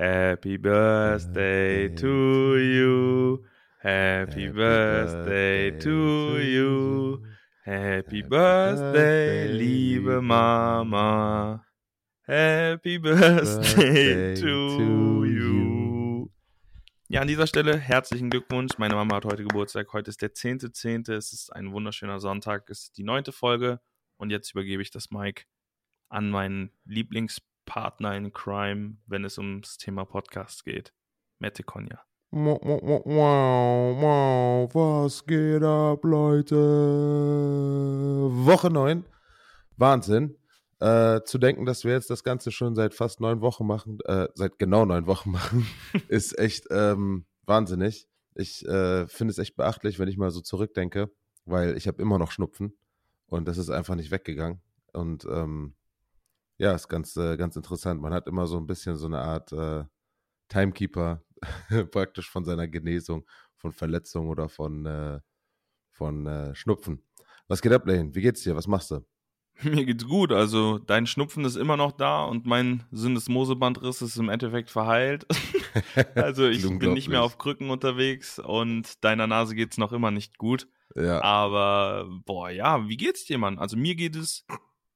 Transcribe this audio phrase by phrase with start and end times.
[0.00, 3.44] Happy Birthday to you.
[3.82, 7.22] Happy Birthday to you.
[7.66, 11.66] Happy Birthday, liebe Mama.
[12.26, 16.30] Happy Birthday to you.
[17.08, 18.78] Ja, an dieser Stelle herzlichen Glückwunsch.
[18.78, 19.92] Meine Mama hat heute Geburtstag.
[19.92, 20.72] Heute ist der 10.10.
[21.04, 21.12] .10.
[21.12, 22.70] Es ist ein wunderschöner Sonntag.
[22.70, 23.80] Es ist die neunte Folge.
[24.16, 25.44] Und jetzt übergebe ich das Mic
[26.08, 26.72] an meinen
[27.70, 30.92] Lieblingspartner in Crime, wenn es ums Thema Podcast geht.
[31.38, 32.00] Mette Konja.
[32.32, 32.60] Wow,
[33.04, 36.56] wow, was geht ab, Leute?
[38.30, 39.04] Woche 9.
[39.76, 40.36] Wahnsinn.
[40.80, 44.28] Äh, zu denken, dass wir jetzt das Ganze schon seit fast neun Wochen machen, äh,
[44.34, 45.66] seit genau neun Wochen machen,
[46.08, 48.08] ist echt ähm, wahnsinnig.
[48.34, 51.10] Ich äh, finde es echt beachtlich, wenn ich mal so zurückdenke,
[51.44, 52.78] weil ich habe immer noch Schnupfen
[53.26, 54.62] und das ist einfach nicht weggegangen.
[54.92, 55.74] Und ähm,
[56.60, 58.02] ja, ist ganz, äh, ganz interessant.
[58.02, 59.84] Man hat immer so ein bisschen so eine Art äh,
[60.48, 61.24] Timekeeper
[61.90, 63.26] praktisch von seiner Genesung,
[63.56, 65.20] von Verletzungen oder von, äh,
[65.90, 67.02] von äh, Schnupfen.
[67.48, 68.14] Was geht ab, Lane?
[68.14, 68.54] Wie geht's dir?
[68.56, 69.00] Was machst du?
[69.62, 70.32] Mir geht's gut.
[70.32, 75.24] Also dein Schnupfen ist immer noch da und mein Syndesmosebandriss ist im Endeffekt verheilt.
[76.14, 80.36] also ich bin nicht mehr auf Krücken unterwegs und deiner Nase geht's noch immer nicht
[80.36, 80.68] gut.
[80.94, 81.22] Ja.
[81.22, 83.58] Aber boah, ja, wie geht's dir, Mann?
[83.58, 84.44] Also mir geht es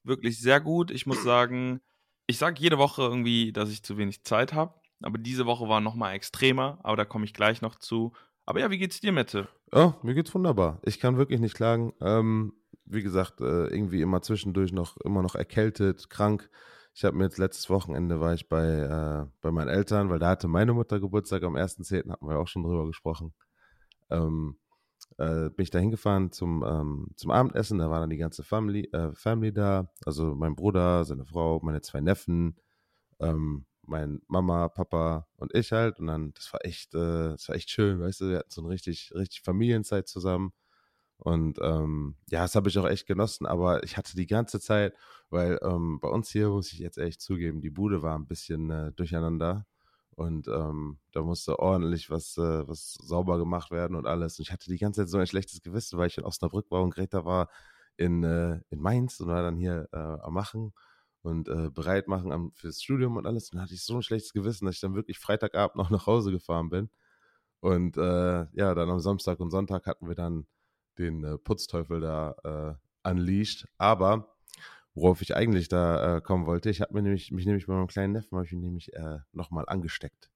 [0.05, 0.91] wirklich sehr gut.
[0.91, 1.81] Ich muss sagen,
[2.27, 4.75] ich sage jede Woche irgendwie, dass ich zu wenig Zeit habe.
[5.03, 8.13] Aber diese Woche war nochmal extremer, aber da komme ich gleich noch zu.
[8.47, 9.49] Aber ja, wie geht's dir, Mette?
[9.73, 10.81] Oh, mir geht's wunderbar.
[10.83, 11.93] Ich kann wirklich nicht klagen.
[12.01, 16.51] Ähm, wie gesagt, äh, irgendwie immer zwischendurch noch immer noch erkältet, krank.
[16.95, 20.29] Ich habe mir jetzt letztes Wochenende war ich bei, äh, bei meinen Eltern, weil da
[20.29, 23.35] hatte meine Mutter Geburtstag am 1.10., hatten wir auch schon drüber gesprochen.
[24.11, 24.57] Ähm,
[25.19, 28.85] äh, bin ich da hingefahren zum, ähm, zum Abendessen, da war dann die ganze Family,
[28.93, 32.57] äh, Family da, also mein Bruder, seine Frau, meine zwei Neffen,
[33.21, 36.01] ähm, mein Mama, Papa und ich halt.
[36.01, 38.63] Und dann, das war echt, äh, das war echt schön, weißt du, wir hatten so
[38.63, 40.53] eine richtig, richtig Familienzeit zusammen.
[41.19, 44.95] Und ähm, ja, das habe ich auch echt genossen, aber ich hatte die ganze Zeit,
[45.31, 48.71] weil ähm, bei uns hier, muss ich jetzt echt zugeben, die Bude war ein bisschen
[48.71, 49.67] äh, durcheinander
[50.17, 54.39] und ähm, da musste ordentlich was, äh, was sauber gemacht werden und alles.
[54.39, 56.83] Und ich hatte die ganze Zeit so ein schlechtes Gewissen, weil ich in Osnabrück war
[56.83, 57.49] und Greta war
[57.97, 60.73] in, äh, in Mainz und war dann hier äh, am Machen
[61.23, 63.51] und äh, bereit machen am, fürs Studium und alles.
[63.51, 66.07] Und dann hatte ich so ein schlechtes Gewissen, dass ich dann wirklich Freitagabend noch nach
[66.07, 66.91] Hause gefahren bin.
[67.61, 70.47] Und äh, ja, dann am Samstag und Sonntag hatten wir dann
[70.99, 73.67] den äh, Putzteufel da äh, unleashed.
[73.79, 74.34] Aber
[74.95, 77.89] worauf ich eigentlich da äh, kommen wollte, ich habe mir nämlich, mich nämlich bei meinem
[77.89, 80.31] kleinen Neffen ich mich nämlich äh, nochmal angesteckt.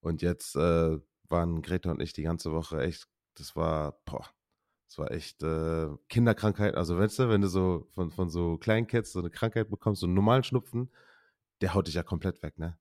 [0.00, 4.30] Und jetzt äh, waren Greta und ich die ganze Woche echt, das war, boah,
[4.88, 6.76] es war echt äh, Kinderkrankheit.
[6.76, 10.00] Also, weißt du, wenn du so von, von so kleinen Kids so eine Krankheit bekommst,
[10.00, 10.92] so einen normalen Schnupfen,
[11.60, 12.78] der haut dich ja komplett weg, ne?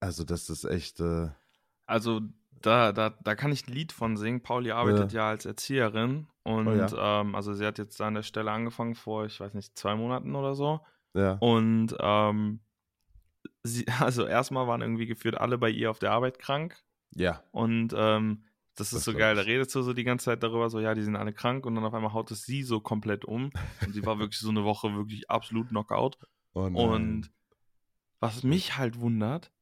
[0.00, 1.00] Also, das ist echt.
[1.00, 1.30] Äh,
[1.86, 2.20] also,
[2.50, 4.42] da, da, da kann ich ein Lied von singen.
[4.42, 7.20] Pauli arbeitet ja, ja als Erzieherin und oh, ja.
[7.20, 10.34] ähm, also sie hat jetzt an der Stelle angefangen vor, ich weiß nicht, zwei Monaten
[10.34, 10.80] oder so.
[11.12, 11.32] Ja.
[11.40, 12.60] Und ähm,
[13.62, 16.82] sie, also erstmal waren irgendwie geführt alle bei ihr auf der Arbeit krank.
[17.14, 17.42] Ja.
[17.50, 18.44] Und ähm,
[18.76, 20.94] das ist das so geil, da redest du so die ganze Zeit darüber, so ja,
[20.94, 23.50] die sind alle krank und dann auf einmal haut es sie so komplett um.
[23.84, 26.16] Und sie war wirklich so eine Woche wirklich absolut Knockout.
[26.54, 27.30] Oh und
[28.20, 29.52] was mich halt wundert,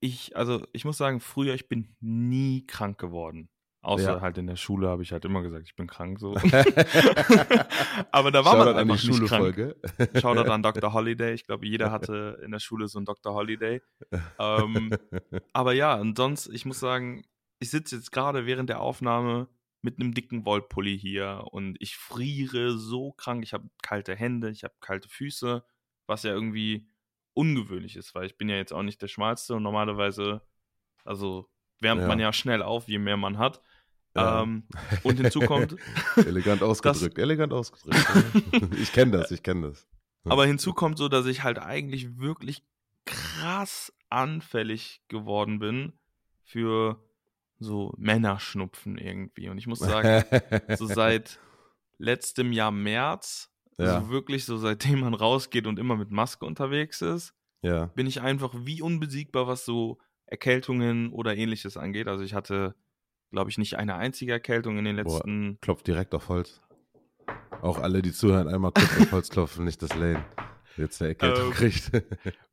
[0.00, 3.50] ich, also ich muss sagen, früher, ich bin nie krank geworden.
[3.86, 4.20] Außer ja.
[4.20, 6.34] halt in der Schule habe ich halt immer gesagt, ich bin krank so.
[8.10, 9.76] Aber da war Shoutout man einfach nicht krank.
[10.20, 10.92] Shoutout an Dr.
[10.92, 11.34] Holiday.
[11.34, 13.32] Ich glaube, jeder hatte in der Schule so einen Dr.
[13.32, 13.80] Holiday.
[14.40, 14.90] ähm,
[15.52, 17.26] aber ja, und sonst, ich muss sagen,
[17.60, 19.46] ich sitze jetzt gerade während der Aufnahme
[19.82, 23.44] mit einem dicken Wollpulli hier und ich friere so krank.
[23.44, 25.62] Ich habe kalte Hände, ich habe kalte Füße,
[26.08, 26.88] was ja irgendwie
[27.34, 30.42] ungewöhnlich ist, weil ich bin ja jetzt auch nicht der Schmalste und normalerweise,
[31.04, 31.48] also
[31.78, 32.08] wärmt ja.
[32.08, 33.62] man ja schnell auf, je mehr man hat.
[34.16, 34.42] Ja.
[34.42, 34.64] Ähm,
[35.02, 35.76] und hinzu kommt.
[36.16, 38.06] elegant ausgedrückt, dass, elegant ausgedrückt.
[38.80, 39.86] ich kenne das, ich kenne das.
[40.24, 42.64] Aber hinzu kommt so, dass ich halt eigentlich wirklich
[43.04, 45.92] krass anfällig geworden bin
[46.42, 47.00] für
[47.58, 49.48] so Männerschnupfen irgendwie.
[49.48, 50.24] Und ich muss sagen,
[50.76, 51.38] so seit
[51.98, 53.98] letztem Jahr März, also ja.
[53.98, 57.86] also wirklich so seitdem man rausgeht und immer mit Maske unterwegs ist, ja.
[57.86, 62.08] bin ich einfach wie unbesiegbar, was so Erkältungen oder ähnliches angeht.
[62.08, 62.74] Also ich hatte,
[63.36, 65.52] glaube ich, nicht eine einzige Erkältung in den letzten.
[65.52, 66.62] Boah, klopft direkt auf Holz.
[67.60, 70.24] Auch alle, die zuhören, einmal kurz auf Holz klopfen, nicht das Lane.
[70.78, 71.92] Jetzt eine Erkältung ähm, kriegt.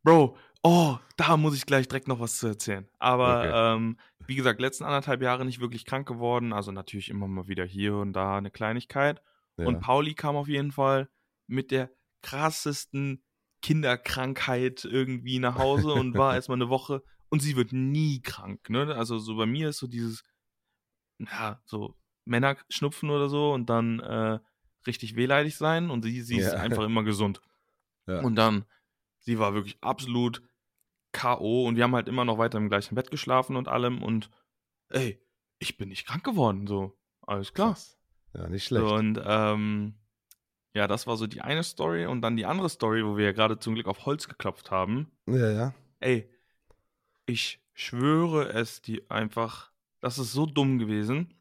[0.04, 2.86] Bro, oh, da muss ich gleich direkt noch was zu erzählen.
[3.00, 3.76] Aber okay.
[3.76, 3.98] ähm,
[4.28, 6.52] wie gesagt, letzten anderthalb Jahre nicht wirklich krank geworden.
[6.52, 9.22] Also natürlich immer mal wieder hier und da eine Kleinigkeit.
[9.56, 9.66] Ja.
[9.66, 11.08] Und Pauli kam auf jeden Fall
[11.48, 11.92] mit der
[12.22, 13.24] krassesten
[13.62, 18.94] Kinderkrankheit irgendwie nach Hause und war erstmal eine Woche und sie wird nie krank, ne?
[18.96, 20.24] Also so bei mir ist so dieses,
[21.32, 24.40] ja, so Männerschnupfen oder so und dann äh,
[24.88, 26.48] richtig wehleidig sein und sie, sie ja.
[26.48, 27.42] ist einfach immer gesund.
[28.06, 28.20] Ja.
[28.20, 28.66] Und dann,
[29.20, 30.44] sie war wirklich absolut
[31.14, 31.66] K.O.
[31.66, 34.30] und wir haben halt immer noch weiter im gleichen Bett geschlafen und allem und
[34.90, 35.26] ey,
[35.60, 37.00] ich bin nicht krank geworden, so.
[37.22, 37.70] Alles klar.
[37.70, 37.98] Krass.
[38.34, 38.86] Ja, nicht schlecht.
[38.86, 39.96] So, und ähm,
[40.74, 43.32] ja, das war so die eine Story und dann die andere Story, wo wir ja
[43.32, 45.12] gerade zum Glück auf Holz geklopft haben.
[45.28, 45.74] Ja, ja.
[46.00, 46.30] Ey,
[47.26, 49.72] ich schwöre es dir einfach,
[50.04, 51.34] das ist so dumm gewesen.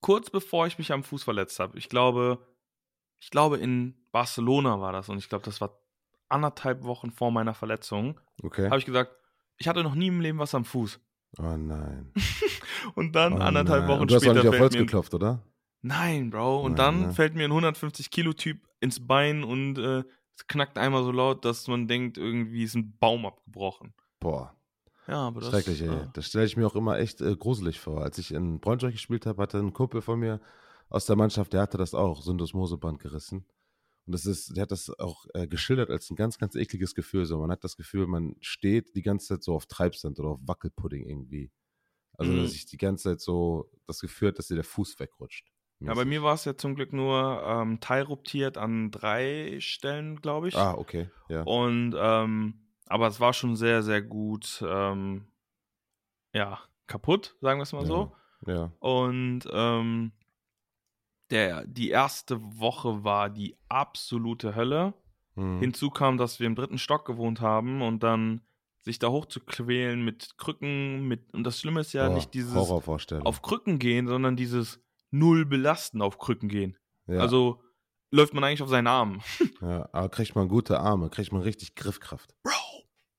[0.00, 2.38] Kurz bevor ich mich am Fuß verletzt habe, ich glaube,
[3.18, 5.78] ich glaube in Barcelona war das und ich glaube, das war
[6.30, 8.18] anderthalb Wochen vor meiner Verletzung.
[8.42, 8.66] Okay.
[8.66, 9.14] Habe ich gesagt,
[9.58, 11.00] ich hatte noch nie im Leben was am Fuß.
[11.38, 12.14] Oh nein.
[12.94, 14.40] und dann oh anderthalb Wochen du hast später.
[14.40, 15.42] Du hast auch nicht auf Holz geklopft, oder?
[15.82, 16.62] Nein, Bro.
[16.62, 17.12] Und nein, dann nein.
[17.12, 20.02] fällt mir ein 150 Kilo Typ ins Bein und äh,
[20.34, 23.92] es knackt einmal so laut, dass man denkt, irgendwie ist ein Baum abgebrochen.
[24.18, 24.56] Boah.
[25.06, 25.88] Ja, aber das Schrecklich, ey.
[25.88, 26.10] Ja.
[26.12, 28.02] Das stelle ich mir auch immer echt äh, gruselig vor.
[28.02, 30.40] Als ich in Braunschweig gespielt habe, hatte ein Kumpel von mir
[30.88, 33.46] aus der Mannschaft, der hatte das auch, Syndesmoseband gerissen.
[34.06, 37.26] Und das ist, der hat das auch äh, geschildert als ein ganz, ganz ekliges Gefühl.
[37.26, 40.40] So, man hat das Gefühl, man steht die ganze Zeit so auf Treibsand oder auf
[40.42, 41.52] Wackelpudding irgendwie.
[42.18, 42.42] Also, mhm.
[42.42, 45.46] dass ich die ganze Zeit so das Gefühl hat, dass dir der Fuß wegrutscht.
[45.82, 50.48] Ja, bei mir war es ja zum Glück nur ähm, teilruptiert an drei Stellen, glaube
[50.48, 50.56] ich.
[50.56, 51.08] Ah, okay.
[51.28, 51.42] Ja.
[51.44, 52.54] Und ähm,
[52.90, 55.26] aber es war schon sehr, sehr gut, ähm,
[56.34, 56.58] ja,
[56.88, 58.12] kaputt, sagen wir es mal ja, so.
[58.46, 58.72] Ja.
[58.80, 60.12] Und ähm,
[61.30, 64.94] der, die erste Woche war die absolute Hölle.
[65.36, 65.60] Hm.
[65.60, 68.40] Hinzu kam, dass wir im dritten Stock gewohnt haben und dann
[68.80, 73.42] sich da hochzuquälen mit Krücken, mit und das Schlimme ist ja Boah, nicht dieses auf
[73.42, 74.80] Krücken gehen, sondern dieses
[75.12, 76.76] null belasten auf Krücken gehen.
[77.06, 77.20] Ja.
[77.20, 77.62] Also
[78.10, 79.22] läuft man eigentlich auf seinen Armen.
[79.60, 82.34] Ja, aber kriegt man gute Arme, kriegt man richtig Griffkraft.
[82.42, 82.52] Bro,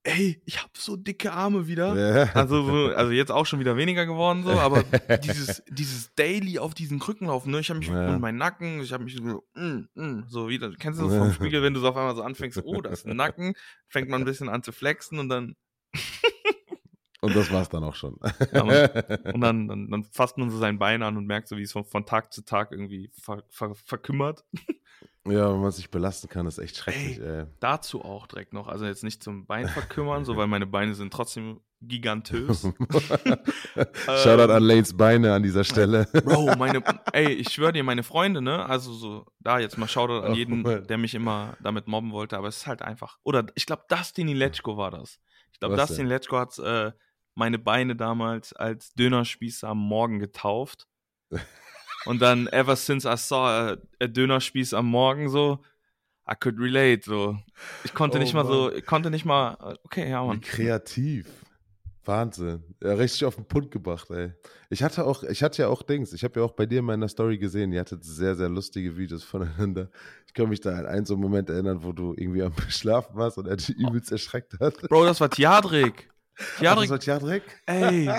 [0.03, 1.95] ey, ich habe so dicke Arme wieder.
[1.95, 2.31] Ja.
[2.33, 4.83] Also, so, also jetzt auch schon wieder weniger geworden, so, aber
[5.23, 7.59] dieses, dieses Daily auf diesen Krücken laufen, ne?
[7.59, 8.13] Ich habe mich ja.
[8.13, 11.33] und meinen Nacken, ich habe mich so, mm, mm, so wieder, kennst du das vom
[11.33, 13.53] Spiegel, wenn du so auf einmal so anfängst, oh, das ist ein Nacken,
[13.87, 15.55] fängt man ein bisschen an zu flexen und dann.
[17.21, 18.19] Und das war's dann auch schon.
[18.51, 18.89] Ja, man,
[19.33, 21.71] und dann, dann, dann, fasst man so sein Bein an und merkt so, wie es
[21.71, 24.43] von, von Tag zu Tag irgendwie ver, ver, verkümmert.
[25.27, 27.45] Ja, wenn man sich belasten kann, ist echt schrecklich, ey, ey.
[27.59, 31.13] Dazu auch direkt noch, also jetzt nicht zum Bein verkümmern, so weil meine Beine sind
[31.13, 32.63] trotzdem gigantös.
[34.07, 36.07] Shoutout ähm, an Lanes Beine an dieser Stelle.
[36.11, 36.81] Bro, meine,
[37.13, 40.65] ey, ich schwöre dir, meine Freunde, ne, also so, da jetzt mal Shoutout an jeden,
[40.65, 43.83] oh, der mich immer damit mobben wollte, aber es ist halt einfach, oder ich glaube,
[43.89, 45.19] Dustin Lechko war das.
[45.53, 46.91] Ich glaube, Dustin Lechko hat äh,
[47.41, 50.87] meine Beine damals als Dönerspieß am Morgen getauft.
[52.05, 55.63] Und dann, ever since I saw a, a Dönerspieß am Morgen so,
[56.29, 57.39] I could relate, so.
[57.83, 58.53] Ich konnte oh, nicht mal Mann.
[58.53, 60.37] so, ich konnte nicht mal, okay, ja, Mann.
[60.37, 61.27] Wie kreativ.
[62.05, 62.63] Wahnsinn.
[62.79, 64.33] Ja, richtig auf den Punkt gebracht, ey.
[64.69, 66.85] Ich hatte auch, ich hatte ja auch Dings, ich habe ja auch bei dir in
[66.85, 69.89] meiner Story gesehen, ihr hattet sehr, sehr lustige Videos voneinander.
[70.27, 73.15] Ich kann mich da an einen so einen Moment erinnern, wo du irgendwie am Schlafen
[73.15, 74.79] warst und er dich übelst erschreckt hat.
[74.89, 76.10] Bro, das war Tiadrik.
[76.57, 76.69] Tiadrik.
[76.69, 77.43] Ach, das war Tiadrik?
[77.65, 78.09] Ey,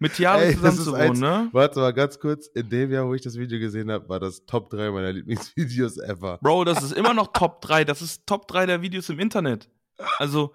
[0.00, 1.48] mit Tiare zusammen zu wohnen, ne?
[1.52, 2.48] Warte mal ganz kurz.
[2.48, 5.98] In dem Jahr, wo ich das Video gesehen habe, war das Top 3 meiner Lieblingsvideos
[5.98, 6.38] ever.
[6.38, 7.84] Bro, das ist immer noch Top 3.
[7.84, 9.68] Das ist Top 3 der Videos im Internet.
[10.18, 10.54] Also.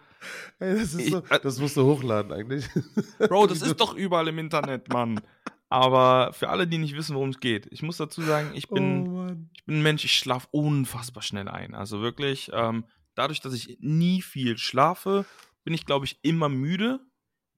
[0.59, 2.67] Ey, das, ist so, äh, das musst du hochladen eigentlich.
[3.19, 5.21] Bro, das ist doch überall im Internet, Mann.
[5.69, 9.07] Aber für alle, die nicht wissen, worum es geht, ich muss dazu sagen, ich bin,
[9.07, 11.75] oh, ich bin ein Mensch, ich schlafe unfassbar schnell ein.
[11.75, 15.25] Also wirklich, ähm, dadurch, dass ich nie viel schlafe,
[15.63, 16.99] bin ich, glaube ich, immer müde.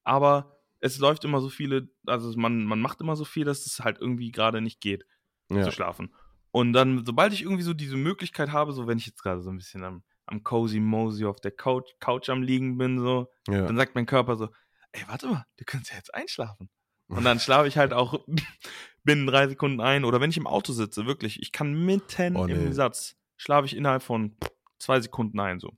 [0.07, 3.81] Aber es läuft immer so viele, also man, man macht immer so viel, dass es
[3.81, 5.05] halt irgendwie gerade nicht geht,
[5.49, 5.63] ja.
[5.63, 6.13] zu schlafen.
[6.51, 9.49] Und dann, sobald ich irgendwie so diese Möglichkeit habe, so wenn ich jetzt gerade so
[9.49, 13.65] ein bisschen am, am cozy mosey auf der Couch, Couch am liegen bin, so, ja.
[13.65, 14.47] dann sagt mein Körper so,
[14.93, 16.69] ey, warte mal, du kannst ja jetzt einschlafen.
[17.09, 18.25] Und dann schlafe ich halt auch
[19.03, 20.05] binnen drei Sekunden ein.
[20.05, 22.53] Oder wenn ich im Auto sitze, wirklich, ich kann mitten oh, nee.
[22.53, 24.37] im Satz, schlafe ich innerhalb von
[24.79, 25.77] zwei Sekunden ein, so.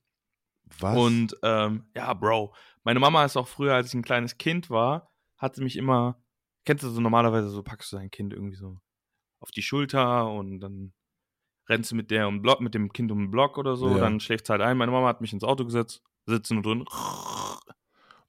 [0.79, 0.97] Was?
[0.97, 5.09] Und ähm, ja, Bro, meine Mama ist auch früher, als ich ein kleines Kind war,
[5.37, 6.21] hat sie mich immer,
[6.65, 8.79] kennst du so normalerweise, so packst du dein Kind irgendwie so
[9.39, 10.93] auf die Schulter und dann
[11.67, 13.97] rennst du mit der um Block, mit dem Kind um den Block oder so, ja.
[13.99, 14.77] dann schläft es halt ein.
[14.77, 16.85] Meine Mama hat mich ins Auto gesetzt, sitzen und drin.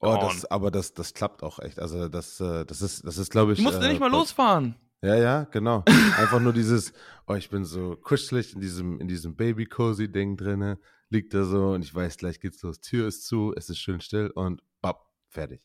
[0.03, 1.79] Oh, das, aber das, das klappt auch echt.
[1.79, 3.59] Also das, äh, das ist, das ist, glaube ich.
[3.59, 4.77] Du musst äh, nicht mal losfahren.
[5.03, 5.85] Ja, ja, genau.
[5.87, 6.93] Einfach nur dieses,
[7.27, 10.79] oh, ich bin so kuschelig in diesem, in diesem Baby-Cozy-Ding drinne
[11.09, 12.81] liegt da so und ich weiß, gleich geht's los.
[12.81, 15.63] Tür ist zu, es ist schön still und bap, fertig.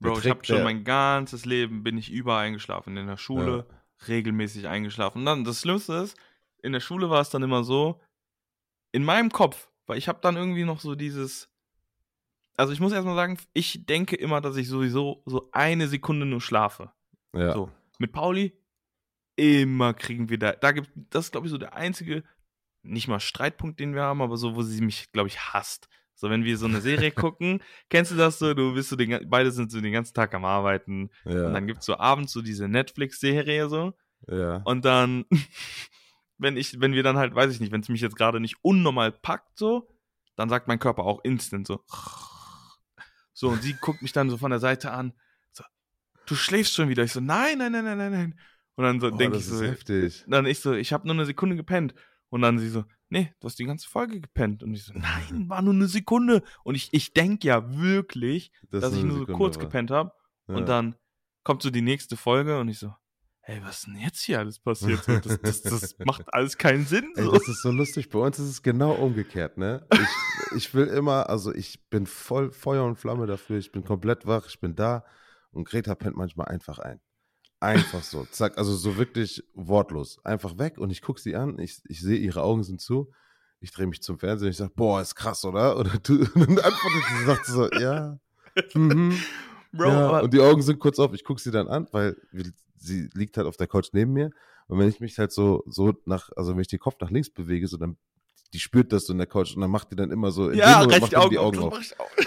[0.00, 2.96] Bro, ich habe schon mein ganzes Leben bin ich überall eingeschlafen.
[2.96, 4.06] In der Schule ja.
[4.08, 5.18] regelmäßig eingeschlafen.
[5.18, 6.16] Und dann, das Schlimmste ist,
[6.62, 8.00] in der Schule war es dann immer so,
[8.92, 11.50] in meinem Kopf weil ich habe dann irgendwie noch so dieses.
[12.56, 16.40] Also ich muss erstmal sagen, ich denke immer, dass ich sowieso so eine Sekunde nur
[16.40, 16.92] schlafe.
[17.34, 17.54] Ja.
[17.54, 17.70] So.
[18.00, 18.58] Mit Pauli,
[19.36, 20.52] immer kriegen wir da.
[20.52, 22.24] Da gibt das ist, glaube ich, so der einzige,
[22.82, 25.86] nicht mal Streitpunkt, den wir haben, aber so, wo sie mich, glaube ich, hasst.
[26.14, 28.54] So, wenn wir so eine Serie gucken, kennst du das so?
[28.54, 31.10] Du bist so den, beide sind so den ganzen Tag am Arbeiten.
[31.26, 31.46] Ja.
[31.46, 33.92] Und dann gibt's so abends so diese Netflix-Serie so.
[34.28, 34.62] ja.
[34.64, 35.26] Und dann,
[36.38, 38.56] wenn ich, wenn wir dann halt, weiß ich nicht, wenn es mich jetzt gerade nicht
[38.62, 39.94] unnormal packt, so,
[40.36, 41.84] dann sagt mein Körper auch instant so.
[43.32, 45.14] So, und sie guckt mich dann so von der Seite an,
[46.30, 47.02] du schläfst schon wieder.
[47.04, 48.40] Ich so, nein, nein, nein, nein, nein, nein.
[48.76, 50.24] Und dann so oh, denke ich so, heftig.
[50.28, 51.94] dann ich so, ich habe nur eine Sekunde gepennt.
[52.30, 54.62] Und dann sie so, nee, du hast die ganze Folge gepennt.
[54.62, 56.42] Und ich so, nein, war nur eine Sekunde.
[56.62, 59.64] Und ich, ich denke ja wirklich, Das dass ich nur so Sekunde kurz war.
[59.64, 60.12] gepennt habe.
[60.48, 60.54] Ja.
[60.54, 60.94] Und dann
[61.42, 62.94] kommt so die nächste Folge und ich so,
[63.40, 65.02] hey, was ist denn jetzt hier alles passiert?
[65.02, 67.12] So, das, das, das macht alles keinen Sinn.
[67.16, 67.32] Ey, So.
[67.32, 68.08] das ist so lustig.
[68.10, 69.84] Bei uns ist es genau umgekehrt, ne?
[69.92, 73.58] Ich, ich will immer, also ich bin voll Feuer und Flamme dafür.
[73.58, 75.04] Ich bin komplett wach, ich bin da.
[75.52, 77.00] Und Greta pennt manchmal einfach ein.
[77.60, 78.24] Einfach so.
[78.30, 80.24] Zack, also so wirklich wortlos.
[80.24, 81.58] Einfach weg und ich gucke sie an.
[81.58, 83.10] Ich, ich sehe, ihre Augen sind zu.
[83.60, 85.78] Ich drehe mich zum Fernseher und ich sage, boah, ist krass, oder?
[85.78, 88.18] Oder du, und dann antwortet sie, sagt so, ja.
[88.74, 89.18] Mhm,
[89.72, 90.20] Bro, ja.
[90.20, 91.12] Und die Augen sind kurz auf.
[91.12, 92.16] Ich gucke sie dann an, weil
[92.76, 94.30] sie liegt halt auf der Couch neben mir.
[94.66, 97.30] Und wenn ich mich halt so, so nach, also wenn ich den Kopf nach links
[97.30, 97.96] bewege, so dann,
[98.52, 100.52] die spürt das so in der Couch und dann macht die dann immer so, in
[100.52, 101.78] dem ja, recht macht die Augen, die Augen auf.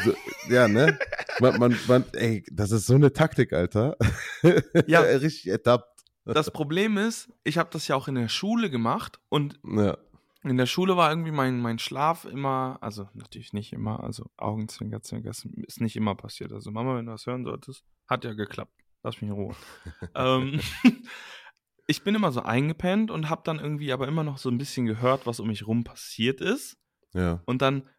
[0.04, 0.14] So,
[0.50, 0.98] ja, ne?
[1.40, 3.98] Man, man, man, ey, das ist so eine Taktik, Alter.
[4.88, 5.02] Ja.
[5.02, 6.04] Richtig ertappt.
[6.26, 9.98] Das Problem ist, ich habe das ja auch in der Schule gemacht und Ja.
[10.44, 15.02] in der Schule war irgendwie mein, mein Schlaf immer, also natürlich nicht immer, also Augenzwinker,
[15.02, 16.52] Zwinker, ist- ist nicht immer passiert.
[16.54, 18.72] Also Mama, wenn du das hören solltest, hat ja geklappt.
[19.02, 19.56] Lass mich in Ruhe.
[20.16, 20.62] ähm,
[21.88, 24.86] ich bin immer so eingepennt und habe dann irgendwie aber immer noch so ein bisschen
[24.86, 26.78] gehört, was um mich rum passiert ist.
[27.14, 27.42] Ja.
[27.46, 27.90] Und dann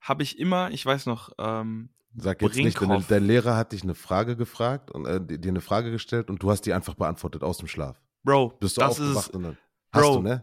[0.00, 3.06] habe ich immer, ich weiß noch, ähm, Sag jetzt nicht, Brinkhoff.
[3.06, 6.50] der Lehrer hat dich eine Frage gefragt und äh, dir eine Frage gestellt und du
[6.50, 8.00] hast die einfach beantwortet aus dem Schlaf.
[8.24, 9.58] Bro, Bist du das aufgewacht ist, und dann
[9.92, 10.16] hast Bro.
[10.16, 10.42] du, ne?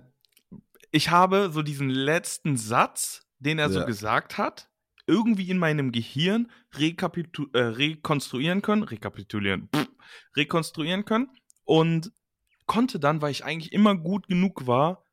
[0.91, 3.85] ich habe so diesen letzten Satz, den er so Ja.
[3.85, 4.69] gesagt hat,
[5.07, 9.87] irgendwie in meinem Gehirn äh, rekonstruieren können, rekapitulieren, pff,
[10.35, 11.29] rekonstruieren können
[11.63, 12.11] und
[12.65, 15.03] konnte dann, weil ich eigentlich immer gut genug war,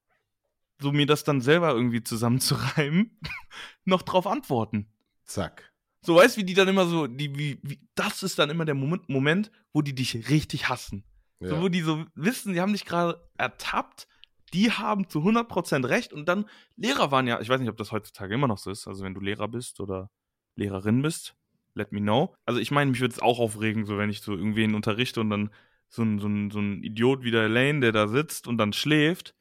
[0.81, 3.19] so mir das dann selber irgendwie zusammenzureimen,
[3.85, 4.89] noch drauf antworten.
[5.25, 5.73] Zack.
[6.03, 8.75] So weißt wie die dann immer so, die, wie, wie, das ist dann immer der
[8.75, 11.05] Moment, Moment, wo die dich richtig hassen.
[11.39, 11.51] Ja.
[11.51, 14.09] So, wo die so wissen, sie haben dich gerade ertappt,
[14.53, 17.93] die haben zu 100% recht und dann, Lehrer waren ja, ich weiß nicht, ob das
[17.93, 20.11] heutzutage immer noch so ist, also wenn du Lehrer bist oder
[20.57, 21.35] Lehrerin bist,
[21.75, 22.35] let me know.
[22.45, 25.31] Also ich meine, mich würde es auch aufregen, so wenn ich so irgendwen unterrichte und
[25.31, 25.51] dann
[25.93, 28.73] so ein, so ein, so ein Idiot wie der Lane, der da sitzt und dann
[28.73, 29.35] schläft,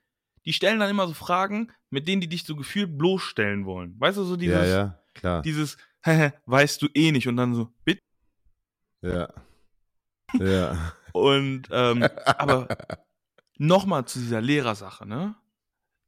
[0.45, 3.95] die stellen dann immer so Fragen, mit denen die dich so gefühlt bloßstellen wollen.
[3.99, 5.41] Weißt du, so dieses, ja, ja, klar.
[5.43, 8.01] dieses, weißt du eh nicht und dann so, bitte.
[9.01, 9.29] Ja.
[10.39, 10.93] Ja.
[11.13, 12.67] Und, ähm, aber
[13.57, 15.35] nochmal zu dieser Lehrersache, ne?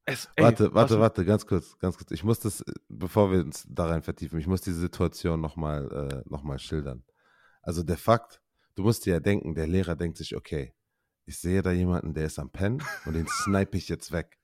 [0.05, 2.11] Es, ey, warte, warte, warte, ganz kurz, ganz kurz.
[2.11, 6.29] Ich muss das, bevor wir uns da rein vertiefen, ich muss diese Situation nochmal äh,
[6.29, 7.05] noch mal schildern.
[7.61, 8.41] Also der Fakt,
[8.75, 10.73] du musst dir ja denken, der Lehrer denkt sich, okay,
[11.25, 14.37] ich sehe da jemanden, der ist am Pennen und den snipe ich jetzt weg.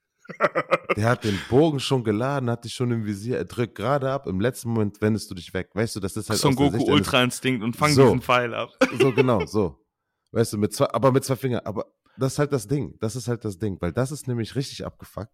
[0.96, 4.26] Der hat den Bogen schon geladen, hat dich schon im Visier, er drückt gerade ab,
[4.26, 5.70] im letzten Moment wendest du dich weg.
[5.74, 7.92] Weißt du, das ist halt Son aus der Goku Sicht eines- Ultra Instinkt und fang
[7.92, 8.04] So.
[8.04, 8.70] diesen Pfeil ab.
[8.98, 9.84] So, genau, so.
[10.32, 11.62] Weißt du, mit zwei, aber mit zwei Fingern.
[11.64, 12.96] Aber das ist halt das Ding.
[13.00, 13.76] Das ist halt das Ding.
[13.80, 15.32] Weil das ist nämlich richtig abgefuckt.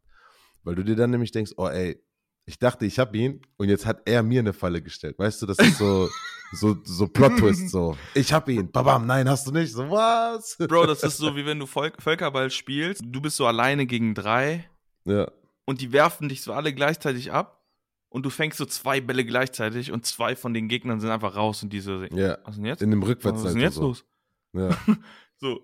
[0.63, 2.03] Weil du dir dann nämlich denkst, oh ey,
[2.47, 5.19] ich dachte, ich hab ihn und jetzt hat er mir eine Falle gestellt.
[5.19, 6.09] Weißt du, das ist so,
[6.53, 7.97] so, so Plot-Twist, so.
[8.15, 8.71] Ich hab ihn.
[8.71, 9.73] Babam, nein, hast du nicht.
[9.73, 10.57] So, was?
[10.59, 13.03] Bro, das ist so wie wenn du Volk Völkerball spielst.
[13.05, 14.69] Du bist so alleine gegen drei
[15.05, 15.31] Ja,
[15.65, 17.65] und die werfen dich so alle gleichzeitig ab
[18.09, 21.63] und du fängst so zwei Bälle gleichzeitig und zwei von den Gegnern sind einfach raus
[21.63, 22.39] und die so, ja.
[22.45, 22.83] was ist denn jetzt?
[22.83, 23.83] In dem Was ist denn jetzt so.
[23.83, 24.05] los?
[24.53, 24.71] Ja.
[25.39, 25.61] So.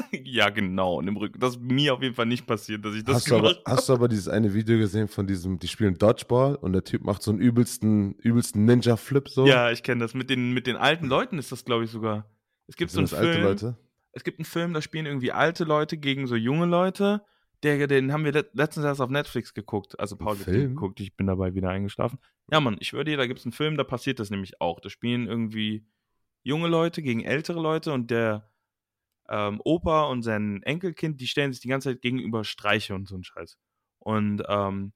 [0.24, 1.38] ja, genau, und im Rücken.
[1.40, 3.76] Das ist mir auf jeden Fall nicht passiert, dass ich das Hast, gemacht habe.
[3.76, 7.02] hast du aber dieses eine Video gesehen von diesem, die spielen Dodgeball und der Typ
[7.02, 9.46] macht so einen übelsten, übelsten Ninja-Flip so?
[9.46, 10.14] Ja, ich kenne das.
[10.14, 12.30] Mit den, mit den alten Leuten ist das, glaube ich, sogar.
[12.66, 13.46] Es gibt so Sind einen das Film.
[13.46, 13.78] alte Leute?
[14.12, 17.22] Es gibt einen Film, da spielen irgendwie alte Leute gegen so junge Leute.
[17.62, 19.98] Der, den haben wir let- letztens erst auf Netflix geguckt.
[19.98, 22.18] Also Paul hat den geguckt, ich bin dabei wieder eingeschlafen.
[22.50, 24.80] Ja, Mann, ich würde dir, da gibt es einen Film, da passiert das nämlich auch.
[24.80, 25.86] Da spielen irgendwie
[26.42, 28.51] junge Leute gegen ältere Leute und der
[29.32, 33.16] ähm, Opa und sein Enkelkind, die stellen sich die ganze Zeit gegenüber Streiche und so
[33.16, 33.56] ein Scheiß.
[33.98, 34.92] Und ähm,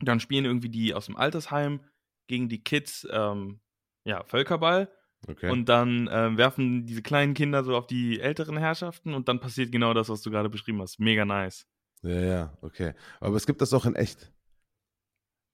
[0.00, 1.80] dann spielen irgendwie die aus dem Altersheim
[2.26, 3.60] gegen die Kids, ähm,
[4.04, 4.90] ja, Völkerball.
[5.26, 5.50] Okay.
[5.50, 9.72] Und dann ähm, werfen diese kleinen Kinder so auf die älteren Herrschaften und dann passiert
[9.72, 11.00] genau das, was du gerade beschrieben hast.
[11.00, 11.66] Mega nice.
[12.02, 12.94] ja, ja, okay.
[13.20, 14.32] Aber es gibt das auch in echt.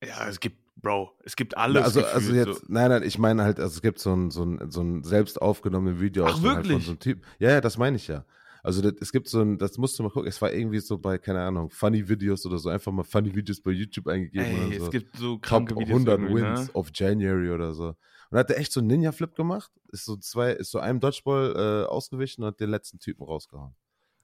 [0.03, 1.83] Ja, es gibt Bro, es gibt alles.
[1.85, 2.67] Also, also jetzt, so.
[2.69, 5.41] nein, nein, ich meine halt, also es gibt so ein, so ein, so ein selbst
[5.41, 6.55] aufgenommenes Video Ach, wirklich?
[6.55, 7.23] Halt von so einem Typ.
[7.39, 8.25] Ja, ja, das meine ich ja.
[8.65, 10.97] Also das, es gibt so ein, das musst du mal gucken, es war irgendwie so
[10.97, 14.67] bei, keine Ahnung, Funny Videos oder so, einfach mal Funny Videos bei YouTube eingegeben Ey,
[14.67, 14.85] oder so.
[14.87, 16.75] es gibt so kranke Top Videos 100 Wins ne?
[16.75, 17.95] of January oder so.
[18.31, 21.85] Und hat er echt so einen Ninja-Flip gemacht, ist so zwei, ist so einem Dodgeball
[21.85, 23.75] äh, ausgewichen und hat den letzten Typen rausgehauen.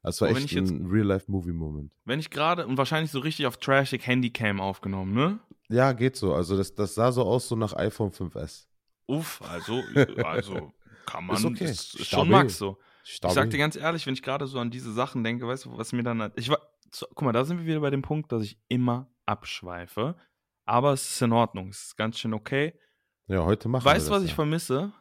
[0.02, 1.92] Das war Aber echt ein Real-Life-Movie-Moment.
[2.06, 5.38] Wenn ich gerade, und wahrscheinlich so richtig auf Trashig Handycam aufgenommen, ne?
[5.70, 6.34] Ja, geht so.
[6.34, 8.66] Also das, das sah so aus, so nach iPhone 5S.
[9.06, 9.82] Uff, also,
[10.24, 10.72] also
[11.06, 11.64] kann man, ist, okay.
[11.64, 12.78] ist, ist schon Max so.
[13.02, 13.30] Stabil.
[13.30, 15.78] Ich sag dir ganz ehrlich, wenn ich gerade so an diese Sachen denke, weißt du,
[15.78, 16.32] was mir dann.
[16.36, 16.58] Ich war,
[16.92, 20.16] so, guck mal, da sind wir wieder bei dem Punkt, dass ich immer abschweife.
[20.64, 21.68] Aber es ist in Ordnung.
[21.70, 22.78] Es ist ganz schön okay.
[23.26, 24.92] Ja, heute machen weißt, wir Weißt du, was ich vermisse?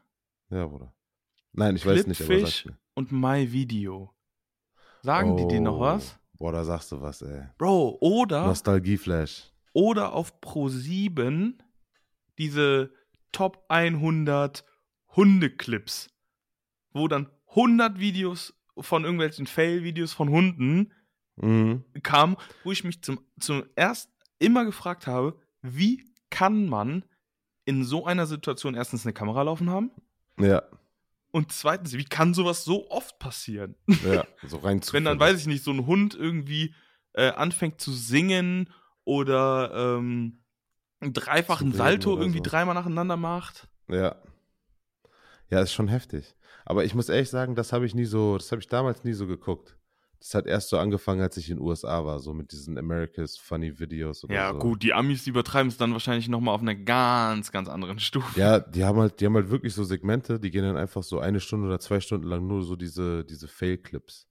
[0.50, 0.94] Ja, Bruder.
[1.52, 4.14] Nein, ich weiß nicht, aber sag und My Video.
[5.02, 6.20] Sagen oh, die dir noch was?
[6.38, 7.44] Boah, da sagst du was, ey.
[7.58, 8.46] Bro, oder.
[8.46, 9.52] Nostalgieflash.
[9.80, 11.58] Oder auf Pro 7
[12.38, 12.92] diese
[13.32, 14.66] Top 100
[15.16, 16.10] Hundeclips,
[16.92, 20.92] wo dann 100 Videos von irgendwelchen Fail-Videos von Hunden
[21.38, 21.86] mhm.
[22.04, 27.06] kamen, wo ich mich zum, zum erst immer gefragt habe, wie kann man
[27.64, 29.92] in so einer Situation erstens eine Kamera laufen haben?
[30.38, 30.64] Ja.
[31.32, 33.76] Und zweitens, wie kann sowas so oft passieren?
[34.04, 34.92] Ja, so rein zu.
[34.92, 36.76] Wenn dann, weiß ich nicht, so ein Hund irgendwie
[37.14, 38.70] äh, anfängt zu singen
[39.10, 40.44] oder ähm,
[41.00, 42.44] einen dreifachen Salto irgendwie so.
[42.44, 43.68] dreimal nacheinander macht.
[43.90, 44.16] Ja.
[45.50, 46.36] Ja, ist schon heftig.
[46.64, 49.14] Aber ich muss ehrlich sagen, das habe ich nie so, das habe ich damals nie
[49.14, 49.76] so geguckt.
[50.20, 53.38] Das hat erst so angefangen, als ich in den USA war, so mit diesen America's
[53.38, 54.60] Funny Videos oder ja, so.
[54.60, 58.40] gut, die Amis die übertreiben es dann wahrscheinlich nochmal auf einer ganz, ganz anderen Stufe.
[58.40, 61.20] Ja, die haben halt, die haben halt wirklich so Segmente, die gehen dann einfach so
[61.20, 64.29] eine Stunde oder zwei Stunden lang nur so diese, diese Fail-Clips.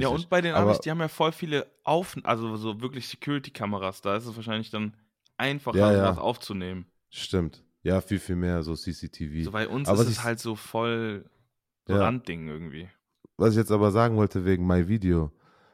[0.00, 4.00] Ja, und bei den Amis, die haben ja voll viele Auf, also so wirklich Security-Kameras,
[4.00, 4.96] da ist es wahrscheinlich dann
[5.36, 6.04] einfacher, ja, ja.
[6.04, 6.86] sowas aufzunehmen.
[7.10, 7.64] Stimmt.
[7.82, 9.44] Ja, viel, viel mehr, so CCTV.
[9.44, 11.28] So bei uns aber ist es halt so voll
[11.86, 12.04] so ja.
[12.04, 12.88] Randding irgendwie
[13.42, 15.32] was ich jetzt aber sagen wollte wegen My Video.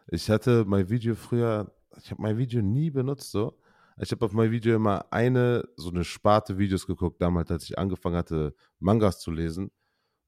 [0.08, 1.70] Ich hatte My Video früher,
[2.02, 3.58] ich habe My Video nie benutzt so.
[4.00, 7.78] Ich habe auf My Video immer eine, so eine Sparte Videos geguckt, damals, als ich
[7.78, 9.70] angefangen hatte, Mangas zu lesen.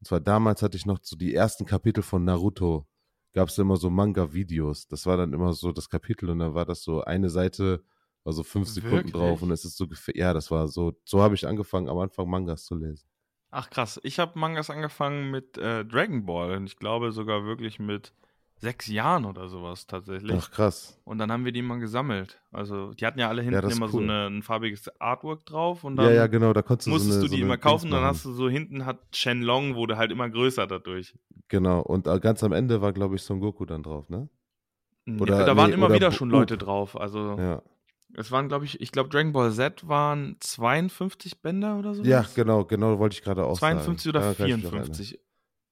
[0.00, 2.86] Und zwar damals hatte ich noch so die ersten Kapitel von Naruto.
[3.32, 4.88] Gab es immer so Manga-Videos.
[4.88, 7.84] Das war dann immer so das Kapitel und dann war das so eine Seite,
[8.24, 9.12] war so fünf Sekunden Wirklich?
[9.12, 12.28] drauf und es ist so, ja, das war so, so habe ich angefangen, am Anfang
[12.28, 13.06] Mangas zu lesen.
[13.52, 17.78] Ach krass, ich habe Mangas angefangen mit äh, Dragon Ball und ich glaube sogar wirklich
[17.80, 18.12] mit
[18.60, 20.36] sechs Jahren oder sowas tatsächlich.
[20.38, 21.00] Ach krass.
[21.04, 22.40] Und dann haben wir die mal gesammelt.
[22.52, 23.92] Also die hatten ja alle hinten ja, immer cool.
[23.92, 27.14] so eine, ein farbiges Artwork drauf und dann ja, ja, genau, da konntest du musstest
[27.14, 29.96] so eine, du die so immer kaufen, dann hast du so hinten hat Shenlong wurde
[29.96, 31.14] halt immer größer dadurch.
[31.48, 34.28] Genau, und äh, ganz am Ende war glaube ich Son Goku dann drauf, ne?
[35.18, 37.62] Oder, ja, da waren nee, immer wieder schon Leute drauf, also ja.
[38.16, 42.02] Es waren, glaube ich, ich glaube, Dragon Ball Z waren 52 Bänder oder so.
[42.02, 44.16] Ja, genau, genau, wollte ich gerade auch 52 sagen.
[44.16, 45.20] oder 54.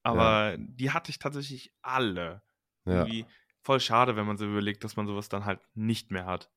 [0.03, 0.57] Aber ja.
[0.57, 2.41] die hatte ich tatsächlich alle.
[2.85, 3.03] Ja.
[3.03, 3.25] Irgendwie
[3.61, 6.49] voll schade, wenn man so überlegt, dass man sowas dann halt nicht mehr hat.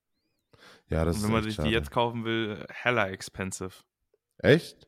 [0.89, 1.69] Ja, das Und wenn man sich schade.
[1.69, 3.83] die jetzt kaufen will, hella expensive.
[4.37, 4.87] Echt?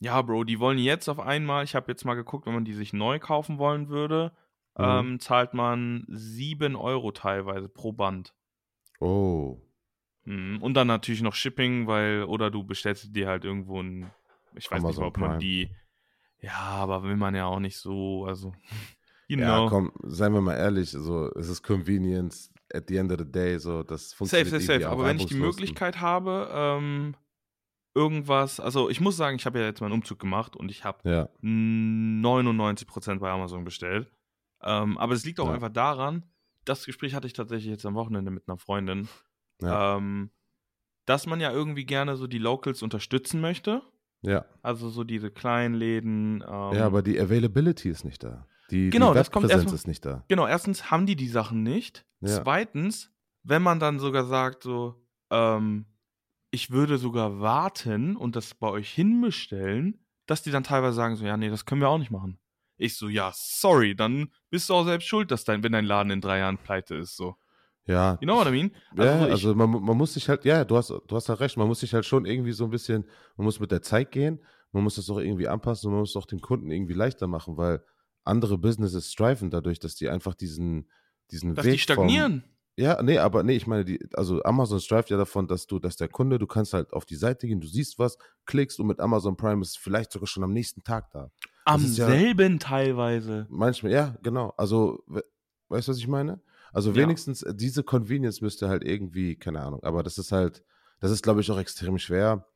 [0.00, 2.74] Ja, Bro, die wollen jetzt auf einmal, ich habe jetzt mal geguckt, wenn man die
[2.74, 4.32] sich neu kaufen wollen würde,
[4.76, 4.84] mhm.
[4.84, 8.34] ähm, zahlt man 7 Euro teilweise pro Band.
[9.00, 9.60] Oh.
[10.24, 10.62] Mhm.
[10.62, 14.10] Und dann natürlich noch Shipping, weil, oder du bestellst dir halt irgendwo ein,
[14.54, 15.40] ich weiß Amazon nicht, ob man Prime.
[15.40, 15.70] die,
[16.40, 18.54] ja, aber will man ja auch nicht so, also,
[19.28, 23.18] you ja, komm, seien wir mal ehrlich, so, es ist Convenience at the end of
[23.18, 27.14] the day, so, das funktioniert Safe, safe, safe, aber wenn ich die Möglichkeit habe, ähm,
[27.94, 31.08] irgendwas, also ich muss sagen, ich habe ja jetzt meinen Umzug gemacht und ich habe
[31.08, 31.28] ja.
[31.42, 34.10] 99% bei Amazon bestellt.
[34.62, 35.54] Ähm, aber es liegt auch ja.
[35.54, 36.24] einfach daran,
[36.64, 39.08] das Gespräch hatte ich tatsächlich jetzt am Wochenende mit einer Freundin.
[39.62, 39.96] Ja.
[39.96, 40.30] Ähm,
[41.06, 43.82] dass man ja irgendwie gerne so die Locals unterstützen möchte.
[44.22, 44.46] Ja.
[44.62, 46.42] Also so diese kleinen Läden.
[46.42, 48.46] Ähm, ja, aber die Availability ist nicht da.
[48.70, 50.24] Die, genau, die Webpräsenz ist nicht da.
[50.28, 52.04] Genau, erstens haben die die Sachen nicht.
[52.20, 52.42] Ja.
[52.42, 55.86] Zweitens, wenn man dann sogar sagt, so, ähm,
[56.50, 61.24] ich würde sogar warten und das bei euch hinbestellen, dass die dann teilweise sagen, so,
[61.24, 62.38] ja, nee, das können wir auch nicht machen.
[62.76, 66.10] Ich so, ja, sorry, dann bist du auch selbst schuld, dass dein, wenn dein Laden
[66.10, 67.36] in drei Jahren pleite ist, so.
[67.86, 68.16] Ja.
[68.20, 68.70] You know what I mean?
[68.96, 71.56] Also, ja, also man, man muss sich halt, ja, du hast, du hast halt recht,
[71.56, 73.04] man muss sich halt schon irgendwie so ein bisschen,
[73.36, 76.16] man muss mit der Zeit gehen, man muss das auch irgendwie anpassen und man muss
[76.16, 77.84] auch den Kunden irgendwie leichter machen, weil
[78.24, 80.90] andere Businesses striven dadurch, dass die einfach diesen,
[81.30, 81.72] diesen dass Weg.
[81.72, 82.40] Dass die stagnieren.
[82.42, 85.78] Vom, ja, nee, aber nee, ich meine, die, also Amazon strive ja davon, dass du,
[85.78, 88.88] dass der Kunde, du kannst halt auf die Seite gehen, du siehst was, klickst und
[88.88, 91.30] mit Amazon Prime ist vielleicht sogar schon am nächsten Tag da.
[91.64, 93.46] Am selben ja, teilweise.
[93.48, 94.52] Manchmal, ja, genau.
[94.56, 95.04] Also,
[95.68, 96.40] weißt du, was ich meine?
[96.72, 97.50] Also wenigstens ja.
[97.50, 100.64] Äh, diese Convenience müsste halt irgendwie, keine Ahnung, aber das ist halt,
[100.98, 102.46] das ist, glaube ich, auch extrem schwer.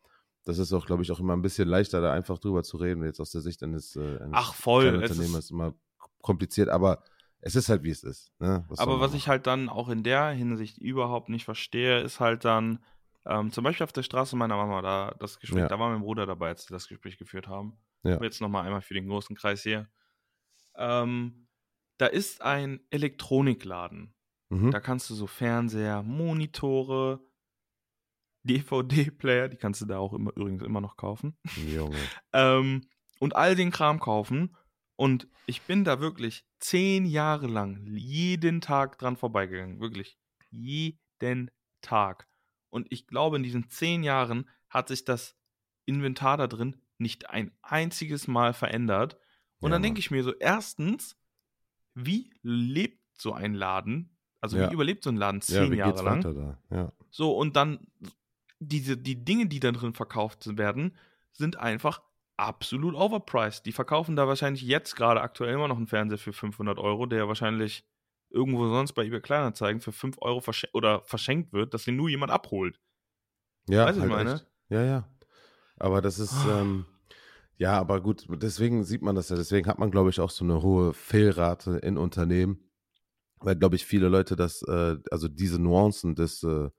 [0.49, 3.05] Das ist auch, glaube ich, auch immer ein bisschen leichter, da einfach drüber zu reden.
[3.05, 4.97] Jetzt aus der Sicht eines, äh, eines Ach, voll.
[4.97, 5.75] Unternehmers ist immer
[6.23, 7.05] kompliziert, aber
[7.43, 8.33] es ist halt, wie es ist.
[8.39, 8.65] Ne?
[8.67, 12.47] Was aber was ich halt dann auch in der Hinsicht überhaupt nicht verstehe, ist halt
[12.47, 12.83] dann,
[13.27, 15.69] ähm, zum Beispiel auf der Straße meiner Mama, da das Gespräch, ja.
[15.69, 17.77] da war mein Bruder dabei, als sie das Gespräch geführt haben.
[18.03, 18.19] Ja.
[18.23, 19.87] Jetzt nochmal einmal für den großen Kreis hier.
[20.77, 21.47] Ähm,
[21.99, 24.15] da ist ein Elektronikladen.
[24.49, 24.71] Mhm.
[24.71, 27.21] Da kannst du so Fernseher, Monitore,
[28.45, 31.37] DVD-Player, die kannst du da auch immer, übrigens immer noch kaufen.
[31.57, 31.97] Junge.
[32.33, 32.87] ähm,
[33.19, 34.57] und all den Kram kaufen.
[34.97, 39.81] Und ich bin da wirklich zehn Jahre lang jeden Tag dran vorbeigegangen.
[39.81, 40.19] Wirklich.
[40.51, 41.51] Jeden
[41.83, 42.29] Tag.
[42.71, 45.37] Und ich glaube, in diesen zehn Jahren hat sich das
[45.87, 49.19] Inventar da drin nicht ein einziges Mal verändert.
[49.61, 51.17] Und ja, dann denke ich mir so, erstens,
[51.95, 54.17] wie lebt so ein Laden?
[54.41, 54.69] Also ja.
[54.69, 56.59] wie überlebt so ein Laden zehn ja, Jahre lang?
[56.71, 56.93] Ja.
[57.11, 57.87] So, und dann
[58.61, 60.97] diese, die Dinge, die da drin verkauft werden,
[61.33, 62.03] sind einfach
[62.37, 63.67] absolut overpriced.
[63.67, 67.29] Die verkaufen da wahrscheinlich jetzt gerade aktuell immer noch einen Fernseher für 500 Euro, der
[67.29, 67.85] wahrscheinlich
[68.31, 72.09] irgendwo sonst bei eBay Kleinanzeigen für 5 Euro verschen oder verschenkt wird, dass den nur
[72.09, 72.79] jemand abholt.
[73.69, 74.35] Ja, weißt halt ich meine?
[74.35, 74.47] Echt.
[74.69, 75.09] Ja, ja.
[75.77, 76.51] Aber das ist, oh.
[76.51, 76.87] ähm,
[77.57, 79.37] ja, aber gut, deswegen sieht man das ja.
[79.37, 82.71] Deswegen hat man, glaube ich, auch so eine hohe Fehlrate in Unternehmen,
[83.41, 86.71] weil, glaube ich, viele Leute das, äh, also diese Nuancen des, äh,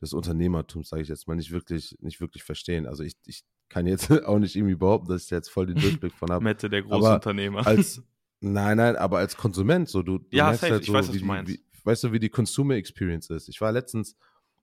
[0.00, 2.86] des Unternehmertums, sage ich jetzt mal, nicht wirklich, nicht wirklich verstehen.
[2.86, 6.12] Also ich, ich kann jetzt auch nicht irgendwie behaupten, dass ich jetzt voll den Durchblick
[6.12, 6.44] von habe.
[6.44, 7.66] Mette, der Großunternehmer.
[7.66, 8.02] Als,
[8.40, 11.22] nein, nein, aber als Konsument, so du, du ja, merkst safe, halt so, weiß, wie,
[11.22, 13.48] wie, weißt du, wie die Consumer Experience ist.
[13.48, 14.16] Ich war letztens,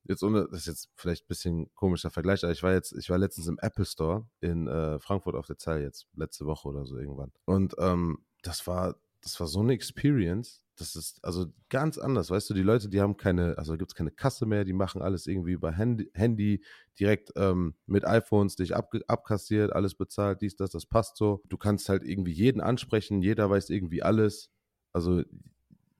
[0.04, 3.10] jetzt ohne, das ist jetzt vielleicht ein bisschen komischer Vergleich, aber ich war jetzt, ich
[3.10, 6.86] war letztens im Apple Store in äh, Frankfurt auf der Zeile jetzt, letzte Woche oder
[6.86, 7.32] so irgendwann.
[7.46, 10.63] Und ähm, das war, das war so eine Experience.
[10.76, 13.96] Das ist also ganz anders, weißt du, die Leute, die haben keine, also gibt es
[13.96, 16.64] keine Kasse mehr, die machen alles irgendwie über Handy, Handy
[17.00, 21.44] direkt ähm, mit iPhones dich ab, abkassiert, alles bezahlt, dies, das, das passt so.
[21.48, 24.50] Du kannst halt irgendwie jeden ansprechen, jeder weiß irgendwie alles.
[24.94, 25.22] Also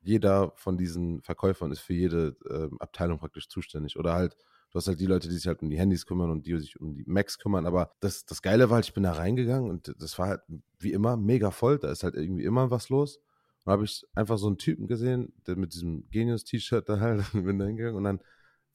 [0.02, 3.98] jeder von diesen Verkäufern ist für jede äh, Abteilung praktisch zuständig.
[3.98, 4.36] Oder halt,
[4.72, 6.80] du hast halt die Leute, die sich halt um die Handys kümmern und die sich
[6.80, 7.66] um die Macs kümmern.
[7.66, 10.42] Aber das, das Geile war halt, ich bin da reingegangen und das war halt
[10.80, 11.80] wie immer mega voll.
[11.80, 13.20] Da ist halt irgendwie immer was los.
[13.66, 17.60] Und habe ich einfach so einen Typen gesehen, der mit diesem Genius-T-Shirt da halt, bin
[17.60, 18.20] da hingegangen und dann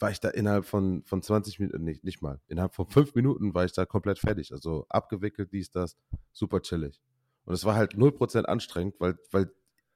[0.00, 3.54] war ich da innerhalb von, von 20 Minuten, nicht, nicht mal, innerhalb von fünf Minuten
[3.54, 4.52] war ich da komplett fertig.
[4.52, 5.96] Also abgewickelt, dies, das,
[6.32, 7.00] super chillig.
[7.44, 9.50] Und es war halt 0% anstrengend, weil, weil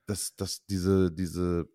[0.07, 1.69] dass, dass diese, diese,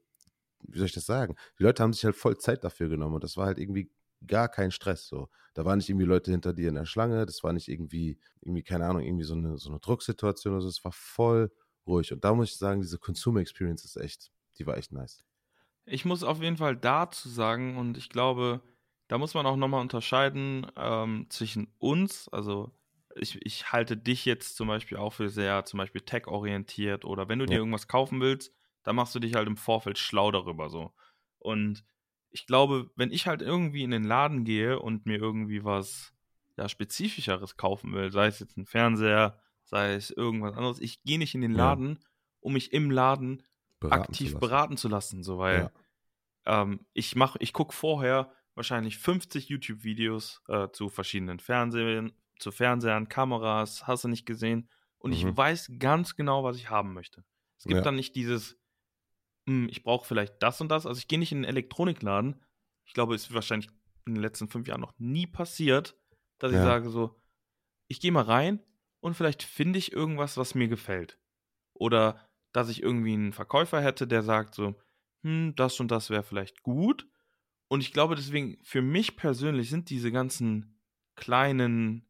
[0.67, 1.35] wie soll ich das sagen?
[1.59, 3.89] Die Leute haben sich halt voll Zeit dafür genommen und das war halt irgendwie
[4.25, 5.29] gar kein Stress so.
[5.53, 8.63] Da waren nicht irgendwie Leute hinter dir in der Schlange, das war nicht irgendwie, irgendwie,
[8.63, 10.69] keine Ahnung, irgendwie so eine, so eine Drucksituation oder so.
[10.69, 11.51] Es war voll
[11.87, 12.11] ruhig.
[12.13, 15.23] Und da muss ich sagen, diese Consumer Experience ist echt, die war echt nice.
[15.85, 18.61] Ich muss auf jeden Fall dazu sagen, und ich glaube,
[19.07, 22.71] da muss man auch nochmal unterscheiden ähm, zwischen uns, also
[23.15, 27.39] ich, ich halte dich jetzt zum Beispiel auch für sehr zum Beispiel tech-orientiert oder wenn
[27.39, 27.51] du ja.
[27.51, 30.93] dir irgendwas kaufen willst, dann machst du dich halt im Vorfeld schlau darüber so.
[31.39, 31.83] Und
[32.29, 36.13] ich glaube, wenn ich halt irgendwie in den Laden gehe und mir irgendwie was
[36.57, 41.19] ja, Spezifischeres kaufen will, sei es jetzt ein Fernseher, sei es irgendwas anderes, ich gehe
[41.19, 42.07] nicht in den Laden, ja.
[42.39, 43.43] um mich im Laden
[43.79, 45.71] beraten aktiv zu beraten zu lassen, so weil
[46.45, 46.61] ja.
[46.61, 53.07] ähm, ich mache, ich gucke vorher wahrscheinlich 50 YouTube-Videos äh, zu verschiedenen Fernsehern, zu Fernsehern,
[53.09, 54.69] Kameras, hast du nicht gesehen.
[54.97, 55.17] Und mhm.
[55.17, 57.23] ich weiß ganz genau, was ich haben möchte.
[57.57, 57.81] Es gibt ja.
[57.81, 58.57] dann nicht dieses,
[59.45, 60.85] hm, ich brauche vielleicht das und das.
[60.87, 62.41] Also ich gehe nicht in einen Elektronikladen.
[62.85, 63.69] Ich glaube, es ist wahrscheinlich
[64.05, 65.95] in den letzten fünf Jahren noch nie passiert,
[66.39, 67.19] dass ich sage so,
[67.87, 68.63] ich gehe mal rein
[69.07, 71.17] und vielleicht finde ich irgendwas, was mir gefällt.
[71.73, 72.19] Oder
[72.51, 74.75] dass ich irgendwie einen Verkäufer hätte, der sagt so,
[75.23, 77.07] hm, das und das wäre vielleicht gut.
[77.69, 80.77] Und ich glaube deswegen, für mich persönlich sind diese ganzen
[81.15, 82.05] kleinen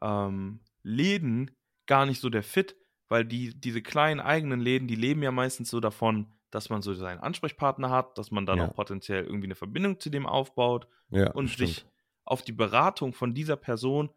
[0.00, 1.52] ähm, Läden
[1.86, 2.76] gar nicht so der Fit,
[3.08, 6.94] weil die, diese kleinen eigenen Läden, die leben ja meistens so davon, dass man so
[6.94, 8.66] seinen Ansprechpartner hat, dass man dann ja.
[8.68, 11.68] auch potenziell irgendwie eine Verbindung zu dem aufbaut ja, und stimmt.
[11.68, 11.86] sich
[12.24, 14.10] auf die Beratung von dieser Person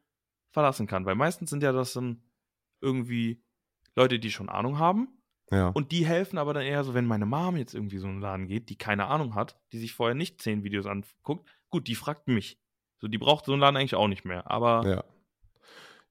[0.56, 1.06] verlassen kann.
[1.06, 2.24] Weil meistens sind ja das dann
[2.82, 3.44] irgendwie
[3.96, 5.10] Leute, die schon Ahnung haben.
[5.52, 5.68] Ja.
[5.68, 8.48] Und die helfen aber dann eher so, wenn meine Mom jetzt irgendwie so einen Laden
[8.48, 12.28] geht, die keine Ahnung hat, die sich vorher nicht zehn Videos anguckt, gut, die fragt
[12.28, 12.60] mich.
[12.98, 14.50] So, die braucht so einen Laden eigentlich auch nicht mehr.
[14.50, 15.04] Aber ja.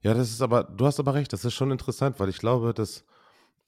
[0.01, 2.75] Ja, das ist aber, du hast aber recht, das ist schon interessant, weil ich glaube,
[2.75, 3.05] dass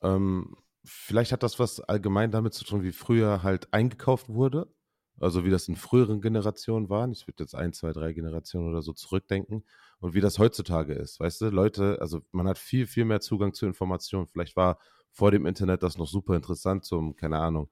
[0.04, 4.72] ähm, vielleicht hat das was allgemein damit zu tun, wie früher halt eingekauft wurde.
[5.19, 7.10] Also wie das in früheren Generationen war.
[7.10, 9.63] Ich würde jetzt ein, zwei, drei Generationen oder so zurückdenken
[9.99, 11.19] und wie das heutzutage ist.
[11.19, 14.27] Weißt du, Leute, also man hat viel, viel mehr Zugang zu Informationen.
[14.27, 14.77] Vielleicht war
[15.12, 17.69] vor dem Internet das noch super interessant zum, keine Ahnung,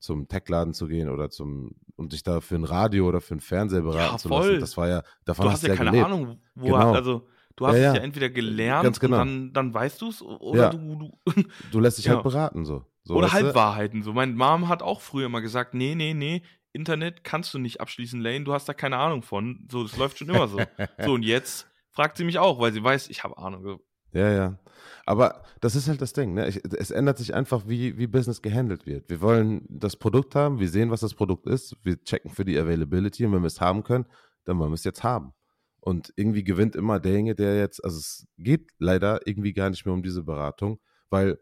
[0.00, 3.40] zum Tech-Laden zu gehen oder zum und sich da für ein Radio oder für ein
[3.40, 4.60] Fernseher beraten ja, zu lassen.
[4.60, 6.06] Das war ja, davon du hast, ja, ja keine gelebt.
[6.06, 6.92] Ahnung, wo genau.
[6.92, 7.90] also du hast ja, ja.
[7.90, 9.20] es ja entweder gelernt genau.
[9.20, 10.78] und dann, dann weißt du es oder du,
[11.26, 12.84] du, du lässt dich halt beraten so.
[13.02, 14.12] so oder Halbwahrheiten so.
[14.12, 16.42] Mein Mom hat auch früher immer gesagt, nee, nee, nee,
[16.78, 19.66] Internet kannst du nicht abschließen, Lane, du hast da keine Ahnung von.
[19.70, 20.58] So, das läuft schon immer so.
[21.04, 23.80] so und jetzt fragt sie mich auch, weil sie weiß, ich habe Ahnung.
[24.12, 24.58] Ja, ja.
[25.04, 26.34] Aber das ist halt das Ding.
[26.34, 26.48] Ne?
[26.48, 29.10] Ich, es ändert sich einfach, wie, wie Business gehandelt wird.
[29.10, 32.58] Wir wollen das Produkt haben, wir sehen, was das Produkt ist, wir checken für die
[32.58, 34.06] Availability und wenn wir es haben können,
[34.44, 35.32] dann wollen wir es jetzt haben.
[35.80, 39.94] Und irgendwie gewinnt immer derjenige, der jetzt, also es geht leider irgendwie gar nicht mehr
[39.94, 40.78] um diese Beratung,
[41.10, 41.38] weil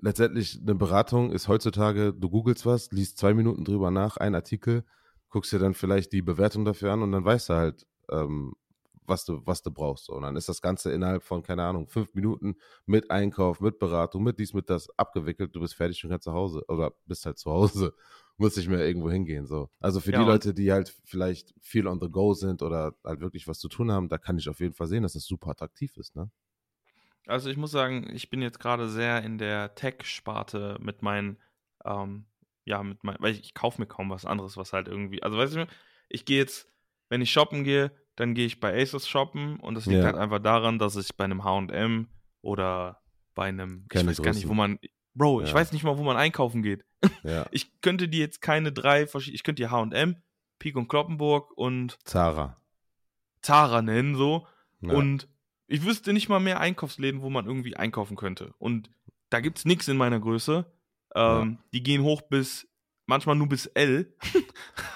[0.00, 4.84] letztendlich eine Beratung ist heutzutage, du googelst was, liest zwei Minuten drüber nach, ein Artikel,
[5.28, 8.54] guckst dir dann vielleicht die Bewertung dafür an und dann weißt du halt, ähm,
[9.08, 10.10] was du, was du brauchst.
[10.10, 12.56] Und dann ist das Ganze innerhalb von, keine Ahnung, fünf Minuten
[12.86, 15.54] mit Einkauf, mit Beratung, mit dies, mit das abgewickelt.
[15.54, 17.94] Du bist fertig und kannst zu Hause oder bist halt zu Hause.
[18.36, 19.46] Muss nicht mehr irgendwo hingehen.
[19.46, 19.68] So.
[19.80, 23.20] Also für ja, die Leute, die halt vielleicht viel on the go sind oder halt
[23.20, 25.50] wirklich was zu tun haben, da kann ich auf jeden Fall sehen, dass das super
[25.50, 26.30] attraktiv ist, ne?
[27.28, 31.38] Also ich muss sagen, ich bin jetzt gerade sehr in der Tech-Sparte mit meinen,
[31.84, 32.26] ähm,
[32.64, 35.36] ja, mit meinen, weil ich, ich kaufe mir kaum was anderes, was halt irgendwie, also
[35.36, 35.66] weißt du,
[36.08, 36.66] ich gehe jetzt,
[37.10, 40.06] wenn ich shoppen gehe, dann gehe ich bei Asus shoppen und das liegt ja.
[40.06, 42.08] halt einfach daran, dass ich bei einem H&M
[42.40, 43.02] oder
[43.34, 44.78] bei einem, Keine ich weiß gar nicht, wo man,
[45.14, 45.46] Bro, ja.
[45.46, 46.84] ich weiß nicht mal, wo man einkaufen geht.
[47.22, 47.46] Ja.
[47.52, 50.16] Ich könnte dir jetzt keine drei verschiedene, ich könnte dir H&M,
[50.58, 52.60] Peak und Kloppenburg und Zara.
[53.42, 54.46] Zara nennen so
[54.80, 55.28] und
[55.68, 58.54] ich wüsste nicht mal mehr Einkaufsläden, wo man irgendwie einkaufen könnte.
[58.58, 58.90] Und
[59.30, 60.66] da gibt es nichts in meiner Größe.
[61.14, 62.66] Ähm, die gehen hoch bis,
[63.06, 64.14] manchmal nur bis L.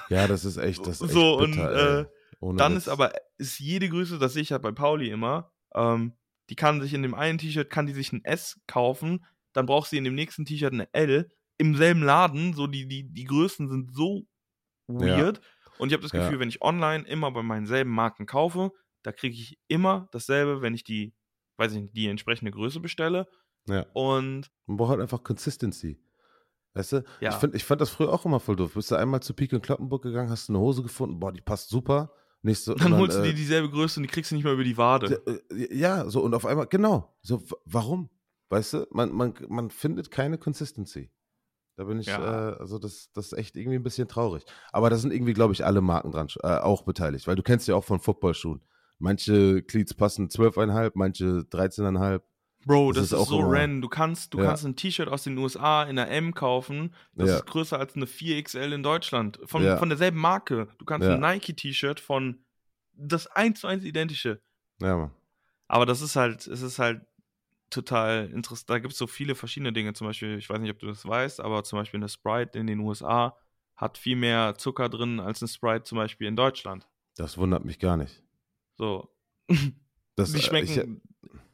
[0.08, 2.06] ja, das ist echt, das ist echt so bitter,
[2.40, 2.84] und äh, dann Witz.
[2.84, 6.14] ist aber, ist jede Größe, das sehe ich halt bei Pauli immer, ähm,
[6.50, 9.90] die kann sich in dem einen T-Shirt, kann die sich ein S kaufen, dann braucht
[9.90, 13.68] sie in dem nächsten T-Shirt eine L, im selben Laden, so die, die, die Größen
[13.68, 14.26] sind so
[14.86, 15.38] weird.
[15.38, 15.44] Ja.
[15.78, 16.40] Und ich habe das Gefühl, ja.
[16.40, 20.74] wenn ich online immer bei meinen selben Marken kaufe, da kriege ich immer dasselbe, wenn
[20.74, 21.14] ich die,
[21.56, 23.28] weiß ich nicht, die entsprechende Größe bestelle.
[23.68, 23.86] Ja.
[23.92, 24.50] Und.
[24.66, 26.00] Man braucht halt einfach Consistency.
[26.74, 27.04] Weißt du?
[27.20, 27.30] Ja.
[27.30, 28.74] Ich, find, ich fand das früher auch immer voll doof.
[28.74, 31.68] Bist du einmal zu Peak und Kloppenburg gegangen, hast eine Hose gefunden, boah, die passt
[31.68, 32.12] super.
[32.44, 34.54] Nächste, dann, dann holst du dir äh, dieselbe Größe und die kriegst du nicht mehr
[34.54, 35.22] über die Wade.
[35.50, 37.16] Äh, ja, so und auf einmal, genau.
[37.22, 38.10] So, warum?
[38.48, 41.12] Weißt du, man, man, man findet keine Consistency.
[41.76, 42.50] Da bin ich, ja.
[42.50, 44.44] äh, also das, das ist echt irgendwie ein bisschen traurig.
[44.72, 47.68] Aber da sind irgendwie, glaube ich, alle Marken dran äh, auch beteiligt, weil du kennst
[47.68, 48.60] ja auch von Footballschuhen.
[49.02, 52.20] Manche Cleats passen 12,5, manche 13,5.
[52.64, 53.82] Bro, das, das ist, ist so ran.
[53.82, 54.44] Du kannst, du ja.
[54.44, 56.94] kannst ein T-Shirt aus den USA in einer M kaufen.
[57.12, 57.36] Das ja.
[57.38, 59.40] ist größer als eine 4XL in Deutschland.
[59.44, 59.76] Von, ja.
[59.76, 60.68] von derselben Marke.
[60.78, 62.44] Du kannst ein Nike-T-Shirt von
[62.92, 64.40] das 1 zu 1 identische.
[64.80, 65.10] Ja, Mann.
[65.66, 67.00] Aber das ist halt, es ist halt
[67.70, 68.70] total interessant.
[68.70, 69.94] Da gibt es so viele verschiedene Dinge.
[69.94, 72.68] Zum Beispiel, ich weiß nicht, ob du das weißt, aber zum Beispiel eine Sprite in
[72.68, 73.36] den USA
[73.74, 76.86] hat viel mehr Zucker drin als eine Sprite zum Beispiel in Deutschland.
[77.16, 78.22] Das wundert mich gar nicht.
[78.76, 79.08] So.
[80.14, 81.02] Das, die äh, schmecken.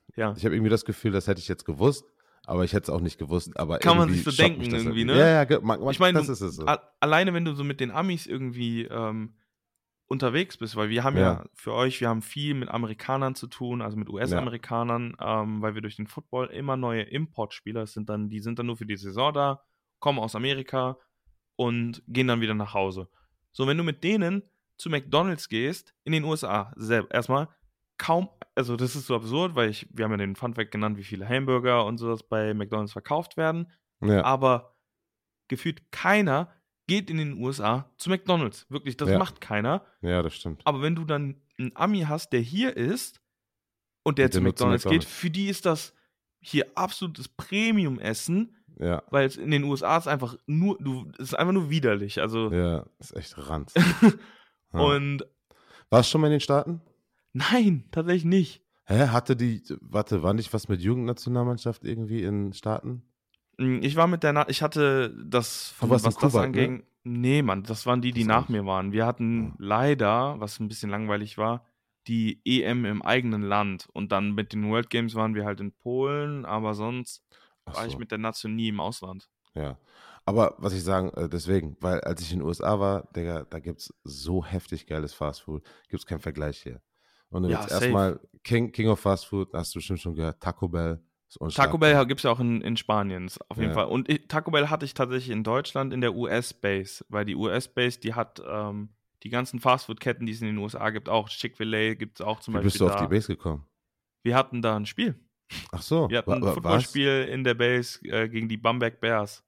[0.09, 0.35] Ich, ja.
[0.37, 2.04] Ich habe irgendwie das Gefühl, das hätte ich jetzt gewusst,
[2.44, 3.57] aber ich hätte es auch nicht gewusst.
[3.57, 5.16] Aber Kann man sich so denken irgendwie, ne?
[5.16, 6.66] Ja, ja, man, ich meine, so.
[6.98, 9.35] alleine wenn du so mit den Amis irgendwie ähm,
[10.09, 11.22] unterwegs bist, weil wir haben ja.
[11.22, 11.44] ja.
[11.52, 15.42] für euch, wir haben viel mit Amerikanern zu tun, also mit US-Amerikanern, ja.
[15.42, 18.76] ähm, weil wir durch den Football immer neue Importspieler sind dann, die sind dann nur
[18.76, 19.62] für die Saison da,
[20.00, 20.98] kommen aus Amerika
[21.57, 23.09] und gehen dann wieder nach Hause.
[23.52, 24.42] So, wenn du mit denen
[24.78, 26.72] zu McDonalds gehst, in den USA,
[27.10, 27.48] erstmal
[27.98, 31.04] kaum, also das ist so absurd, weil ich, wir haben ja den Funfact genannt, wie
[31.04, 34.24] viele Hamburger und sowas bei McDonalds verkauft werden, ja.
[34.24, 34.76] aber
[35.48, 36.52] gefühlt keiner
[36.86, 38.66] geht in den USA zu McDonalds.
[38.70, 39.18] Wirklich, das ja.
[39.18, 39.84] macht keiner.
[40.00, 40.62] Ja, das stimmt.
[40.64, 43.20] Aber wenn du dann einen Ami hast, der hier ist
[44.04, 45.92] und der, zu McDonalds, McDonald's, geht, für die ist das
[46.40, 48.56] hier absolutes Premium-Essen.
[48.80, 49.02] Ja.
[49.10, 52.20] Weil es in den USA ist einfach nur, du, es ist einfach nur widerlich.
[52.20, 52.50] Also.
[52.52, 53.74] Ja, ist echt ranz.
[54.72, 55.24] Und.
[55.90, 56.81] Warst du schon mal in den Staaten?
[57.33, 58.62] Nein, tatsächlich nicht.
[58.85, 59.09] Hä?
[59.09, 63.02] Hatte die, warte, war nicht was mit Jugendnationalmannschaft irgendwie in Staaten?
[63.59, 66.78] Hm, ich war mit der, Na ich hatte das, von, was das Kuba, anging.
[66.78, 66.83] Ne?
[67.04, 68.92] Nee, Mann, das waren die, die das nach mir waren.
[68.92, 69.54] Wir hatten oh.
[69.59, 71.64] leider, was ein bisschen langweilig war,
[72.07, 73.88] die EM im eigenen Land.
[73.92, 77.22] Und dann mit den World Games waren wir halt in Polen, aber sonst
[77.66, 77.90] Ach war so.
[77.90, 79.28] ich mit der Nation nie im Ausland.
[79.54, 79.78] Ja.
[80.28, 83.60] Aber was ich sagen, äh, deswegen, weil als ich in den USA war, Digga, da
[83.60, 85.64] gibt es so heftig geiles Fastfood.
[85.88, 86.82] Gibt es keinen Vergleich hier.
[87.30, 90.68] Und ja, jetzt erstmal King, King of Fast Food, hast du bestimmt schon gehört, Taco
[90.68, 91.02] Bell.
[91.54, 93.74] Taco Bell gibt es ja auch in, in Spanien, auf jeden ja.
[93.74, 93.86] Fall.
[93.86, 97.98] Und ich, Taco Bell hatte ich tatsächlich in Deutschland in der US-Base, weil die US-Base,
[97.98, 98.90] die hat ähm,
[99.22, 102.52] die ganzen Fastfood-Ketten, die es in den USA gibt, auch Chick-fil-A gibt es auch zum
[102.52, 102.64] Wie Beispiel.
[102.64, 102.94] Wie bist du da.
[102.94, 103.66] auf die Base gekommen?
[104.22, 105.18] Wir hatten da ein Spiel.
[105.72, 106.10] Ach so.
[106.10, 109.42] Wir hatten ein Footballspiel in der Base äh, gegen die Bamberg Bears.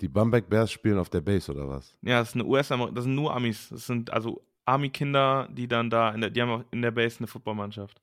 [0.00, 1.96] Die Bamberg Bears spielen auf der Base oder was?
[2.02, 3.68] Ja, das eine US, das sind nur Amis.
[3.68, 7.26] Das sind also Army-Kinder, die dann da, in der, die haben in der Base eine
[7.26, 8.00] Footballmannschaft.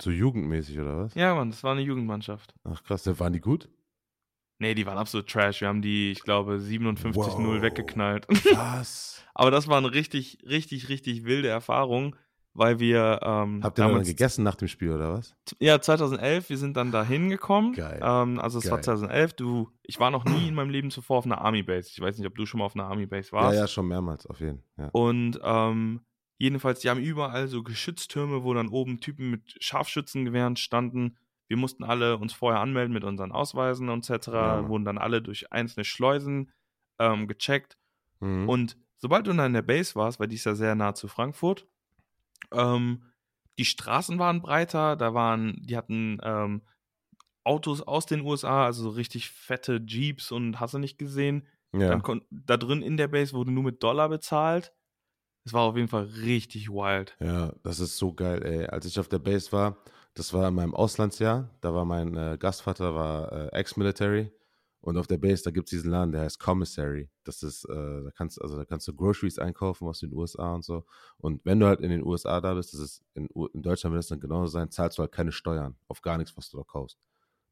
[0.00, 1.14] So jugendmäßig oder was?
[1.14, 2.54] Ja, Mann, das war eine Jugendmannschaft.
[2.64, 3.68] Ach krass, waren die gut?
[4.58, 5.60] Nee, die waren absolut trash.
[5.60, 7.62] Wir haben die, ich glaube, 57-0 wow.
[7.62, 8.26] weggeknallt.
[8.28, 9.22] Was?
[9.34, 12.16] Aber das war eine richtig, richtig, richtig wilde Erfahrung
[12.54, 13.20] weil wir.
[13.22, 15.34] Ähm, Habt ihr damals, dann gegessen nach dem Spiel oder was?
[15.60, 16.50] Ja, 2011.
[16.50, 17.72] Wir sind dann da hingekommen.
[17.74, 18.00] Geil.
[18.02, 18.72] Ähm, also es Geil.
[18.72, 19.34] war 2011.
[19.34, 21.88] Du, ich war noch nie in meinem Leben zuvor auf einer Army Base.
[21.92, 23.54] Ich weiß nicht, ob du schon mal auf einer Army Base warst.
[23.54, 24.86] Ja, ja, schon mehrmals auf jeden Fall.
[24.86, 24.90] Ja.
[24.92, 26.00] Und ähm,
[26.38, 31.16] jedenfalls, die haben überall so Geschütztürme, wo dann oben Typen mit Scharfschützengewehren standen.
[31.48, 34.28] Wir mussten alle uns vorher anmelden mit unseren Ausweisen und etc.
[34.28, 36.52] Ja, wurden dann alle durch einzelne Schleusen
[37.00, 37.76] ähm, gecheckt.
[38.20, 38.48] Mhm.
[38.48, 41.08] Und sobald du dann in der Base warst, weil die ist ja sehr nah zu
[41.08, 41.66] Frankfurt,
[42.52, 43.02] ähm,
[43.58, 46.62] die Straßen waren breiter, da waren, die hatten ähm,
[47.44, 51.46] Autos aus den USA, also so richtig fette Jeeps und hast du nicht gesehen.
[51.72, 51.96] Ja.
[51.96, 54.72] Dann da drin in der Base wurde nur mit Dollar bezahlt.
[55.44, 57.16] Es war auf jeden Fall richtig wild.
[57.20, 58.66] Ja, das ist so geil, ey.
[58.66, 59.78] Als ich auf der Base war,
[60.14, 64.30] das war in meinem Auslandsjahr, da war mein äh, Gastvater, war äh, Ex-Military
[64.82, 67.10] und auf der Base, da gibt es diesen Laden, der heißt Commissary.
[67.24, 70.64] Das ist, äh, da kannst, also da kannst du Groceries einkaufen aus den USA und
[70.64, 70.86] so.
[71.18, 74.02] Und wenn du halt in den USA da bist, das ist in, in Deutschland wird
[74.02, 76.64] es dann genauso sein, zahlst du halt keine Steuern auf gar nichts, was du da
[76.64, 76.98] kaufst.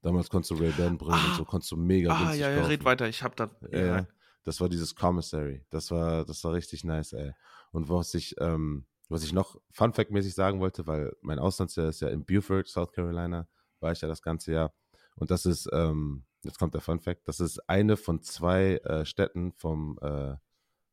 [0.01, 2.67] Damals konntest du Ray-Ban bringen ah, und so, konntest du mega ah, günstig ja, ja,
[2.67, 3.51] red weiter, ich hab da.
[3.71, 4.07] Ja, ja,
[4.45, 5.67] das war dieses Commissary.
[5.71, 7.33] Das war, das war richtig nice, ey.
[7.73, 12.01] Und was ich, ähm, was ich noch Fun Fact-mäßig sagen wollte, weil mein Auslandsjahr ist
[12.01, 13.49] ja in Beaufort, South Carolina,
[13.81, 14.73] war ich ja das ganze Jahr.
[15.17, 19.05] Und das ist, ähm, jetzt kommt der Fun Fact, das ist eine von zwei äh,
[19.05, 20.37] Städten vom, äh,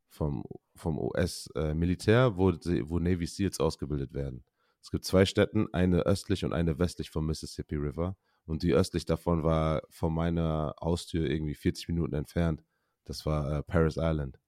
[0.10, 0.43] vom,
[0.75, 4.43] vom US-Militär, äh, wo, wo Navy SEALs ausgebildet werden.
[4.81, 8.15] Es gibt zwei Städten, eine östlich und eine westlich vom Mississippi River.
[8.45, 12.63] Und die östlich davon war von meiner Haustür irgendwie 40 Minuten entfernt.
[13.05, 14.39] Das war äh, Paris Island.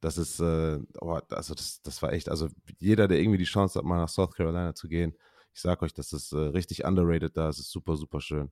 [0.00, 3.78] Das ist, äh, oh, also das, das war echt, also jeder, der irgendwie die Chance
[3.78, 5.14] hat, mal nach South Carolina zu gehen,
[5.54, 8.50] ich sag euch, das ist äh, richtig underrated da, es ist super, super schön.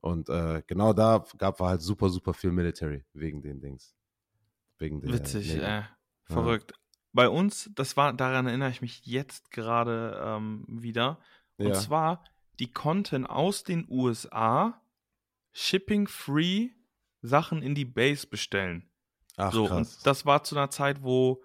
[0.00, 3.94] Und äh, genau da gab es halt super, super viel Military wegen den Dings.
[4.78, 5.82] Wegen der Witzig, äh,
[6.24, 6.72] verrückt.
[6.72, 6.76] Ja.
[7.12, 11.18] Bei uns, das war, daran erinnere ich mich jetzt gerade ähm, wieder.
[11.56, 11.74] Und ja.
[11.74, 12.24] zwar,
[12.60, 14.80] die konnten aus den USA
[15.52, 16.70] shipping-free
[17.20, 18.88] Sachen in die Base bestellen.
[19.36, 19.96] Ach, so, krass.
[19.96, 21.42] Und das war zu einer Zeit, wo,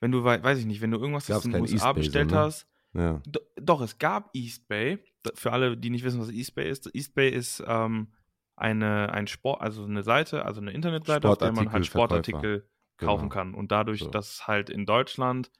[0.00, 2.38] wenn du, weiß ich nicht, wenn du irgendwas aus den USA bestellt ne?
[2.38, 2.66] hast,
[2.96, 3.22] ja.
[3.56, 4.98] Doch, es gab East Bay.
[5.34, 6.94] Für alle, die nicht wissen, was East Bay ist.
[6.94, 8.12] East Bay ist ähm,
[8.54, 13.12] eine, ein Sport, also eine Seite, also eine Internetseite, auf der man halt Sportartikel genau.
[13.12, 13.54] kaufen kann.
[13.54, 14.10] Und dadurch, so.
[14.10, 15.50] dass halt in Deutschland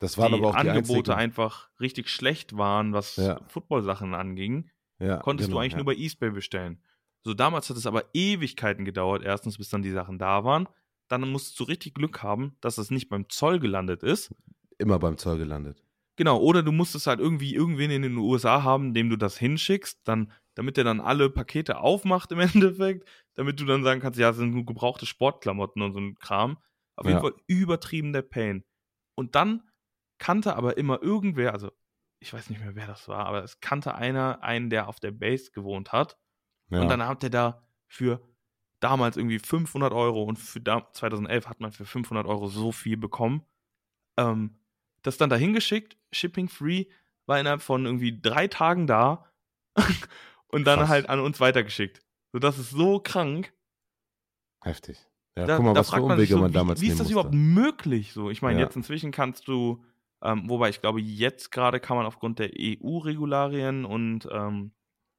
[0.00, 3.38] das waren die aber auch die Angebote einfach richtig schlecht waren, was ja.
[3.48, 5.78] Football-Sachen anging, ja, konntest genau, du eigentlich ja.
[5.78, 6.82] nur bei East Bay bestellen.
[7.22, 10.68] So damals hat es aber Ewigkeiten gedauert, erstens, bis dann die Sachen da waren.
[11.08, 14.34] Dann musst du richtig Glück haben, dass es nicht beim Zoll gelandet ist.
[14.78, 15.84] Immer beim Zoll gelandet.
[16.20, 19.38] Genau, oder du musst es halt irgendwie irgendwen in den USA haben, dem du das
[19.38, 24.18] hinschickst, dann, damit der dann alle Pakete aufmacht im Endeffekt, damit du dann sagen kannst,
[24.18, 26.58] ja, das sind nur gebrauchte Sportklamotten und so ein Kram.
[26.96, 27.22] Auf jeden ja.
[27.22, 28.64] Fall übertrieben der Pain.
[29.14, 29.62] Und dann
[30.18, 31.72] kannte aber immer irgendwer, also
[32.18, 35.12] ich weiß nicht mehr, wer das war, aber es kannte einer einen, der auf der
[35.12, 36.18] Base gewohnt hat.
[36.68, 36.82] Ja.
[36.82, 38.20] Und dann hat der da für
[38.80, 43.46] damals irgendwie 500 Euro und für 2011 hat man für 500 Euro so viel bekommen.
[44.18, 44.59] Ähm,
[45.02, 46.86] das dann dahin geschickt, Shipping Free,
[47.26, 49.30] war innerhalb von irgendwie drei Tagen da
[50.48, 50.88] und dann Krass.
[50.88, 52.00] halt an uns weitergeschickt.
[52.32, 53.52] So, das ist so krank.
[54.62, 55.06] Heftig.
[55.38, 57.12] Ja, da, guck mal, was für Umwege man, so, damals Wie, wie ist das musste.
[57.12, 58.12] überhaupt möglich?
[58.12, 58.66] So, ich meine, ja.
[58.66, 59.84] jetzt inzwischen kannst du,
[60.22, 64.72] ähm, wobei ich glaube, jetzt gerade kann man aufgrund der EU-Regularien und ähm,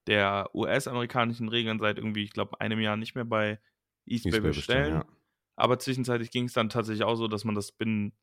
[0.07, 3.59] der US-amerikanischen Regeln seit irgendwie, ich glaube, einem Jahr nicht mehr bei
[4.05, 4.53] Eastbay bestellen.
[4.53, 5.05] bestellen ja.
[5.55, 8.13] Aber zwischenzeitlich ging es dann tatsächlich auch so, dass man das binnen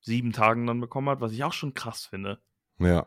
[0.00, 2.40] sieben Tagen dann bekommen hat, was ich auch schon krass finde.
[2.78, 3.06] Ja,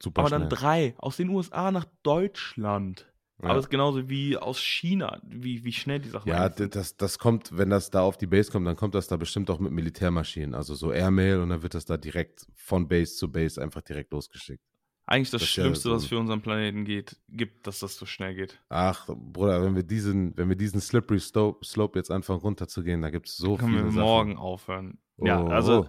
[0.00, 0.20] super.
[0.20, 0.40] Aber schnell.
[0.40, 3.12] dann drei aus den USA nach Deutschland.
[3.42, 3.48] Ja.
[3.48, 7.18] Aber es ist genauso wie aus China, wie, wie schnell die Sachen Ja, das, das
[7.18, 9.72] kommt, wenn das da auf die Base kommt, dann kommt das da bestimmt auch mit
[9.72, 13.82] Militärmaschinen, also so Airmail und dann wird das da direkt von Base zu Base einfach
[13.82, 14.62] direkt losgeschickt.
[15.06, 18.34] Eigentlich das, das Schlimmste, ja was für unseren Planeten geht, gibt, dass das so schnell
[18.34, 18.60] geht.
[18.68, 23.28] Ach, Bruder, wenn wir diesen, wenn wir diesen Slippery Slope jetzt anfangen runterzugehen, da gibt
[23.28, 24.98] es so viele Können wir morgen aufhören.
[25.16, 25.26] Oh.
[25.26, 25.88] Ja, also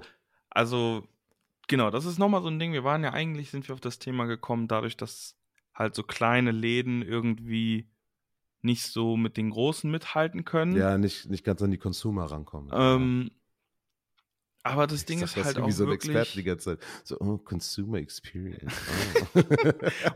[0.53, 1.07] also,
[1.67, 2.73] genau, das ist nochmal so ein Ding.
[2.73, 5.35] Wir waren ja eigentlich, sind wir auf das Thema gekommen, dadurch, dass
[5.73, 7.87] halt so kleine Läden irgendwie
[8.61, 10.75] nicht so mit den großen mithalten können.
[10.75, 12.71] Ja, nicht, nicht ganz an die Consumer rankommen.
[12.73, 13.31] Ähm,
[14.61, 16.11] Aber das Ding ist halt auch so wirklich...
[16.11, 16.87] ein Experte die ganze Zeit.
[17.03, 18.73] So, oh, Consumer Experience.
[19.35, 19.41] Oh.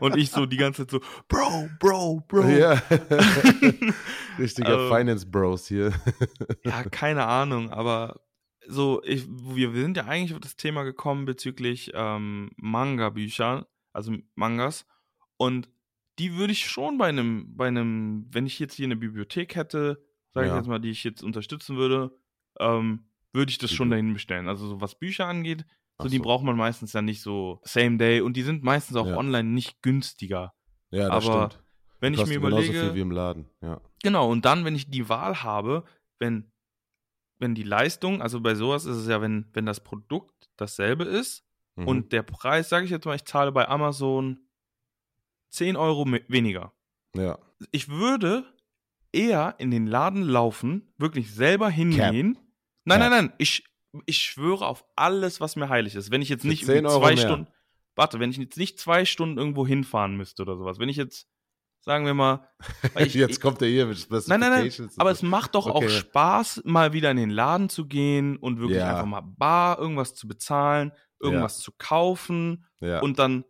[0.00, 2.48] und ich so die ganze Zeit so, Bro, Bro, Bro.
[2.48, 2.74] Ja.
[4.38, 5.92] Richtiger also, Finance Bros hier.
[6.64, 8.20] ja, keine Ahnung, aber
[8.68, 14.86] so, ich, wir, sind ja eigentlich auf das Thema gekommen bezüglich ähm, Manga-Bücher, also Mangas.
[15.36, 15.70] Und
[16.18, 20.04] die würde ich schon bei einem, bei einem, wenn ich jetzt hier eine Bibliothek hätte,
[20.34, 20.52] sage ja.
[20.52, 22.16] ich jetzt mal, die ich jetzt unterstützen würde,
[22.60, 24.48] ähm, würde ich das schon dahin bestellen.
[24.48, 25.64] Also so was Bücher angeht,
[25.98, 28.96] so, so, die braucht man meistens ja nicht so same day und die sind meistens
[28.96, 29.16] auch ja.
[29.16, 30.54] online nicht günstiger.
[30.90, 31.64] Ja, das Aber stimmt.
[32.00, 33.48] wenn ich mir überlege, genauso viel wie im Laden.
[33.60, 33.80] Ja.
[34.02, 35.84] Genau und dann, wenn ich die Wahl habe,
[36.18, 36.52] wenn
[37.38, 41.44] wenn die Leistung, also bei sowas ist es ja, wenn wenn das Produkt dasselbe ist
[41.76, 41.86] mhm.
[41.86, 44.40] und der Preis, sage ich jetzt mal, ich zahle bei Amazon
[45.50, 46.72] 10 Euro weniger.
[47.16, 47.38] Ja.
[47.70, 48.44] Ich würde
[49.12, 52.34] eher in den Laden laufen, wirklich selber hingehen.
[52.34, 52.44] Cap.
[52.84, 53.10] Nein, Cap.
[53.10, 53.32] nein, nein.
[53.38, 53.64] Ich,
[54.06, 56.10] ich schwöre auf alles, was mir heilig ist.
[56.10, 57.16] Wenn ich jetzt Für nicht zwei mehr.
[57.16, 57.48] Stunden.
[57.94, 60.78] Warte, wenn ich jetzt nicht zwei Stunden irgendwo hinfahren müsste oder sowas.
[60.78, 61.28] Wenn ich jetzt,
[61.88, 62.46] sagen wir mal.
[62.98, 64.90] Ich, jetzt kommt der hier mit Nein, nein, nein.
[64.98, 65.86] Aber es macht doch okay.
[65.86, 68.90] auch Spaß, mal wieder in den Laden zu gehen und wirklich ja.
[68.90, 71.64] einfach mal bar irgendwas zu bezahlen, irgendwas ja.
[71.64, 73.00] zu kaufen ja.
[73.00, 73.44] und dann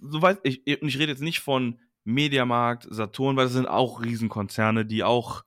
[0.00, 5.02] soweit, ich, ich rede jetzt nicht von Mediamarkt, Saturn, weil das sind auch Riesenkonzerne, die
[5.02, 5.42] auch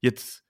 [0.00, 0.43] jetzt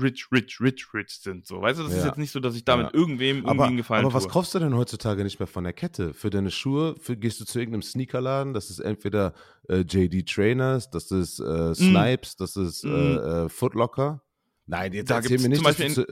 [0.00, 1.46] rich, rich, rich, rich sind.
[1.46, 1.98] So, weißt du, das ja.
[1.98, 2.94] ist jetzt nicht so, dass ich damit ja.
[2.94, 5.72] irgendwem irgendwie aber, einen Gefallen Aber was kaufst du denn heutzutage nicht mehr von der
[5.72, 6.14] Kette?
[6.14, 8.54] Für deine Schuhe für, gehst du zu irgendeinem Sneakerladen?
[8.54, 9.34] Das ist entweder
[9.68, 11.74] äh, JD Trainers, das ist äh, mm.
[11.74, 12.38] Snipes, mm.
[12.38, 12.88] das ist mm.
[12.88, 14.22] äh, Footlocker.
[14.66, 16.06] Nein, jetzt da erzähl mir nicht, zum Beispiel in,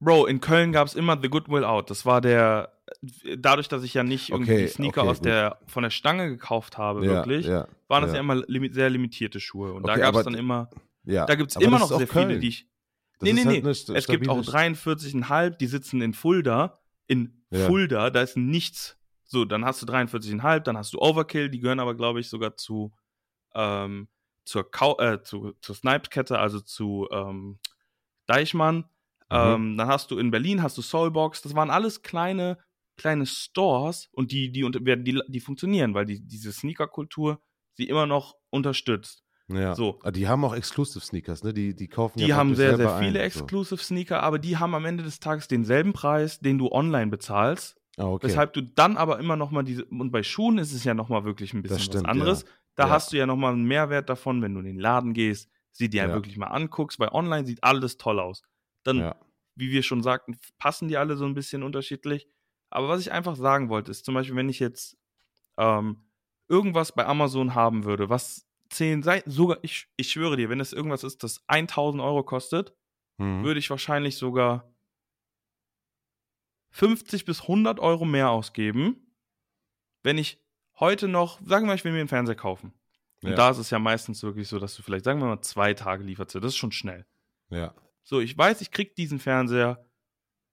[0.00, 1.90] Bro, in Köln gab es immer The Goodwill Out.
[1.90, 2.72] Das war der
[3.36, 6.78] dadurch, dass ich ja nicht irgendwie okay, Sneaker okay, aus der, von der Stange gekauft
[6.78, 9.72] habe, ja, wirklich, waren das ja, immer lim sehr limitierte Schuhe.
[9.72, 10.70] Und okay, da gab es dann immer,
[11.04, 12.28] da gibt es immer noch sehr Köln.
[12.28, 12.66] viele, die ich.
[13.18, 13.94] Das nee, nee, halt nee.
[13.94, 16.80] Es gibt auch 43,5, die sitzen in Fulda.
[17.06, 18.96] In Fulda, da ist nichts.
[19.24, 22.56] So, dann hast du 43,5, dann hast du Overkill, die gehören aber, glaube ich, sogar
[22.56, 22.92] zu,
[23.54, 24.08] ähm,
[24.44, 27.58] zur, Kau äh, zu, zur Snipes-Kette, also zu ähm,
[28.26, 28.76] Deichmann.
[29.30, 29.36] Mhm.
[29.36, 31.42] Ähm, dann hast du in Berlin hast du Soulbox.
[31.42, 32.58] Das waren alles kleine
[32.98, 37.40] kleine Stores und die, die, werden, die, die funktionieren, weil die, diese Sneaker-Kultur
[37.72, 39.24] sie immer noch unterstützt.
[39.48, 39.74] Ja.
[39.74, 39.98] So.
[40.02, 41.54] Ah, die haben auch Exclusive Sneakers, ne?
[41.54, 44.74] Die, die kaufen Die ja haben sehr, sehr viele ein, Exclusive Sneaker, aber die haben
[44.74, 47.76] am Ende des Tages denselben Preis, den du online bezahlst.
[47.96, 48.28] Ah, okay.
[48.28, 51.08] Weshalb du dann aber immer noch mal diese, und bei Schuhen ist es ja noch
[51.08, 52.42] mal wirklich ein bisschen stimmt, was anderes.
[52.42, 52.48] Ja.
[52.76, 52.90] Da ja.
[52.90, 55.88] hast du ja noch mal einen Mehrwert davon, wenn du in den Laden gehst, sie
[55.88, 56.12] dir ja.
[56.12, 58.42] wirklich mal anguckst, weil online sieht alles toll aus.
[58.84, 59.14] Dann,
[59.56, 62.28] wie wir schon sagten, passen die alle so ein bisschen unterschiedlich.
[62.70, 64.96] Aber was ich einfach sagen wollte, ist zum Beispiel, wenn ich jetzt
[65.56, 66.04] ähm,
[66.48, 70.72] irgendwas bei Amazon haben würde, was 10 Seiten, sogar, ich, ich schwöre dir, wenn es
[70.72, 72.74] irgendwas ist, das 1000 Euro kostet,
[73.16, 73.44] mhm.
[73.44, 74.72] würde ich wahrscheinlich sogar
[76.70, 79.14] 50 bis 100 Euro mehr ausgeben,
[80.02, 80.42] wenn ich
[80.78, 82.72] heute noch, sagen wir mal, ich will mir einen Fernseher kaufen.
[83.22, 83.36] Und ja.
[83.36, 86.04] da ist es ja meistens wirklich so, dass du vielleicht, sagen wir mal, zwei Tage
[86.04, 86.32] liefert.
[86.34, 87.04] Das ist schon schnell.
[87.50, 87.74] Ja.
[88.04, 89.84] So, ich weiß, ich krieg diesen Fernseher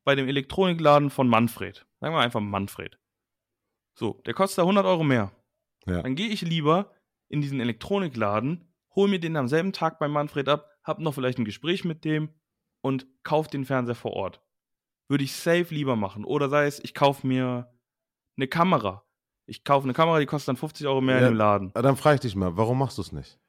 [0.03, 1.86] bei dem Elektronikladen von Manfred.
[1.99, 2.97] Sagen wir einfach Manfred.
[3.93, 5.32] So, der kostet da 100 Euro mehr.
[5.86, 6.01] Ja.
[6.01, 6.95] Dann gehe ich lieber
[7.36, 8.66] in diesen Elektronikladen,
[8.96, 12.06] hole mir den am selben Tag bei Manfred ab, hab noch vielleicht ein Gespräch mit
[12.06, 12.30] dem
[12.82, 14.42] und kauf den Fernseher vor Ort.
[15.10, 16.24] Würde ich safe lieber machen.
[16.24, 17.72] Oder sei es, ich kaufe mir
[18.38, 19.06] eine Kamera.
[19.48, 21.72] Ich kaufe eine Kamera, die kostet dann 50 Euro mehr ja, in dem Laden.
[21.74, 23.40] Dann frage ich dich mal, warum machst du es nicht?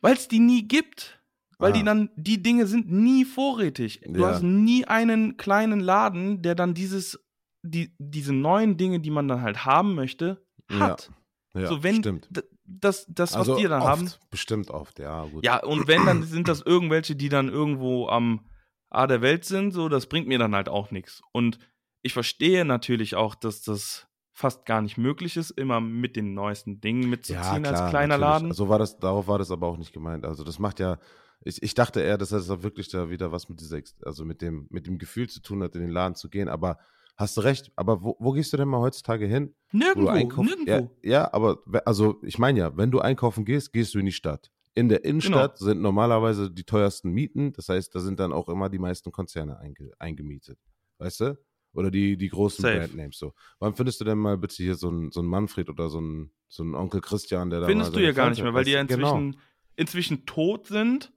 [0.00, 1.20] Weil es die nie gibt.
[1.58, 1.74] Weil ah.
[1.74, 4.00] die dann, die Dinge sind nie vorrätig.
[4.04, 4.28] Du ja.
[4.28, 7.24] hast nie einen kleinen Laden, der dann dieses,
[7.62, 11.12] die, diese neuen Dinge, die man dann halt haben möchte, hat.
[11.54, 12.28] Ja, ja so, wenn stimmt.
[12.66, 14.10] Das, das, was also wir dann oft, haben.
[14.30, 15.44] Bestimmt oft, ja, gut.
[15.44, 18.40] Ja, und wenn, dann sind das irgendwelche, die dann irgendwo am
[18.88, 21.20] A der Welt sind, so, das bringt mir dann halt auch nichts.
[21.32, 21.58] Und
[22.02, 26.80] ich verstehe natürlich auch, dass das fast gar nicht möglich ist, immer mit den neuesten
[26.80, 28.42] Dingen mitzuziehen ja, klar, als kleiner natürlich.
[28.42, 28.52] Laden.
[28.52, 30.24] So war das, darauf war das aber auch nicht gemeint.
[30.24, 30.98] Also das macht ja,
[31.44, 34.66] ich, ich dachte eher, dass das wirklich da wieder was mit dieser, also mit dem,
[34.70, 36.48] mit dem Gefühl zu tun hat, in den Laden zu gehen.
[36.48, 36.78] Aber
[37.16, 37.72] hast du recht.
[37.76, 39.54] Aber wo, wo gehst du denn mal heutzutage hin?
[39.72, 40.70] Nirgendwo, nirgendwo.
[40.70, 44.12] Ja, ja, aber also ich meine ja, wenn du einkaufen gehst, gehst du in die
[44.12, 44.50] Stadt.
[44.74, 45.68] In der Innenstadt genau.
[45.68, 47.52] sind normalerweise die teuersten Mieten.
[47.52, 50.58] Das heißt, da sind dann auch immer die meisten Konzerne einge, eingemietet.
[50.98, 51.38] Weißt du?
[51.74, 52.78] Oder die, die großen Safe.
[52.78, 53.34] Brandnames so.
[53.58, 56.62] Wann findest du denn mal bitte hier so einen so Manfred oder so einen, so
[56.62, 59.32] einen Onkel Christian, der da Findest du ja gar nicht mehr, weil die ja inzwischen,
[59.32, 59.42] genau.
[59.76, 61.12] inzwischen tot sind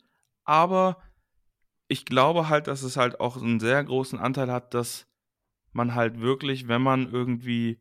[0.47, 0.97] aber
[1.89, 5.05] ich glaube halt, dass es halt auch einen sehr großen Anteil hat, dass
[5.71, 7.79] man halt wirklich, wenn man irgendwie,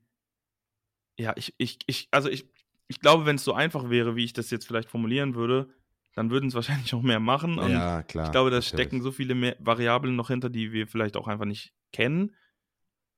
[1.19, 2.49] ja, ich, ich, ich, also ich,
[2.89, 5.69] ich glaube, wenn es so einfach wäre, wie ich das jetzt vielleicht formulieren würde,
[6.15, 7.59] dann würden es wahrscheinlich auch mehr machen.
[7.59, 8.27] Und ja, klar.
[8.27, 11.45] Ich glaube, da stecken so viele mehr Variablen noch hinter, die wir vielleicht auch einfach
[11.45, 12.35] nicht kennen.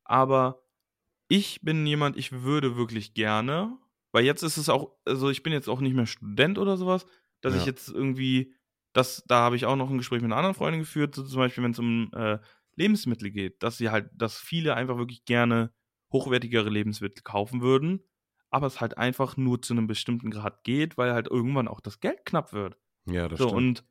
[0.05, 0.63] Aber
[1.29, 3.79] ich bin jemand, ich würde wirklich gerne,
[4.13, 7.07] weil jetzt ist es auch, also ich bin jetzt auch nicht mehr Student oder sowas,
[7.41, 7.61] dass ja.
[7.61, 8.55] ich jetzt irgendwie,
[8.95, 11.39] das, da habe ich auch noch ein Gespräch mit einer anderen Freundin geführt, so zum
[11.39, 12.39] Beispiel, wenn es um äh,
[12.79, 15.73] Lebensmittel geht, dass sie halt, dass viele einfach wirklich gerne
[16.13, 18.01] hochwertigere Lebensmittel kaufen würden,
[18.51, 22.01] aber es halt einfach nur zu einem bestimmten Grad geht, weil halt irgendwann auch das
[22.01, 22.79] Geld knapp wird.
[23.07, 23.59] Ja, das so, stimmt.
[23.59, 23.85] Und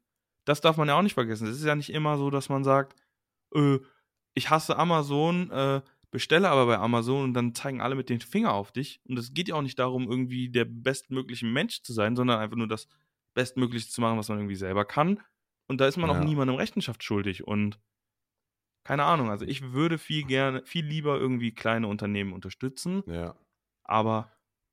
[0.46, 1.48] das darf man ja auch nicht vergessen.
[1.48, 2.96] Es ist ja nicht immer so, dass man sagt,
[3.54, 3.78] äh,
[4.34, 8.54] ich hasse Amazon, äh, bestelle aber bei Amazon und dann zeigen alle mit den Finger
[8.54, 9.02] auf dich.
[9.08, 12.56] Und es geht ja auch nicht darum, irgendwie der bestmögliche Mensch zu sein, sondern einfach
[12.56, 12.88] nur das
[13.34, 15.20] Bestmögliche zu machen, was man irgendwie selber kann.
[15.68, 16.18] Und da ist man ja.
[16.18, 17.46] auch niemandem Rechenschaft schuldig.
[17.46, 17.78] Und
[18.88, 23.04] keine Ahnung, also ich würde viel gerne, viel lieber irgendwie kleine Unternehmen unterstützen.
[23.06, 23.36] Ja.
[23.84, 24.32] Aber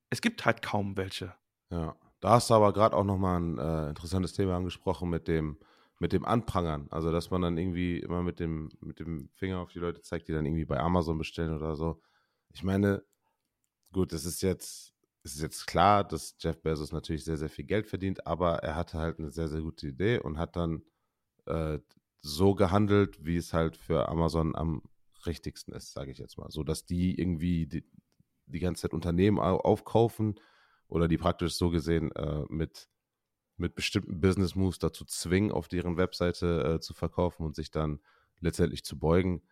[0.09, 1.35] es gibt halt kaum welche.
[1.69, 1.97] Ja.
[2.21, 5.59] Da hast du aber gerade auch nochmal ein äh, interessantes Thema angesprochen mit dem,
[5.99, 6.87] mit dem Anprangern.
[6.93, 10.29] Also, dass man dann irgendwie immer mit dem, mit dem Finger auf die Leute zeigt,
[10.29, 12.01] die dann irgendwie bei Amazon bestellen oder so.
[12.53, 13.03] Ich meine,
[13.93, 14.95] gut, es ist jetzt,
[15.25, 18.77] es ist jetzt klar, dass Jeff Bezos natürlich sehr, sehr viel Geld verdient, aber er
[18.77, 20.85] hatte halt eine sehr, sehr gute Idee und hat dann
[21.47, 21.81] äh,
[22.25, 24.83] so gehandelt, wie es halt für Amazon am
[25.27, 26.51] richtigsten ist, sage ich jetzt mal.
[26.51, 27.85] So, dass die irgendwie die,
[28.47, 30.41] die ganze Zeit Unternehmen aufkaufen
[30.89, 32.89] oder die praktisch so gesehen äh, mit
[33.57, 38.01] mit bestimmten Business Moves dazu zwingen, auf deren Webseite äh, zu verkaufen und sich dann
[38.41, 39.43] letztendlich zu beugen.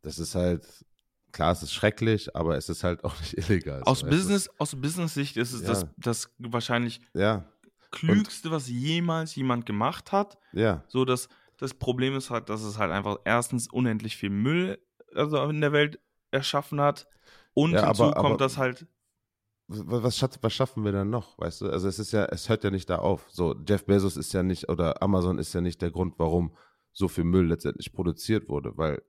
[0.00, 0.84] Das ist halt,
[1.32, 3.82] klar, es ist schrecklich, aber es ist halt auch nicht illegal.
[3.82, 5.68] Aus, Business, aus Business-Sicht ist es ja.
[5.68, 7.46] das, das wahrscheinlich ja.
[7.90, 10.38] klügste, und, was jemals jemand gemacht hat.
[10.52, 10.84] Ja.
[10.88, 11.28] So, dass
[11.60, 14.78] das Problem ist halt, dass es halt einfach erstens unendlich viel Müll
[15.14, 16.00] also in der Welt
[16.30, 17.08] erschaffen hat.
[17.54, 18.86] Und ja, hinzu aber, kommt, aber, dass halt
[19.72, 21.70] was, was schaffen wir dann noch, weißt du?
[21.70, 23.26] Also es ist ja, es hört ja nicht da auf.
[23.30, 26.56] So, Jeff Bezos ist ja nicht, oder Amazon ist ja nicht der Grund, warum
[26.92, 29.00] so viel Müll letztendlich produziert wurde, weil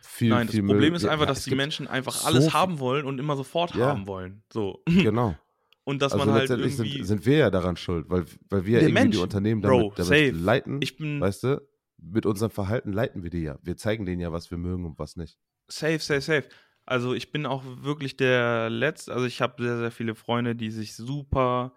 [0.00, 3.06] viel, Nein, viel das Problem ist einfach, dass die Menschen einfach alles so haben wollen
[3.06, 3.86] und immer sofort ja.
[3.86, 4.42] haben wollen.
[4.52, 4.82] So.
[4.90, 5.36] Genau.
[5.84, 6.70] Und dass also man halt irgendwie...
[6.70, 9.94] Sind, sind wir ja daran schuld, weil, weil wir irgendwie Mensch, die Unternehmen damit, Bro,
[9.96, 11.62] damit leiten, ich bin, weißt du?
[12.02, 13.58] Mit unserem Verhalten leiten wir die ja.
[13.62, 15.38] Wir zeigen denen ja, was wir mögen und was nicht.
[15.68, 16.48] Safe, safe, safe.
[16.84, 20.70] Also ich bin auch wirklich der Letzte, also ich habe sehr, sehr viele Freunde, die
[20.70, 21.74] sich super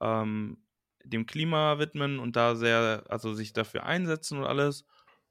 [0.00, 0.58] ähm,
[1.04, 4.84] dem Klima widmen und da sehr, also sich dafür einsetzen und alles.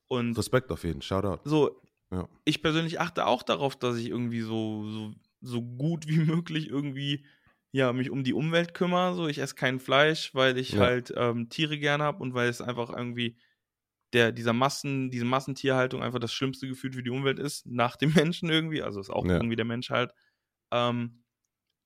[0.07, 1.47] Und Respekt auf jeden, Shoutout.
[1.47, 1.81] So,
[2.11, 2.27] ja.
[2.45, 7.25] ich persönlich achte auch darauf, dass ich irgendwie so, so, so gut wie möglich irgendwie
[7.71, 9.15] ja, mich um die Umwelt kümmere.
[9.15, 10.81] So, ich esse kein Fleisch, weil ich ja.
[10.81, 13.37] halt ähm, Tiere gerne habe und weil es einfach irgendwie
[14.13, 18.13] der, dieser Massen, diese Massentierhaltung einfach das schlimmste Gefühl für die Umwelt ist, nach dem
[18.13, 18.81] Menschen irgendwie.
[18.81, 19.33] Also ist auch ja.
[19.33, 20.13] irgendwie der Mensch halt.
[20.71, 21.23] Ähm,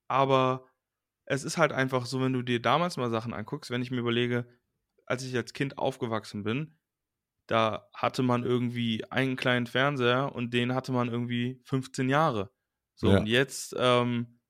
[0.08, 0.68] aber
[1.24, 3.98] es ist halt einfach so, wenn du dir damals mal Sachen anguckst, wenn ich mir
[3.98, 4.46] überlege,
[5.06, 6.78] als ich als Kind aufgewachsen bin,
[7.48, 12.50] da hatte man irgendwie einen kleinen Fernseher und den hatte man irgendwie 15 Jahre.
[12.96, 13.18] So, ja.
[13.18, 14.40] und jetzt ähm,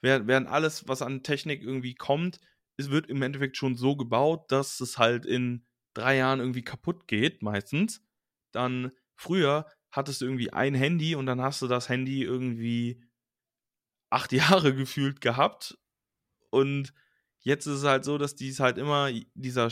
[0.00, 2.40] während alles, was an Technik irgendwie kommt,
[2.76, 7.08] es wird im Endeffekt schon so gebaut, dass es halt in drei Jahren irgendwie kaputt
[7.08, 8.02] geht, meistens,
[8.52, 13.02] dann früher hattest du irgendwie ein Handy und dann hast du das Handy irgendwie
[14.10, 15.78] acht Jahre gefühlt gehabt.
[16.50, 16.92] Und
[17.40, 19.70] jetzt ist es halt so, dass dies halt immer, dieser,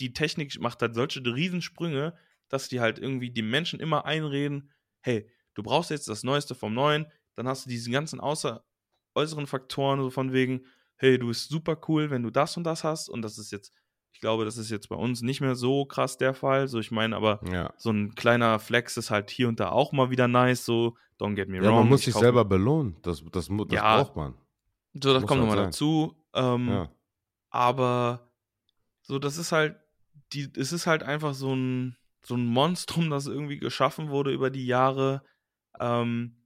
[0.00, 2.16] die Technik macht halt solche Riesensprünge,
[2.48, 6.74] dass die halt irgendwie die Menschen immer einreden, hey, du brauchst jetzt das Neueste vom
[6.74, 8.64] Neuen, dann hast du diese ganzen außer,
[9.14, 12.84] äußeren Faktoren, so von wegen, hey, du bist super cool, wenn du das und das
[12.84, 13.72] hast und das ist jetzt
[14.12, 16.68] ich glaube, das ist jetzt bei uns nicht mehr so krass der Fall.
[16.68, 17.72] So, ich meine, aber ja.
[17.76, 20.64] so ein kleiner Flex ist halt hier und da auch mal wieder nice.
[20.64, 21.80] So, don't get me ja, wrong.
[21.80, 22.96] Man muss sich selber belohnen.
[23.02, 24.34] Das, das, das ja, braucht man.
[24.94, 26.16] So, das muss kommt halt nochmal dazu.
[26.34, 26.90] Ähm, ja.
[27.50, 28.30] Aber
[29.02, 29.76] so, das ist halt,
[30.32, 34.50] die, es ist halt einfach so ein, so ein Monstrum, das irgendwie geschaffen wurde über
[34.50, 35.22] die Jahre,
[35.80, 36.36] ähm,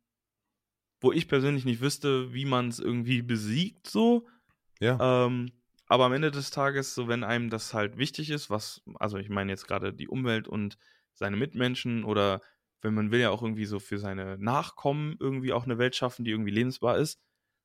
[1.01, 4.27] wo ich persönlich nicht wüsste, wie man es irgendwie besiegt, so.
[4.81, 5.27] Ja.
[5.27, 5.53] Ähm,
[5.89, 9.29] aber am Ende des Tages, so wenn einem das halt wichtig ist, was, also ich
[9.29, 10.79] meine jetzt gerade die Umwelt und
[11.15, 12.41] seine Mitmenschen oder
[12.83, 16.25] wenn man will ja auch irgendwie so für seine Nachkommen irgendwie auch eine Welt schaffen,
[16.25, 17.21] die irgendwie lebensbar ist.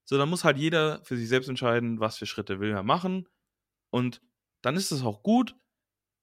[0.05, 3.27] So, dann muss halt jeder für sich selbst entscheiden, was für Schritte will er machen.
[3.89, 4.21] Und
[4.61, 5.55] dann ist es auch gut.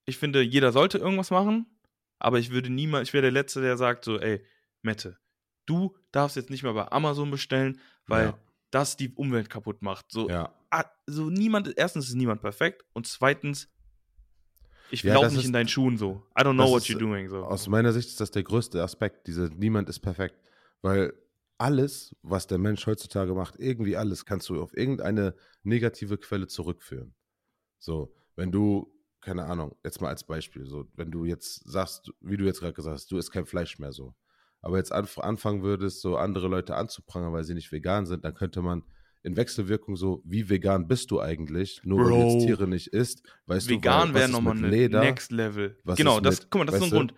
[0.04, 1.66] Ich finde, jeder sollte irgendwas machen,
[2.18, 4.44] aber ich würde niemals, ich wäre der Letzte, der sagt so, ey,
[4.82, 5.18] Mette,
[5.66, 8.38] du darfst jetzt nicht mehr bei Amazon bestellen, weil ja.
[8.70, 10.10] Das die Umwelt kaputt macht.
[10.10, 10.52] So, ja
[11.06, 13.68] so niemand, erstens ist niemand perfekt und zweitens,
[14.90, 16.22] ich ja, laufe nicht ist, in deinen Schuhen so.
[16.38, 17.28] I don't know what you're doing.
[17.28, 17.44] So.
[17.44, 20.36] Aus meiner Sicht ist das der größte Aspekt, diese niemand ist perfekt.
[20.80, 21.12] Weil
[21.58, 27.14] alles, was der Mensch heutzutage macht, irgendwie alles, kannst du auf irgendeine negative Quelle zurückführen.
[27.78, 32.36] So, wenn du, keine Ahnung, jetzt mal als Beispiel, so, wenn du jetzt sagst, wie
[32.36, 34.14] du jetzt gerade gesagt hast, du isst kein Fleisch mehr so.
[34.60, 38.34] Aber jetzt anf anfangen würdest, so andere Leute anzuprangern, weil sie nicht vegan sind, dann
[38.34, 38.82] könnte man
[39.22, 41.80] in Wechselwirkung so, wie vegan bist du eigentlich?
[41.84, 42.04] Nur Bro.
[42.04, 45.00] weil du jetzt Tiere nicht isst, weißt vegan du, wäre nochmal eine Leder?
[45.00, 45.76] Next Level.
[45.96, 47.14] genau, das, mit, guck mal, das ist so ein Grund.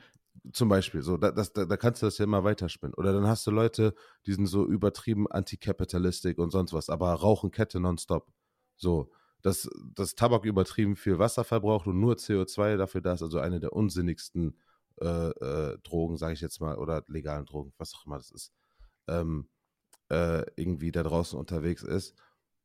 [0.52, 2.94] Zum Beispiel, so, da, das, da, da, kannst du das ja immer weiterspinnen.
[2.94, 3.94] Oder dann hast du Leute,
[4.26, 8.32] die sind so übertrieben antikapitalistik und sonst was, aber rauchen Kette nonstop.
[8.76, 9.10] So,
[9.42, 13.60] dass, dass Tabak übertrieben viel Wasser verbraucht und nur CO2 dafür da ist, also eine
[13.60, 14.56] der unsinnigsten
[15.00, 18.52] äh, äh, Drogen, sage ich jetzt mal, oder legalen Drogen, was auch immer das ist,
[19.08, 19.48] ähm,
[20.10, 22.14] äh, irgendwie da draußen unterwegs ist.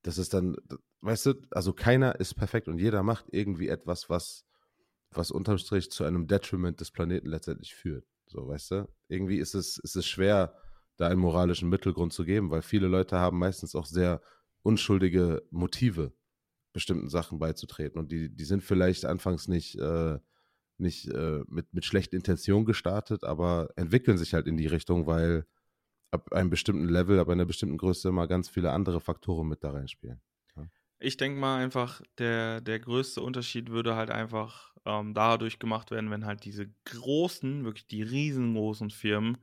[0.02, 0.56] Das ist dann,
[1.02, 4.46] weißt du, also keiner ist perfekt und jeder macht irgendwie etwas, was,
[5.12, 8.06] was unterm Strich zu einem Detriment des Planeten letztendlich führt.
[8.28, 8.88] So, weißt du?
[9.08, 10.56] Irgendwie ist es, ist es schwer,
[10.98, 14.22] da einen moralischen Mittelgrund zu geben, weil viele Leute haben meistens auch sehr
[14.62, 16.14] unschuldige Motive,
[16.74, 18.00] bestimmten Sachen beizutreten.
[18.00, 20.20] Und die, die sind vielleicht anfangs nicht, äh,
[20.78, 25.46] nicht äh, mit, mit schlechten Intentionen gestartet, aber entwickeln sich halt in die Richtung, weil
[26.12, 29.72] ab einem bestimmten Level, ab einer bestimmten Größe immer ganz viele andere Faktoren mit da
[29.72, 30.22] reinspielen.
[30.56, 30.68] Ja.
[31.00, 36.12] Ich denke mal einfach, der, der größte Unterschied würde halt einfach ähm, dadurch gemacht werden,
[36.12, 39.38] wenn halt diese großen, wirklich die riesengroßen Firmen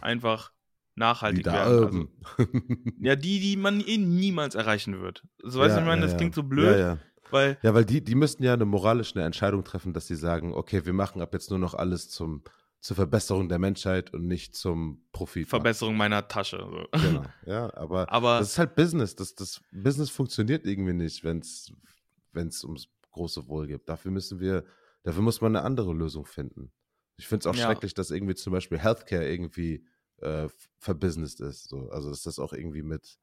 [0.00, 0.52] einfach
[0.94, 2.08] nachhaltig die werden.
[2.38, 2.48] Also,
[3.00, 5.24] ja, die, die man eh niemals erreichen wird.
[5.42, 6.98] So weißt du, ich meine, ja, das klingt so blöd.
[7.30, 10.54] Ja, weil, ja, weil die, die müssten ja eine moralische Entscheidung treffen, dass sie sagen,
[10.54, 12.42] okay, wir machen ab jetzt nur noch alles zum,
[12.80, 15.48] zur Verbesserung der Menschheit und nicht zum Profit.
[15.48, 16.58] Verbesserung meiner Tasche.
[16.58, 16.98] So.
[17.00, 19.14] Genau, ja, aber, aber das ist halt Business.
[19.14, 23.88] Das, das Business funktioniert irgendwie nicht, wenn es ums große Wohl geht.
[23.88, 24.64] Dafür müssen wir,
[25.02, 26.72] dafür muss man eine andere Lösung finden.
[27.16, 27.66] Ich finde es auch ja.
[27.66, 29.84] schrecklich, dass irgendwie zum Beispiel Healthcare irgendwie
[30.18, 31.68] äh, verbusinessed ist.
[31.68, 31.90] So.
[31.90, 33.18] Also dass das auch irgendwie mit,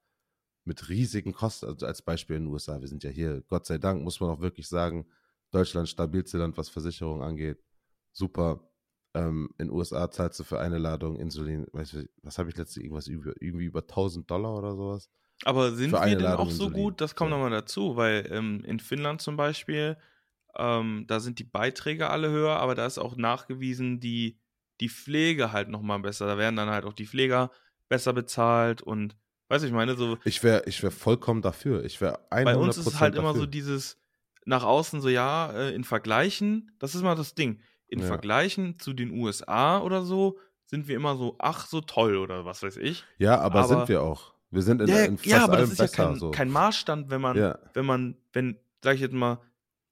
[0.68, 3.78] mit riesigen Kosten, also als Beispiel in den USA, wir sind ja hier, Gott sei
[3.78, 5.06] Dank, muss man auch wirklich sagen,
[5.50, 7.58] Deutschland stabilste Land, was Versicherung angeht.
[8.12, 8.70] Super.
[9.14, 12.56] Ähm, in den USA zahlst du für eine Ladung Insulin, weißt du, was habe ich
[12.56, 15.10] letztens irgendwas über, irgendwie über 1000 Dollar oder sowas?
[15.44, 16.84] Aber sind wir denn Ladung auch so Insulin.
[16.84, 17.00] gut?
[17.00, 17.38] Das kommt ja.
[17.38, 19.96] nochmal dazu, weil ähm, in Finnland zum Beispiel,
[20.56, 24.38] ähm, da sind die Beiträge alle höher, aber da ist auch nachgewiesen, die
[24.80, 26.26] die Pflege halt nochmal besser.
[26.26, 27.50] Da werden dann halt auch die Pfleger
[27.88, 29.16] besser bezahlt und
[29.48, 30.18] weißt du, ich meine, so.
[30.24, 31.84] Ich wäre ich wär vollkommen dafür.
[31.84, 33.30] Ich wäre 100% Bei uns ist es halt dafür.
[33.30, 33.98] immer so dieses
[34.44, 37.60] nach außen so, ja, äh, in Vergleichen, das ist mal das Ding.
[37.86, 38.06] In ja.
[38.06, 42.62] Vergleichen zu den USA oder so sind wir immer so, ach, so toll oder was
[42.62, 43.04] weiß ich.
[43.18, 44.32] Ja, aber, aber sind wir auch.
[44.50, 46.30] Wir sind in, ja, in fast ja, aber das ist besser, ja kein, so.
[46.30, 47.58] kein Maßstand, wenn man, ja.
[47.74, 49.40] wenn man, wenn, sag ich jetzt mal,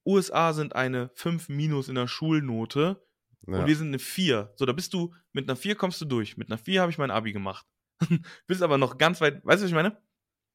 [0.07, 3.03] USA sind eine 5 minus in der Schulnote
[3.47, 3.61] ja.
[3.61, 4.53] Und wir sind eine 4.
[4.57, 6.37] So, da bist du, mit einer 4 kommst du durch.
[6.37, 7.67] Mit einer 4 habe ich mein Abi gemacht.
[8.47, 9.97] bist aber noch ganz weit, weißt du, was ich meine?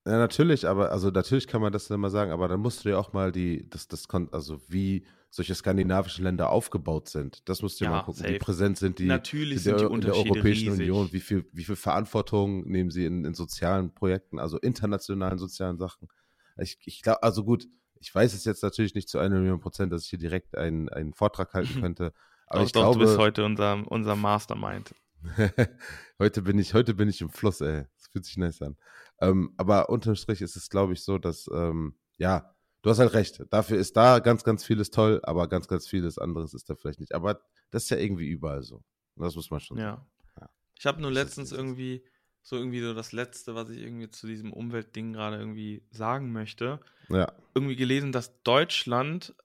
[0.06, 2.98] Ja, natürlich, aber, also natürlich kann man das immer sagen, aber dann musst du ja
[2.98, 7.48] auch mal die, das, das, also wie solche skandinavischen Länder aufgebaut sind.
[7.48, 8.34] Das musst du ja, mal gucken, safe.
[8.34, 10.90] wie präsent sind die, Natürlich sind die in der Europäischen riesig.
[10.90, 15.78] Union, wie viel, wie viel Verantwortung nehmen sie in, in sozialen Projekten, also internationalen sozialen
[15.78, 16.10] Sachen.
[16.58, 17.68] Ich, ich glaube, also gut,
[18.00, 20.90] ich weiß es jetzt natürlich nicht zu einer Million Prozent, dass ich hier direkt einen,
[20.90, 22.12] einen Vortrag halten könnte,
[22.48, 24.94] aber doch, ich doch, glaube, du bist heute unser, unser Mastermind.
[26.20, 27.86] heute, bin ich, heute bin ich im Fluss, ey.
[27.96, 28.78] Das fühlt sich nice an.
[29.20, 33.14] Ähm, aber unterm Strich ist es, glaube ich, so, dass, ähm, ja, du hast halt
[33.14, 33.44] recht.
[33.50, 37.00] Dafür ist da ganz, ganz vieles toll, aber ganz, ganz vieles anderes ist da vielleicht
[37.00, 37.14] nicht.
[37.14, 38.84] Aber das ist ja irgendwie überall so.
[39.16, 39.96] Das muss man schon ja.
[39.96, 40.06] sagen.
[40.40, 40.50] Ja.
[40.80, 42.04] Ich habe nur letztens irgendwie
[42.44, 46.80] so irgendwie so das Letzte, was ich irgendwie zu diesem Umweltding gerade irgendwie sagen möchte.
[47.10, 47.32] Ja.
[47.54, 49.36] Irgendwie gelesen, dass Deutschland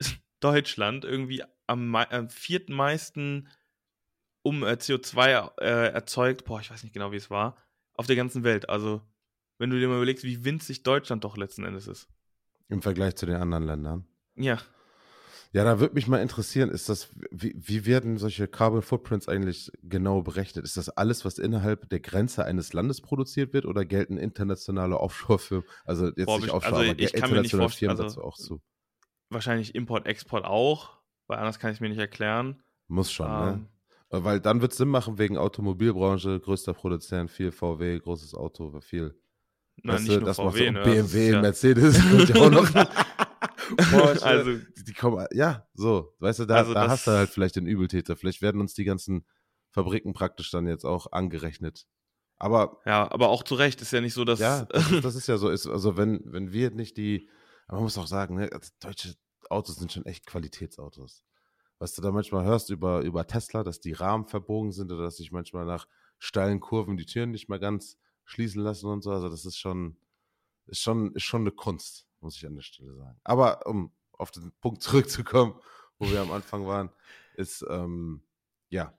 [0.40, 3.48] Deutschland irgendwie am, am viertmeisten
[4.42, 7.56] um äh, CO2 äh, erzeugt, boah, ich weiß nicht genau, wie es war,
[7.94, 8.68] auf der ganzen Welt.
[8.68, 9.02] Also,
[9.58, 12.08] wenn du dir mal überlegst, wie winzig Deutschland doch letzten Endes ist.
[12.68, 14.06] Im Vergleich zu den anderen Ländern.
[14.36, 14.58] Ja.
[15.52, 19.72] Ja, da würde mich mal interessieren, ist das, wie, wie werden solche Carbon Footprints eigentlich
[19.82, 20.64] genau berechnet?
[20.64, 25.66] Ist das alles, was innerhalb der Grenze eines Landes produziert wird oder gelten internationale Offshore-Firmen,
[25.84, 28.36] also jetzt Boah, nicht Offshore, also aber ich kann mir nicht Firmen also, dazu auch
[28.36, 28.62] zu?
[29.28, 32.60] Wahrscheinlich Import, Export auch weil anders kann ich es mir nicht erklären.
[32.88, 33.52] Muss schon, ne?
[33.52, 33.66] ähm, ne?
[34.10, 39.14] Weil dann wird es Sinn machen wegen Automobilbranche, größter Produzent, viel VW, großes Auto, viel.
[39.82, 40.82] Nein, weißt nicht du, nur VW, so ne?
[40.82, 41.98] BMW, ja Mercedes
[42.34, 42.68] auch noch.
[43.90, 47.30] Porsche, also, die, die, kommen, ja, so, weißt du, da, also da hast du halt
[47.30, 48.16] vielleicht den Übeltäter.
[48.16, 49.24] Vielleicht werden uns die ganzen
[49.70, 51.86] Fabriken praktisch dann jetzt auch angerechnet.
[52.36, 52.80] Aber.
[52.86, 54.40] Ja, aber auch zu Recht ist ja nicht so, dass.
[54.40, 55.50] Ja, das, ist, das ist ja so.
[55.50, 57.28] Ist, also, wenn, wenn wir nicht die.
[57.68, 58.50] Aber man muss auch sagen, ne,
[58.80, 59.14] deutsche
[59.48, 61.22] Autos sind schon echt Qualitätsautos.
[61.80, 65.16] Was du da manchmal hörst über, über Tesla, dass die Rahmen verbogen sind oder dass
[65.16, 69.10] sich manchmal nach steilen Kurven die Türen nicht mehr ganz schließen lassen und so.
[69.10, 69.96] Also das ist schon,
[70.66, 73.18] ist schon, ist schon eine Kunst, muss ich an der Stelle sagen.
[73.24, 75.54] Aber um auf den Punkt zurückzukommen,
[75.98, 76.90] wo wir am Anfang waren,
[77.34, 78.22] ist, ähm,
[78.68, 78.94] ja,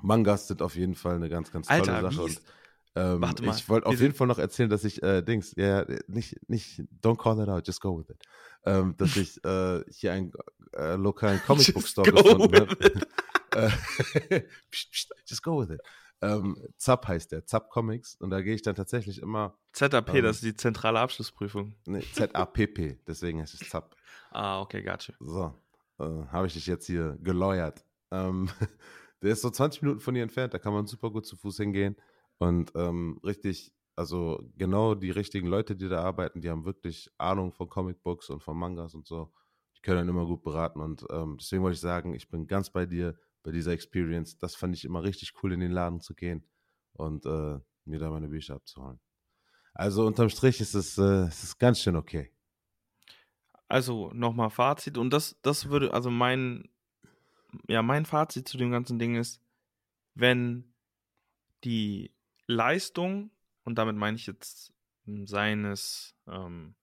[0.00, 2.22] Mangas sind auf jeden Fall eine ganz, ganz tolle Alter, Sache.
[2.22, 2.42] Und,
[2.96, 5.84] ähm, Warte mal, ich wollte auf jeden Fall noch erzählen, dass ich äh, Dings, ja,
[6.08, 8.22] nicht, nicht, don't call it out, just go with it.
[8.64, 10.32] Ähm, dass ich äh, hier einen
[10.72, 12.76] äh, lokalen Comicbook Just Store go gefunden habe.
[13.54, 13.70] Äh,
[15.26, 15.80] just go with it.
[16.20, 18.14] Ähm, Zap heißt der, Zap Comics.
[18.16, 20.22] Und da gehe ich dann tatsächlich immer, ZAP, Ähm.
[20.24, 21.74] das ist die zentrale Abschlussprüfung.
[21.86, 23.96] ne, Z-A-P-P, deswegen heißt es Zap.
[24.30, 25.14] Ah, okay, gotcha.
[25.20, 25.54] So,
[25.98, 27.82] äh, habe ich dich jetzt hier geläuert.
[28.10, 28.50] Ähm,
[29.22, 31.56] der ist so 20 Minuten von hier entfernt, da kann man super gut zu Fuß
[31.56, 31.96] hingehen.
[32.38, 37.52] Und ähm, richtig, also genau die richtigen Leute, die da arbeiten, die haben wirklich Ahnung
[37.52, 39.32] von Comicbooks und von Mangas und so.
[39.76, 40.80] Die können dann immer gut beraten.
[40.80, 44.38] Und ähm, deswegen wollte ich sagen, ich bin ganz bei dir bei dieser Experience.
[44.38, 46.46] Das fand ich immer richtig cool, in den Laden zu gehen
[46.92, 49.00] und äh, mir da meine Bücher abzuholen.
[49.72, 52.32] Also unterm Strich ist es, äh, es ist ganz schön okay.
[53.68, 56.68] Also nochmal Fazit und das, das würde, also mein,
[57.68, 59.40] ja, mein Fazit zu dem ganzen Ding ist,
[60.14, 60.72] wenn
[61.62, 62.15] die
[62.46, 63.30] Leistung,
[63.64, 64.72] und damit meine ich jetzt
[65.06, 66.74] m, seines ähm,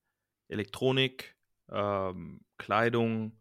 [0.49, 1.35] Elektronik,
[1.69, 3.39] ähm, Kleidung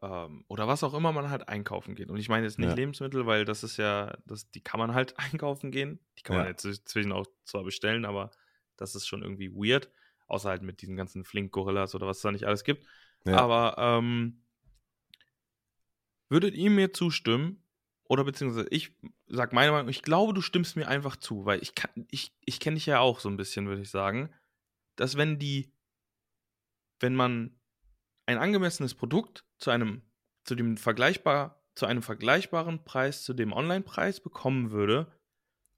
[0.00, 2.10] ähm, oder was auch immer man halt einkaufen geht.
[2.10, 2.74] Und ich meine jetzt nicht Ja.
[2.74, 5.98] Lebensmittel, weil das ist ja, das, die kann man halt einkaufen gehen.
[6.18, 6.50] Die kann man Ja.
[6.50, 8.30] jetzt zwischen auch zwar bestellen, aber
[8.76, 9.90] das ist schon irgendwie weird.
[10.28, 12.86] Außer halt mit diesen ganzen Flink-Gorillas oder was es da nicht alles gibt.
[13.24, 13.38] Ja.
[13.38, 14.44] Aber ähm,
[16.28, 17.62] würdet ihr mir zustimmen?
[18.08, 18.92] Oder beziehungsweise ich
[19.26, 22.58] sag meine Meinung, ich glaube, du stimmst mir einfach zu, weil ich kann, ich, ich
[22.58, 24.30] kenne dich ja auch so ein bisschen, würde ich sagen,
[24.96, 25.70] dass wenn die,
[27.00, 27.60] wenn man
[28.26, 30.02] ein angemessenes Produkt zu einem,
[30.44, 35.12] zu dem vergleichbar, zu einem vergleichbaren Preis zu dem Online-Preis bekommen würde,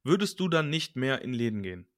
[0.04, 1.89] würdest du dann nicht mehr in Läden gehen?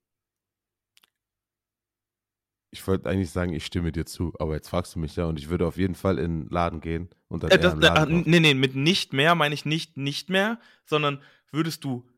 [2.74, 5.38] Ich wollte eigentlich sagen, ich stimme dir zu, aber jetzt fragst du mich ja und
[5.38, 8.18] ich würde auf jeden Fall in den Laden gehen und dann Äh, das, äh, Laden
[8.18, 8.30] kaufen.
[8.30, 11.20] nee, nee, mit nicht mehr meine ich nicht nicht mehr, sondern
[11.50, 12.08] würdest du,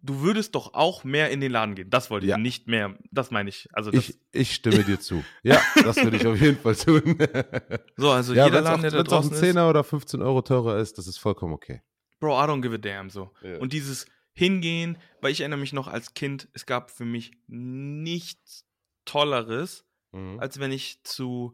[0.00, 1.90] du würdest doch auch mehr in den Laden gehen.
[1.90, 2.38] Das wollte ich, Ja.
[2.38, 3.68] nicht mehr, das meine ich.
[3.74, 5.22] Also Ich, ich stimme dir zu.
[5.42, 7.18] Ja, das würde ich auf jeden Fall tun.
[7.98, 10.40] so, also ja, jeder Laden, der da auch, draußen ein ist, 10er oder 15 Euro
[10.40, 11.82] teurer ist, das ist vollkommen okay.
[12.18, 13.30] Bro, I don't give a damn, so.
[13.42, 13.58] Ja.
[13.58, 18.64] Und dieses Hingehen, weil ich erinnere mich noch als Kind, es gab für mich nichts
[19.04, 20.38] Tolleres, Mhm.
[20.40, 21.52] als wenn ich zu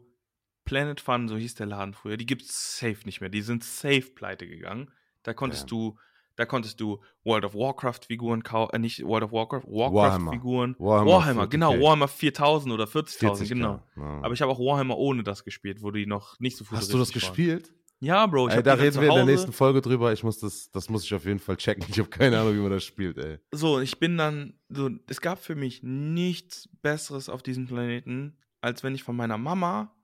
[0.63, 3.29] Planet Fun, so hieß der Laden früher, die gibt's safe nicht mehr.
[3.29, 4.91] Die sind safe pleite gegangen.
[5.23, 5.67] Da konntest Ja.
[5.67, 5.97] du,
[6.37, 9.93] da konntest du World of Warcraft Figuren kaufen, äh, nicht World of Warcraft, Warhammer.
[9.95, 10.75] Warcraft Figuren.
[10.79, 11.49] Warhammer Warhammer, 40K.
[11.49, 13.47] genau, Warhammer 4000 oder 40.000, 40K.
[13.49, 13.83] genau.
[13.95, 14.21] Ja.
[14.23, 16.97] Aber ich habe auch Warhammer ohne das gespielt, wo die noch nicht so Hast du
[16.97, 17.13] das waren.
[17.13, 17.73] gespielt?
[18.01, 20.11] Ja, Bro, Ey, da reden wir in der nächsten Folge drüber.
[20.11, 21.85] Ich muss das, das muss ich auf jeden Fall checken.
[21.89, 23.39] Ich habe keine Ahnung, wie man das spielt, ey.
[23.51, 28.35] So, ich bin dann, so, es gab für mich nichts Besseres auf diesem Planeten,
[28.65, 29.95] als wenn ich von meiner Mama,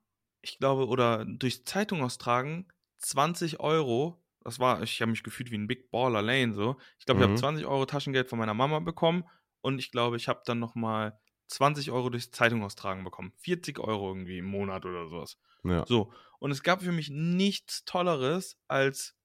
[0.41, 2.67] ich glaube, oder durch Zeitung austragen,
[2.99, 6.77] 20 Euro, das war, ich habe mich gefühlt wie ein Big Baller Lane, so.
[6.99, 7.31] Ich glaube, ich Mhm.
[7.31, 9.23] habe 20 Euro Taschengeld von meiner Mama bekommen
[9.61, 13.33] und ich glaube, ich habe dann nochmal 20 Euro durch Zeitung austragen bekommen.
[13.37, 15.37] 40 Euro irgendwie im Monat oder sowas.
[15.63, 15.83] Ja.
[15.87, 19.15] So, und es gab für mich nichts Tolleres, als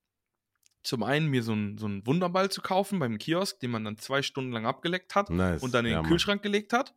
[0.83, 3.99] zum einen mir so einen so einen Wunderball zu kaufen beim Kiosk, den man dann
[3.99, 5.63] zwei Stunden lang abgeleckt hat Nice.
[5.63, 6.11] und dann in ja, den Mann.
[6.11, 6.95] Kühlschrank gelegt hat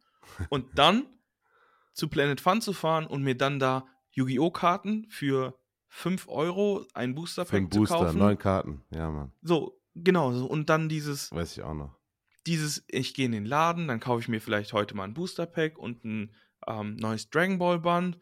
[0.50, 1.06] und dann
[2.00, 4.50] zu Planet Fun zu fahren und mir dann da Yu-Gi-Oh!
[4.52, 8.18] Karten für 5 Euro ein Booster Für einen Pack zu Booster, kaufen.
[8.20, 8.84] neun Karten.
[8.91, 9.32] Ja, Mann.
[9.41, 11.95] So, genau, so, und dann dieses, Weiß ich auch noch.
[12.47, 15.45] dieses, ich gehe in den Laden, dann kaufe ich mir vielleicht heute mal ein Booster
[15.45, 16.34] Pack und ein
[16.68, 18.18] ähm, neues Dragon Ball Band.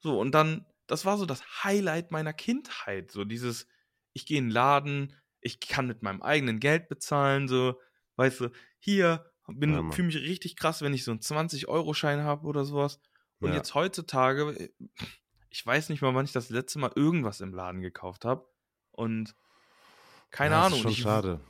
[0.00, 3.10] So, und dann, das war so das Highlight meiner Kindheit.
[3.10, 3.66] So dieses,
[4.12, 7.78] ich gehe in den Laden, ich kann mit meinem eigenen Geld bezahlen, so,
[8.16, 9.92] weißt du, hier Ja, bin Mann.
[9.92, 13.00] fühle mich richtig krass, wenn ich so einen 20-Euro-Schein habe oder sowas.
[13.40, 13.56] Und Ja.
[13.56, 14.70] jetzt heutzutage, äh,
[15.48, 18.46] ich weiß nicht mal, wann ich das letzte Mal irgendwas im Laden gekauft habe.
[18.92, 19.34] Und
[20.30, 20.70] keine ja, Ahnung.
[20.70, 21.40] Das ist schon ich, schade.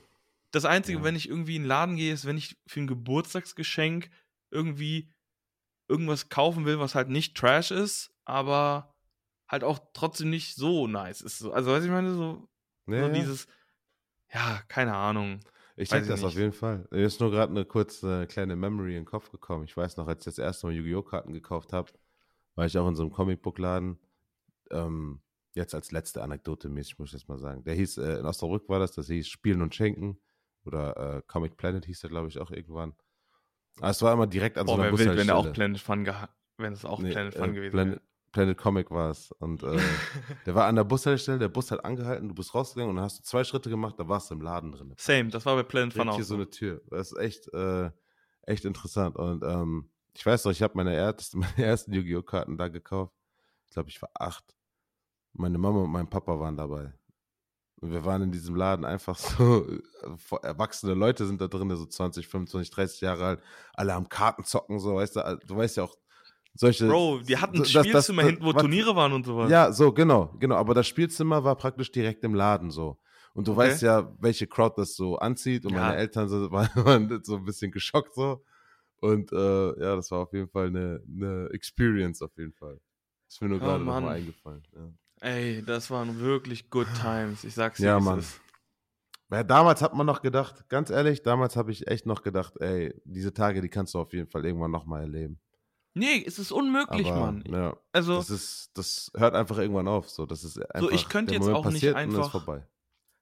[0.52, 1.04] das Einzige, Ja.
[1.04, 4.10] wenn ich irgendwie in den Laden gehe, ist, wenn ich für ein Geburtstagsgeschenk
[4.50, 5.12] irgendwie
[5.88, 8.94] irgendwas kaufen will, was halt nicht Trash ist, aber
[9.48, 11.38] halt auch trotzdem nicht so nice ist.
[11.38, 12.48] So- Also, weißt du, ich meine, so,
[12.86, 13.46] Ja, so dieses,
[14.32, 15.40] ja, keine Ahnung.
[15.76, 16.38] Ich check ich das auf nicht.
[16.38, 16.86] jeden Fall.
[16.90, 19.64] Mir ist nur gerade eine kurze kleine Memory in den Kopf gekommen.
[19.64, 21.02] Ich weiß noch, als ich das erste Mal Yu-Gi-Oh!
[21.02, 21.90] Karten gekauft habe,
[22.54, 23.98] war ich auch in so einem Comicbook-Laden.
[24.70, 25.20] Ähm,
[25.54, 27.64] jetzt als letzte Anekdote mäßig, muss ich das mal sagen.
[27.64, 30.20] Der hieß, äh, in Osnabrück war das, das hieß Spielen und Schenken.
[30.64, 32.94] Oder äh, Comic Planet hieß der, glaube ich, auch irgendwann.
[33.78, 35.74] Aber es war immer direkt an Boah, so einer wer will, wenn er auch Bushaltestelle.
[35.74, 38.02] Planet Fun wenn es auch Nee, Planet äh, Fun gewesen Planet, wäre.
[38.32, 39.32] Planet Comic war es.
[39.32, 39.78] Und äh,
[40.46, 43.18] der war an der Bushaltestelle, der Bus hat angehalten, du bist rausgegangen und dann hast
[43.18, 44.94] du zwei Schritte gemacht, da warst du im Laden drin.
[44.96, 46.34] Same, das war bei Planet Fun auch hier so so.
[46.36, 46.82] eine Tür.
[46.90, 47.90] Das ist echt, äh,
[48.42, 49.16] echt interessant.
[49.16, 52.22] Und ähm, ich weiß noch, ich habe meine, erste, meine ersten Yu-Gi-Oh!
[52.22, 53.14] Karten da gekauft.
[53.66, 54.44] Ich glaube, ich war acht.
[55.32, 56.92] Meine Mama und mein Papa waren dabei.
[57.80, 59.66] Und wir waren in diesem Laden einfach so,
[60.42, 64.96] erwachsene Leute sind da drin, so 20, 25, 30 Jahre alt, alle am Kartenzocken, so,
[64.96, 65.96] weißt du, du weißt ja auch,
[66.54, 66.86] solche.
[66.86, 69.50] Bro, wir hatten ein Spielzimmer das, das, hinten, wo was, Turniere waren und sowas.
[69.50, 70.56] Ja, so, genau, genau.
[70.56, 72.98] Aber das Spielzimmer war praktisch direkt im Laden so.
[73.32, 73.60] Und du okay.
[73.60, 75.64] weißt ja, welche Crowd das so anzieht.
[75.64, 75.80] Und ja.
[75.80, 78.44] meine Eltern so, waren so ein bisschen geschockt so.
[79.00, 82.78] Und äh, ja, das war auf jeden Fall eine, eine Experience auf jeden Fall.
[83.28, 84.62] Ist mir nur oh, gerade nochmal eingefallen.
[84.74, 85.28] Ja.
[85.28, 87.44] Ey, das waren wirklich good times.
[87.44, 87.86] Ich sag's dir.
[87.86, 88.24] Ja, Mann.
[89.30, 92.92] Ja, damals hat man noch gedacht, ganz ehrlich, damals habe ich echt noch gedacht, ey,
[93.04, 95.38] diese Tage, die kannst du auf jeden Fall irgendwann nochmal erleben.
[95.94, 97.44] Nee, es ist unmöglich, Aber, Mann.
[97.50, 100.08] Ja, also, das ist, das hört einfach irgendwann auf.
[100.08, 102.46] So, das ist einfach, so ich könnte jetzt Moment auch nicht einfach.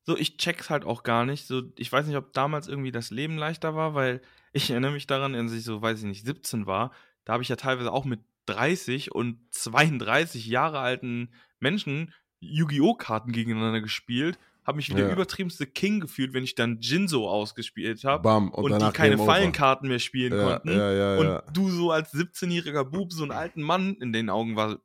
[0.04, 1.46] So, ich check's halt auch gar nicht.
[1.46, 4.20] So, ich weiß nicht, ob damals irgendwie das Leben leichter war, weil
[4.52, 6.92] ich erinnere mich daran, als ich so, weiß ich nicht, 17 war,
[7.24, 12.94] da habe ich ja teilweise auch mit 30 und 32 Jahre alten Menschen Yu-Gi-Oh!
[12.94, 14.38] Karten gegeneinander gespielt,
[14.68, 15.06] habe mich wie ja.
[15.06, 19.88] der übertriebenste King gefühlt, wenn ich dann Jinso ausgespielt habe und, und die keine Fallenkarten
[19.88, 20.68] mehr spielen ja, konnten.
[20.68, 24.78] Ja, und du so als 17-jähriger Bub, so einen alten Mann, in den Augen war,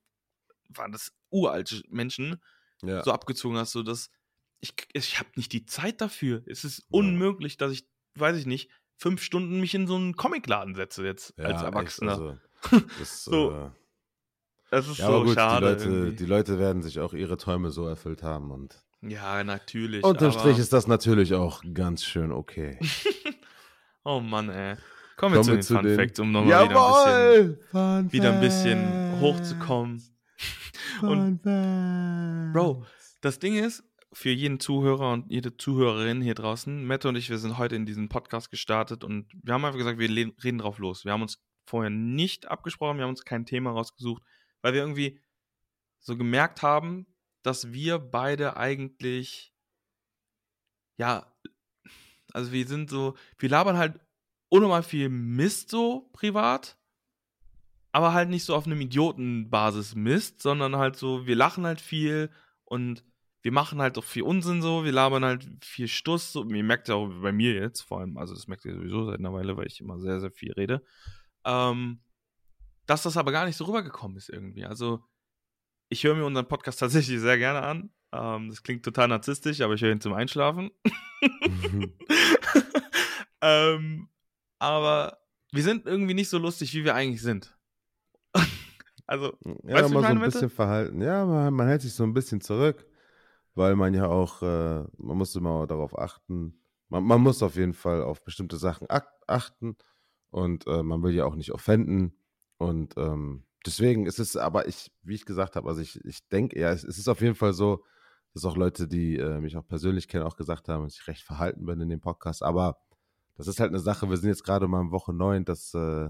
[0.69, 2.41] waren das uralte Menschen,
[2.81, 4.09] so abgezogen hast, so dass
[4.61, 6.43] ich, ich habe nicht die Zeit dafür.
[6.45, 10.75] Es ist unmöglich, dass ich, weiß ich nicht, fünf Stunden mich in so einen Comicladen
[10.75, 12.13] setze jetzt als Erwachsener.
[12.13, 13.51] Echt, also, das, so.
[13.51, 13.69] Äh,
[14.71, 15.75] das ist ja, so gut, schade.
[15.75, 18.81] Die Leute, die Leute, werden sich auch ihre Träume so erfüllt haben und.
[19.07, 20.03] Ja, natürlich.
[20.03, 22.79] Unterm Strich ist das natürlich auch ganz schön okay.
[24.03, 24.75] oh Mann, ey.
[25.15, 25.95] Kommen wir Kommen zu den Fun den...
[25.95, 30.01] Facts, um nochmal wieder, ein bisschen, wieder ein bisschen hochzukommen.
[31.01, 31.41] und,
[32.53, 32.85] Bro,
[33.21, 37.37] das Ding ist, für jeden Zuhörer und jede Zuhörerin hier draußen, Mette und ich, wir
[37.37, 41.05] sind heute in diesen Podcast gestartet und wir haben einfach gesagt, wir reden drauf los.
[41.05, 44.23] Wir haben uns vorher nicht abgesprochen, wir haben uns kein Thema rausgesucht
[44.63, 45.21] weil wir irgendwie
[45.99, 47.05] so gemerkt haben,
[47.43, 49.53] dass wir beide eigentlich,
[50.97, 51.31] ja,
[52.33, 53.99] also wir sind so, wir labern halt
[54.49, 56.77] unnormal viel Mist so privat,
[57.91, 62.31] aber halt nicht so auf einem Idiotenbasis Mist, sondern halt so, wir lachen halt viel
[62.63, 63.03] und
[63.43, 66.87] wir machen halt auch viel Unsinn so, wir labern halt viel Stuss, so, ihr merkt
[66.87, 69.57] ja auch bei mir jetzt, vor allem, also das merkt ihr sowieso seit einer Weile,
[69.57, 70.83] weil ich immer sehr, sehr viel rede,
[71.45, 72.01] ähm,
[72.85, 74.65] dass das aber gar nicht so rübergekommen ist irgendwie.
[74.65, 75.03] Also,
[75.93, 77.89] ich höre mir unseren Podcast tatsächlich sehr gerne an.
[78.11, 80.71] Ähm, das klingt total narzisstisch, aber ich höre ihn zum Einschlafen.
[83.41, 84.09] ähm,
[84.59, 85.19] aber
[85.51, 87.55] wir sind irgendwie nicht so lustig, wie wir eigentlich sind.
[89.05, 90.31] also, ja, weißt mal so ein Mitte?
[90.31, 91.01] bisschen verhalten.
[91.01, 92.87] Ja, man, man, hält sich so ein bisschen zurück,
[93.53, 96.59] weil man ja auch, äh, man muss immer darauf achten.
[96.89, 98.87] Man, man, muss auf jeden Fall auf bestimmte Sachen
[99.27, 99.77] achten
[100.31, 102.17] und äh, man will ja auch nicht offenden.
[102.57, 106.55] Und ähm, deswegen ist es aber, ich, wie ich gesagt habe, also ich, ich denke
[106.55, 107.83] eher, es, ist auf jeden Fall so,
[108.33, 111.23] dass auch Leute, die äh, mich auch persönlich kennen, auch gesagt haben, dass ich recht
[111.23, 112.43] verhalten bin in dem Podcast.
[112.43, 112.77] Aber
[113.35, 116.09] das ist halt eine Sache, wir sind jetzt gerade mal in Woche 9, das, äh,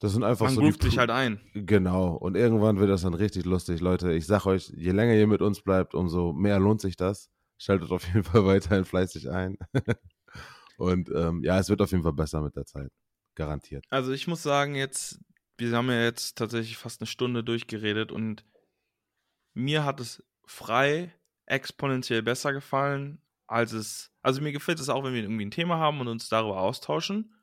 [0.00, 0.60] das sind einfach Man so.
[0.60, 1.40] Man ruft sich halt ein.
[1.54, 2.14] Genau.
[2.14, 3.80] Und irgendwann wird das dann richtig lustig.
[3.80, 7.30] Leute, ich sag euch, je länger ihr mit uns bleibt, umso mehr lohnt sich das.
[7.56, 9.58] Schaltet auf jeden Fall weiterhin fleißig ein.
[10.76, 12.92] Und ähm, ja, es wird auf jeden Fall besser mit der Zeit.
[13.34, 13.84] Garantiert.
[13.90, 15.20] Also ich muss sagen, jetzt
[15.58, 18.44] wir haben ja jetzt tatsächlich fast eine Stunde durchgeredet und
[19.54, 21.12] mir hat es frei
[21.46, 24.12] exponentiell besser gefallen, als es.
[24.22, 27.34] Also mir gefällt es auch, wenn wir irgendwie ein Thema haben und uns darüber austauschen.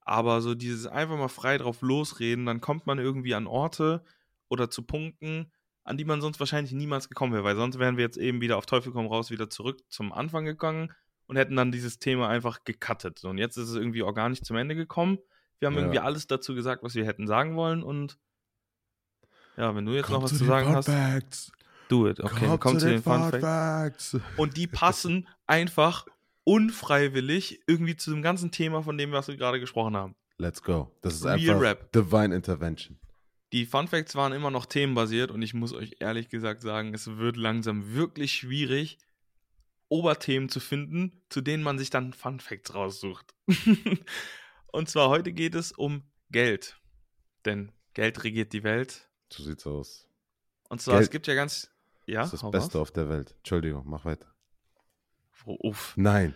[0.00, 4.04] Aber so dieses einfach mal frei drauf losreden, dann kommt man irgendwie an Orte
[4.48, 5.52] oder zu Punkten,
[5.84, 8.58] an die man sonst wahrscheinlich niemals gekommen wäre, weil sonst wären wir jetzt eben wieder
[8.58, 10.92] auf Teufel komm raus wieder zurück zum Anfang gegangen
[11.26, 13.24] und hätten dann dieses Thema einfach gecuttet.
[13.24, 15.18] Und jetzt ist es irgendwie organisch zum Ende gekommen.
[15.62, 15.82] Wir haben ja.
[15.82, 18.18] irgendwie alles dazu gesagt, was wir hätten sagen wollen und
[19.56, 21.52] ja, wenn du jetzt Komm noch was zu, zu sagen hast, Facts.
[21.88, 22.18] do it.
[22.18, 24.10] Okay, komm, komm zu, den, den Fun Facts.
[24.10, 24.20] Facts.
[24.36, 26.06] Und die passen einfach
[26.42, 30.16] unfreiwillig irgendwie zu dem ganzen Thema, von dem wir gerade gesprochen haben.
[30.36, 30.90] Let's go.
[31.00, 31.92] Das ist Real einfach Rap.
[31.92, 32.98] Divine Intervention.
[33.52, 37.18] Die Fun Facts waren immer noch themenbasiert und ich muss euch ehrlich gesagt sagen, es
[37.18, 38.98] wird langsam wirklich schwierig,
[39.88, 43.32] Oberthemen zu finden, zu denen man sich dann Fun Facts raussucht.
[44.72, 46.80] Und zwar heute geht es um Geld.
[47.44, 49.08] Denn Geld regiert die Welt.
[49.30, 50.08] So sieht's aus.
[50.68, 51.70] Und zwar, Geld es gibt ja ganz.
[52.06, 52.82] Ja, das ist das Beste was?
[52.82, 53.34] auf der Welt.
[53.38, 54.34] Entschuldigung, mach weiter.
[55.44, 55.92] Oh, uff.
[55.96, 56.34] Nein.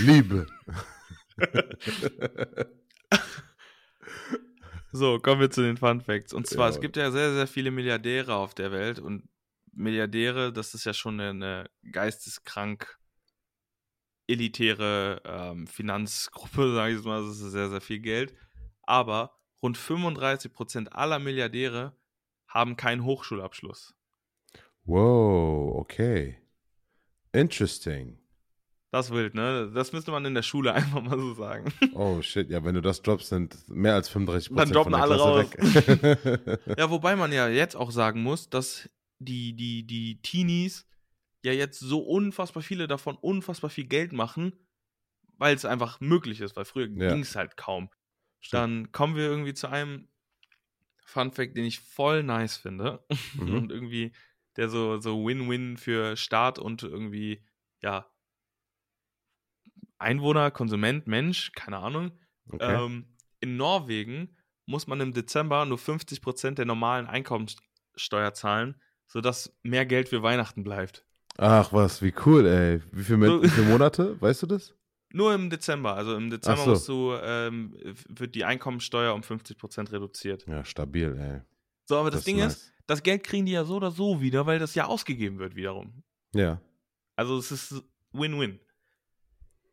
[0.00, 0.46] Liebe.
[4.92, 6.32] so, kommen wir zu den Fun Facts.
[6.32, 6.74] Und zwar, ja.
[6.74, 9.28] es gibt ja sehr, sehr viele Milliardäre auf der Welt und
[9.72, 12.98] Milliardäre, das ist ja schon eine geisteskrank
[14.32, 18.34] elitäre ähm, Finanzgruppe, sage ich jetzt mal, das ist sehr, sehr viel Geld.
[18.82, 21.96] Aber rund 35% aller Milliardäre
[22.48, 23.94] haben keinen Hochschulabschluss.
[24.84, 26.38] Wow, okay.
[27.32, 28.18] Interesting.
[28.90, 29.70] Das wild, ne?
[29.74, 31.72] Das müsste man in der Schule einfach mal so sagen.
[31.94, 35.46] Oh shit, ja, wenn du das droppst, sind mehr als 35% Dann droppen alle raus.
[36.76, 40.84] ja, wobei man ja jetzt auch sagen muss, dass die, die, die Teenies
[41.42, 44.52] ja jetzt so unfassbar viele davon unfassbar viel Geld machen,
[45.38, 47.12] weil es einfach möglich ist, weil früher ja.
[47.12, 47.90] ging es halt kaum.
[48.40, 48.62] Stimmt.
[48.62, 50.08] Dann kommen wir irgendwie zu einem
[51.04, 53.54] Fun Fact, den ich voll nice finde mhm.
[53.54, 54.12] und irgendwie
[54.56, 57.44] der so so Win-Win für Staat und irgendwie
[57.80, 58.06] ja
[59.98, 62.18] Einwohner, Konsument, Mensch, keine Ahnung.
[62.50, 62.84] Okay.
[62.84, 64.36] Ähm, in Norwegen
[64.66, 70.64] muss man im Dezember nur 50% der normalen Einkommenssteuer zahlen, sodass mehr Geld für Weihnachten
[70.64, 71.06] bleibt.
[71.38, 72.80] Ach was, wie cool, ey.
[72.92, 74.74] Wie, viel, so, wie viele Monate, weißt du das?
[75.12, 75.94] Nur im Dezember.
[75.94, 76.70] Also im Dezember so.
[76.70, 77.74] musst du, ähm,
[78.08, 80.46] wird die Einkommensteuer um 50% reduziert.
[80.46, 81.40] Ja, stabil, ey.
[81.84, 82.72] So, aber das, das Ding ist, nice.
[82.86, 86.02] das Geld kriegen die ja so oder so wieder, weil das ja ausgegeben wird wiederum.
[86.34, 86.60] Ja.
[87.16, 88.58] Also es ist Win-Win.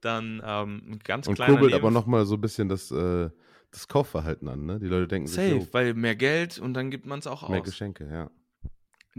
[0.01, 3.29] Dann ähm, ein ganz Und kleiner kurbelt aber nochmal so ein bisschen das, äh,
[3.71, 4.79] das Kaufverhalten an, ne?
[4.79, 7.49] Die Leute denken Safe, sich, weil mehr Geld und dann gibt man es auch mehr
[7.49, 7.51] aus.
[7.51, 8.31] Mehr Geschenke, ja.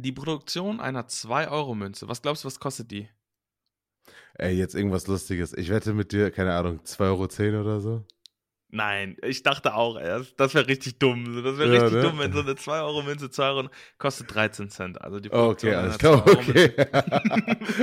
[0.03, 3.09] Die Produktion einer 2-Euro-Münze, was glaubst du, was kostet die?
[4.35, 5.53] Ey, jetzt irgendwas Lustiges.
[5.53, 8.05] Ich wette mit dir, keine Ahnung, 2,10 Euro oder so.
[8.73, 11.43] Nein, ich dachte auch erst, das wäre richtig dumm.
[11.43, 12.03] Das wäre ja, richtig ne?
[12.03, 15.01] dumm, wenn so eine 2-Euro-Münze 2 Euro kostet 13 Cent.
[15.01, 16.73] Also die Produktion okay, alles klar, okay.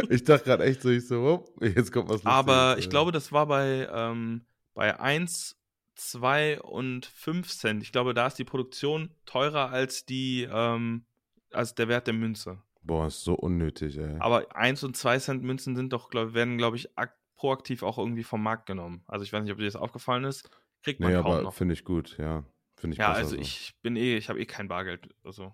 [0.10, 1.22] ich dachte gerade echt so, ich so,
[1.60, 2.34] oh, jetzt kommt was Lustiges.
[2.34, 5.58] Aber ich glaube, das war bei, ähm, bei 1,
[5.96, 7.84] 2 und 5 Cent.
[7.84, 11.06] Ich glaube, da ist die Produktion teurer als die, ähm,
[11.52, 12.62] als der Wert der Münze.
[12.82, 14.16] Boah, ist so unnötig, ey.
[14.20, 16.90] Aber 1 und 2 Cent Münzen sind doch, glaub, werden, glaube ich,
[17.36, 19.04] proaktiv auch irgendwie vom Markt genommen.
[19.08, 20.50] Also ich weiß nicht, ob dir das aufgefallen ist.
[20.84, 22.44] Kriegt man nee, kaum aber finde ich gut, ja.
[22.76, 23.42] Finde ich Ja, also so.
[23.42, 25.10] ich bin eh, ich habe eh kein Bargeld.
[25.24, 25.54] Also.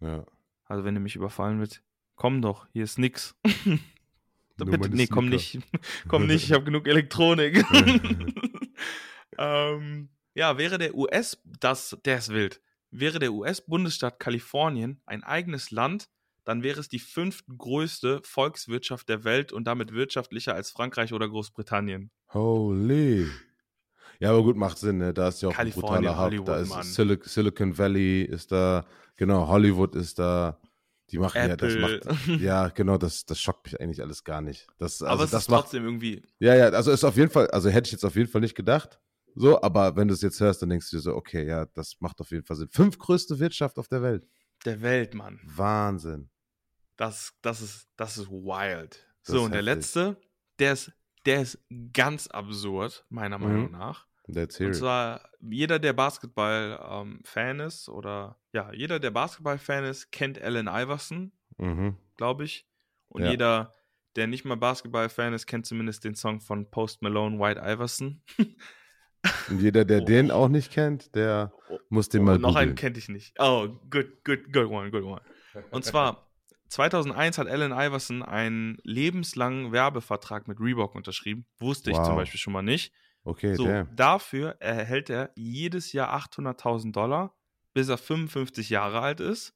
[0.00, 0.24] Ja.
[0.66, 1.82] Also wenn du mich überfallen willst,
[2.16, 3.36] komm doch, hier ist nix.
[4.56, 5.58] Bitte, nee, komm nicht.
[6.08, 7.64] komm nicht, ich habe genug Elektronik.
[9.38, 12.60] ähm, ja, wäre der US, das, der ist wild,
[12.98, 16.08] wäre der US-Bundesstaat Kalifornien ein eigenes Land,
[16.44, 22.10] dann wäre es die fünftgrößte Volkswirtschaft der Welt und damit wirtschaftlicher als Frankreich oder Großbritannien.
[22.32, 23.28] Holy.
[24.20, 25.12] Ja, aber gut, macht Sinn, ne?
[25.12, 26.44] Da ist ja auch ein brutaler Hub.
[26.44, 28.86] Da ist Sil Silicon Valley ist da,
[29.16, 30.60] genau, Hollywood ist da.
[31.10, 31.80] Die machen Apple.
[31.80, 34.66] ja, das macht, ja, genau, das, das schockt mich eigentlich alles gar nicht.
[34.78, 36.22] Das, also aber es das ist macht, trotzdem irgendwie.
[36.38, 38.54] Ja, ja, also ist auf jeden Fall, also hätte ich jetzt auf jeden Fall nicht
[38.54, 39.00] gedacht.
[39.34, 41.96] So, aber wenn du es jetzt hörst, dann denkst du dir so, okay, ja, das
[42.00, 42.68] macht auf jeden Fall Sinn.
[42.68, 44.26] Fünftgrößte Wirtschaft auf der Welt.
[44.64, 45.40] Der Welt, Mann.
[45.44, 46.30] Wahnsinn.
[46.96, 49.06] Das, das ist, das ist wild.
[49.24, 50.16] Das so, ist und der letzte,
[50.58, 50.92] der ist,
[51.26, 51.58] der ist
[51.92, 53.44] ganz absurd, meiner mhm.
[53.44, 54.06] Meinung nach.
[54.32, 54.68] That's here.
[54.68, 60.68] Und zwar, jeder, der Basketball-Fan ähm, ist, oder ja, jeder, der Basketball-Fan ist, kennt Allen
[60.68, 61.96] Iverson, mhm.
[62.16, 62.66] glaube ich.
[63.08, 63.30] Und ja.
[63.32, 63.72] jeder,
[64.16, 68.22] der nicht mal Basketball-Fan ist, kennt zumindest den Song von Post Malone, White Iverson.
[69.48, 70.04] Und jeder, der oh.
[70.04, 71.78] den auch nicht kennt, der oh.
[71.88, 72.38] muss den oh, mal.
[72.38, 73.34] Noch einen kennt ich nicht.
[73.38, 75.20] Oh, good, good, good one, good one.
[75.70, 76.30] Und zwar
[76.68, 81.46] 2001 hat Allen Iverson einen lebenslangen Werbevertrag mit Reebok unterschrieben.
[81.58, 81.98] Wusste wow.
[81.98, 82.92] ich zum Beispiel schon mal nicht.
[83.24, 83.94] Okay, so, damn.
[83.96, 87.34] dafür erhält er jedes Jahr 800.000 Dollar,
[87.72, 89.54] bis er 55 Jahre alt ist.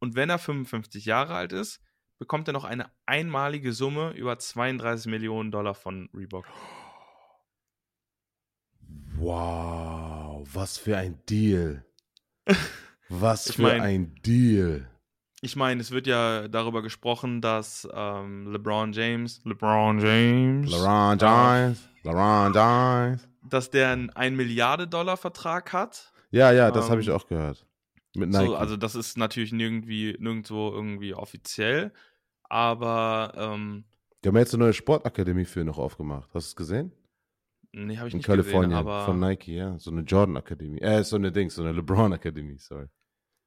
[0.00, 1.80] Und wenn er 55 Jahre alt ist,
[2.18, 6.46] bekommt er noch eine einmalige Summe über 32 Millionen Dollar von Reebok.
[9.16, 11.84] Wow, was für ein Deal.
[13.08, 14.88] Was für mein, ein Deal.
[15.40, 21.88] Ich meine, es wird ja darüber gesprochen, dass ähm, LeBron James, LeBron James, LeBron James,
[22.02, 26.12] LeBron James, dass der einen 1 Milliarde Dollar Vertrag hat.
[26.30, 27.66] Ja, ja, das ähm, habe ich auch gehört.
[28.16, 28.46] Mit Nike.
[28.46, 31.92] So, also das ist natürlich nirgendwie, nirgendwo irgendwie offiziell,
[32.44, 33.84] aber ähm,
[34.24, 36.30] Die haben jetzt eine neue Sportakademie für noch aufgemacht.
[36.34, 36.92] Hast du es gesehen?
[37.74, 39.78] Nee, habe ich In nicht Kalifornien, gesehen, aber von Nike, ja.
[39.78, 40.80] So eine Jordan-Akademie.
[40.80, 42.86] Äh, so eine Ding, so eine LeBron-Akademie, sorry.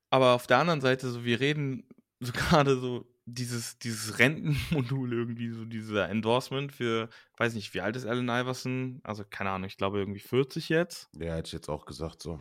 [0.10, 1.88] Aber auf der anderen Seite, so wir reden
[2.20, 7.96] so gerade so dieses, dieses Rentenmodul irgendwie, so dieser Endorsement für, weiß nicht, wie alt
[7.96, 9.02] ist Allen Iverson?
[9.04, 11.10] Also keine Ahnung, ich glaube irgendwie 40 jetzt.
[11.14, 12.40] Ja, hätte ich jetzt auch gesagt so.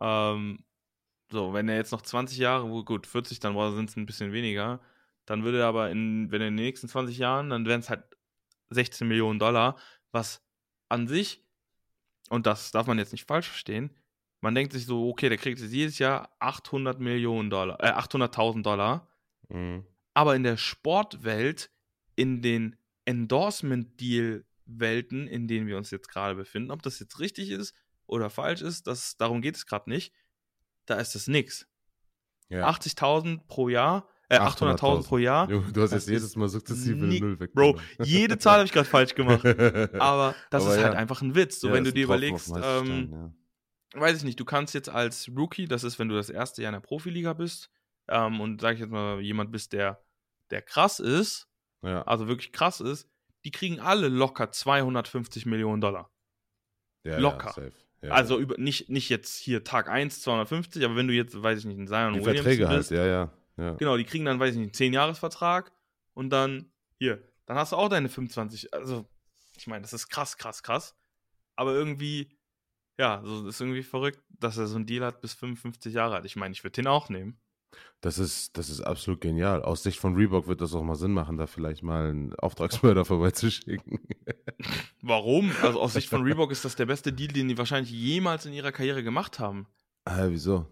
[0.00, 0.64] Ähm,
[1.30, 4.80] so, wenn er jetzt noch 20 Jahre, gut, 40, dann sind es ein bisschen weniger.
[5.26, 7.90] Dann würde er aber in, wenn er in den nächsten 20 Jahren, dann wären es
[7.90, 8.04] halt
[8.70, 9.76] 16 Millionen Dollar,
[10.10, 10.47] was
[10.88, 11.42] an sich,
[12.30, 13.90] und das darf man jetzt nicht falsch verstehen,
[14.40, 18.62] man denkt sich so, okay, der kriegt jetzt jedes Jahr 800 Millionen Dollar, äh, 800.000
[18.62, 19.08] Dollar.
[19.48, 19.84] Mhm.
[20.14, 21.70] Aber in der Sportwelt,
[22.14, 27.74] in den Endorsement-Deal-Welten, in denen wir uns jetzt gerade befinden, ob das jetzt richtig ist
[28.06, 30.14] oder falsch ist, das, darum geht es gerade nicht.
[30.86, 31.68] Da ist es nix.
[32.48, 32.68] Ja.
[32.68, 35.46] 80.000 pro Jahr Äh, 800.000 pro Jahr.
[35.46, 37.54] Du hast jetzt jedes Mal sukzessive nie, Null weg.
[37.54, 39.44] Bro, jede Zahl habe ich gerade falsch gemacht.
[39.98, 40.88] Aber das Aber ist ja.
[40.88, 41.60] halt einfach ein Witz.
[41.60, 43.34] So, Ja, wenn du dir überlegst, ähm, Stein,
[43.94, 44.00] ja.
[44.00, 46.70] weiß ich nicht, du kannst jetzt als Rookie, das ist, wenn du das erste Jahr
[46.70, 47.70] in der Profiliga bist,
[48.08, 50.04] ähm, und sag ich jetzt mal, jemand bist, der,
[50.50, 51.48] der krass ist,
[51.82, 53.08] Ja, also wirklich krass ist,
[53.44, 56.10] die kriegen alle locker 250 Millionen Dollar.
[57.04, 57.52] ja, ja, locker.
[57.52, 57.72] safe.
[58.02, 58.42] Ja, also ja.
[58.42, 61.78] über, nicht, nicht jetzt hier Tag 1 250, aber wenn du jetzt, weiß ich nicht,
[61.78, 63.32] in Zion die Williamson Verträge halt, bist, ja, ja.
[63.58, 63.74] Ja.
[63.74, 65.72] genau, die kriegen dann, weiß ich nicht, einen 10-Jahres-Vertrag
[66.14, 69.06] und dann, hier, dann hast du auch deine 25, also,
[69.56, 70.96] ich meine, das ist krass, krass, krass,
[71.56, 72.38] aber irgendwie,
[72.98, 76.24] ja, so ist irgendwie verrückt, dass er so einen Deal hat bis 55 Jahre alt.
[76.24, 77.40] Ich meine, ich würde den auch nehmen.
[78.00, 79.62] Das ist, das ist absolut genial.
[79.62, 83.04] Aus Sicht von Reebok wird das auch mal Sinn machen, da vielleicht mal einen Auftragsmörder
[83.04, 83.98] vorbeizuschicken.
[85.02, 85.52] Warum?
[85.62, 88.52] Also aus Sicht von Reebok ist das der beste Deal, den die wahrscheinlich jemals in
[88.52, 89.66] ihrer Karriere gemacht haben.
[90.04, 90.66] ah, wieso?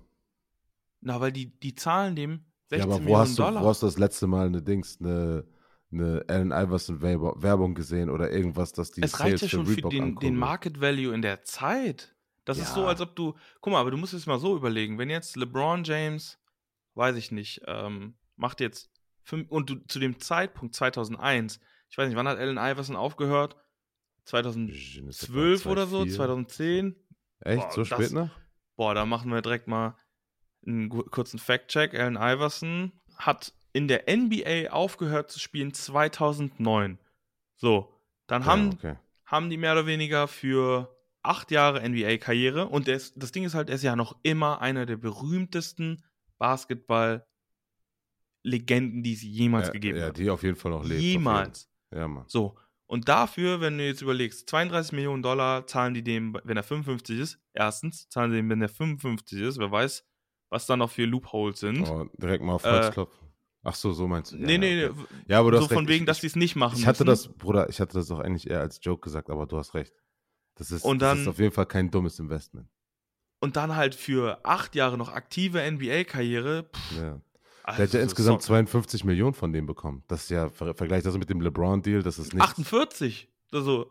[1.01, 3.63] Na, weil die, die zahlen dem 16 Ja, aber wo Millionen hast, du, Dollar.
[3.63, 5.45] wo hast du das letzte Mal eine Dings, eine,
[5.93, 9.77] eine Allen Iverson Werbung gesehen oder irgendwas, dass die es reicht Sales ja schon für
[9.77, 10.37] Reebok den, den?
[10.37, 12.15] Market Value in der Zeit.
[12.45, 12.89] Das ist so, Ja.
[12.89, 13.35] als ob du.
[13.61, 16.39] Guck mal, aber du musst es mal so überlegen, wenn jetzt LeBron James,
[16.95, 18.91] weiß ich nicht, ähm, macht jetzt
[19.23, 21.59] fünf, und du zu dem Zeitpunkt 2001,
[21.89, 23.57] ich weiß nicht, wann hat Allen Iverson aufgehört?
[24.25, 26.15] 2012 oder so, 2,4.
[26.17, 26.97] 2010?
[27.41, 27.63] Echt?
[27.63, 28.31] Boah, so das- spät noch?
[28.77, 29.97] Boah, da machen wir direkt mal
[30.67, 31.95] einen kurzen Fact-Check.
[31.95, 36.99] Allen Iverson hat in der NBA aufgehört zu spielen 2009.
[37.57, 37.93] So,
[38.27, 38.97] dann haben, ja, okay.
[39.27, 43.69] haben die mehr oder weniger für acht Jahre NBA-Karriere und ist, das Ding ist halt,
[43.69, 46.03] er ist ja noch immer einer der berühmtesten
[46.39, 50.17] Basketball-Legenden, die es jemals ja, gegeben ja, hat.
[50.17, 50.99] die auf jeden Fall noch lebt.
[50.99, 51.71] auf Jemals.
[51.93, 52.25] Ja, Mann.
[52.29, 52.57] So.
[52.89, 57.19] Und dafür, wenn du jetzt überlegst, 32 Millionen Dollar zahlen die dem, wenn er 55
[57.19, 57.41] ist.
[57.53, 59.59] Erstens, zahlen sie dem, wenn er 55 ist.
[59.59, 60.05] Wer weiß,
[60.51, 61.89] was da noch für Loopholes sind.
[61.89, 63.27] Oh, direkt mal auf Äh, Holz klopfen.
[63.63, 64.37] Ach so, so meinst du.
[64.37, 64.95] Ja, nee, nee, okay.
[64.97, 65.07] nee.
[65.27, 65.89] Ja, aber du so hast von recht.
[65.89, 67.29] wegen, ich, dass sie es nicht machen Ich hatte müssen.
[67.31, 69.93] das, Bruder, ich hatte das auch eigentlich eher als Joke gesagt, aber du hast recht.
[70.55, 72.69] Das ist, Und das dann- ist auf jeden Fall kein dummes Investment.
[73.41, 76.71] Und dann halt für acht Jahre noch aktive NBA-Karriere.
[76.97, 77.21] Ja.
[77.65, 80.05] Also Der hat ja insgesamt so, 52 Millionen von dem bekommen.
[80.07, 82.43] Das ist ja, ver vergleich das mit dem LeBron-Deal, das ist nicht.
[82.43, 83.29] 48.
[83.53, 83.91] Also,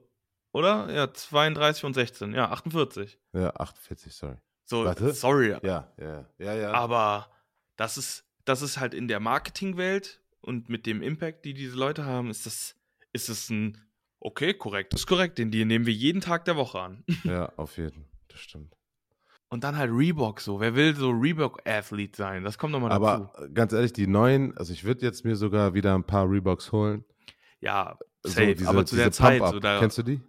[0.53, 0.91] oder?
[0.93, 2.33] Ja, 32 und 16.
[2.33, 3.19] Ja, 48.
[3.33, 4.37] Ja, 48, sorry.
[4.65, 5.13] So, Warte.
[5.13, 5.55] sorry.
[5.63, 6.71] Ja, ja, ja, ja.
[6.73, 7.29] Aber
[7.75, 12.05] das ist, das ist halt in der Marketingwelt und mit dem Impact, die diese Leute
[12.05, 12.75] haben, ist das,
[13.13, 13.77] ist das ein,
[14.19, 17.03] okay, korrekt, das ist korrekt, den Deal nehmen wir jeden Tag der Woche an.
[17.23, 18.05] ja, auf jeden.
[18.27, 18.75] Das stimmt.
[19.49, 20.59] Und dann halt Reebok so.
[20.59, 22.43] Wer will so Reebok-Athlete sein?
[22.43, 23.05] Das kommt nochmal dazu.
[23.05, 26.29] Aber äh, ganz ehrlich, die neuen, also ich würde jetzt mir sogar wieder ein paar
[26.29, 27.05] Reeboks holen.
[27.59, 28.55] ja, So safe.
[28.55, 29.79] diese- aber zu der Zeit, so da.
[29.79, 30.19] Kennst du die?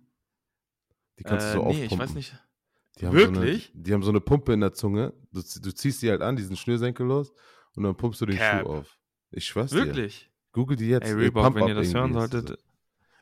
[1.18, 1.86] Die kannst äh, du so nee, aufpumpen.
[1.94, 2.36] ich weiß nicht.
[2.98, 3.64] Die haben Wirklich?
[3.66, 5.12] So eine, die haben so eine Pumpe in der Zunge.
[5.32, 7.32] Du, du ziehst die halt an, diesen Schnürsenkel los
[7.74, 8.62] und dann pumpst du den Cap.
[8.62, 8.98] Schuh auf.
[9.30, 9.84] Ich schwör's dir.
[9.84, 10.30] Wirklich?
[10.52, 11.06] Google die jetzt.
[11.06, 12.58] Ey, Reebok, wenn ihr das hören solltet.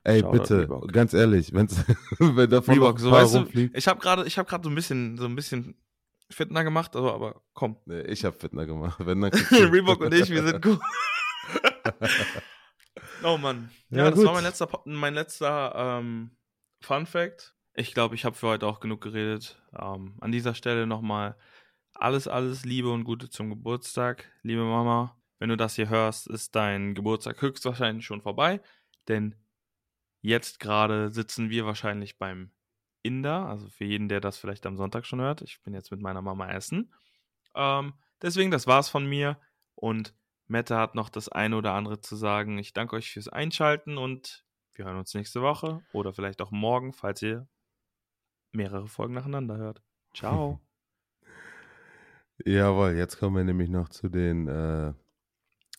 [0.04, 0.92] Ey, Shoutout bitte, Reebok.
[0.92, 1.82] ganz ehrlich, wenn's,
[2.18, 5.24] wenn davon Reebok, so weißt du, ich habe gerade ich hab so ein bisschen, so
[5.24, 5.74] ein bisschen
[6.30, 7.76] Fitner gemacht, aber, aber komm.
[7.86, 8.98] Nee, ich hab Fitner gemacht.
[9.04, 10.78] Wenn, dann Reebok und ich, wir sind cool.
[13.24, 13.70] oh Mann.
[13.88, 14.26] Ja, Ja, das gut.
[14.26, 16.30] war mein letzter, mein letzter ähm,
[16.82, 17.54] Fun Fact.
[17.76, 19.60] Ich glaube, ich habe für heute auch genug geredet.
[19.76, 21.36] Ähm, an dieser Stelle nochmal
[21.92, 24.30] alles, alles Liebe und Gute zum Geburtstag.
[24.42, 28.60] Liebe Mama, wenn du das hier hörst, ist dein Geburtstag höchstwahrscheinlich schon vorbei.
[29.08, 29.34] Denn
[30.20, 32.52] jetzt gerade sitzen wir wahrscheinlich beim
[33.02, 33.46] Inder.
[33.46, 35.42] Also für jeden, der das vielleicht am Sonntag schon hört.
[35.42, 36.94] Ich bin jetzt mit meiner Mama essen.
[37.56, 39.40] Ähm, deswegen, das war's von mir.
[39.74, 40.14] Und
[40.46, 42.56] Mette hat noch das eine oder andere zu sagen.
[42.58, 44.44] Ich danke euch fürs Einschalten und
[44.74, 47.48] wir hören uns nächste Woche oder vielleicht auch morgen, falls ihr
[48.54, 49.82] mehrere Folgen nacheinander hört.
[50.14, 50.60] Ciao.
[52.44, 54.92] Jawohl, jetzt kommen wir nämlich noch zu den, äh,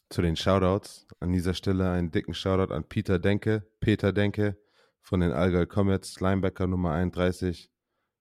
[0.10, 1.07] zu den Shoutouts.
[1.19, 4.57] An dieser Stelle einen dicken Shoutout an Peter Denke, Peter Denke
[5.02, 7.69] von den Allgäu Comets, Linebacker Nummer 31.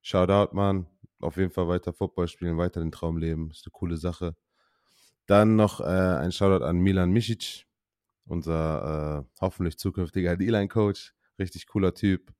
[0.02, 0.86] Shoutout, Mann.
[1.20, 3.50] Auf jeden Fall weiter Football spielen, weiter den Traum leben.
[3.50, 4.36] Ist eine coole Sache.
[5.26, 7.66] Dann noch äh, ein Shoutout an Milan Misic,
[8.26, 11.14] unser äh, hoffentlich zukünftiger D-Line-Coach.
[11.38, 12.32] Richtig cooler Typ.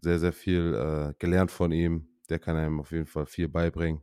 [0.00, 2.08] Sehr, sehr viel äh, gelernt von ihm.
[2.28, 4.02] Der kann einem auf jeden Fall viel beibringen.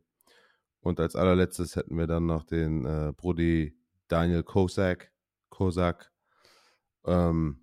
[0.81, 3.77] Und als allerletztes hätten wir dann noch den äh, Brudi
[4.07, 5.11] Daniel Kosak.
[5.49, 6.11] Kosak.
[7.05, 7.61] Ähm,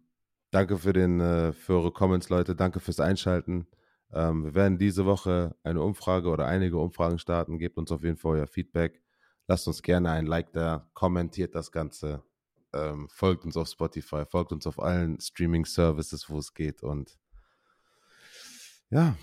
[0.50, 2.56] danke für, den, äh, für eure Comments, Leute.
[2.56, 3.66] Danke fürs Einschalten.
[4.12, 7.58] Ähm, wir werden diese Woche eine Umfrage oder einige Umfragen starten.
[7.58, 9.02] Gebt uns auf jeden Fall euer Feedback.
[9.48, 12.22] Lasst uns gerne ein Like da, kommentiert das Ganze,
[12.72, 16.82] ähm, folgt uns auf Spotify, folgt uns auf allen Streaming-Services, wo es geht.
[16.82, 17.18] Und
[18.92, 19.16] ja,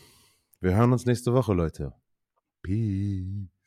[0.62, 1.94] wir hören uns nächste Woche, Leute.
[2.64, 3.59] Peace.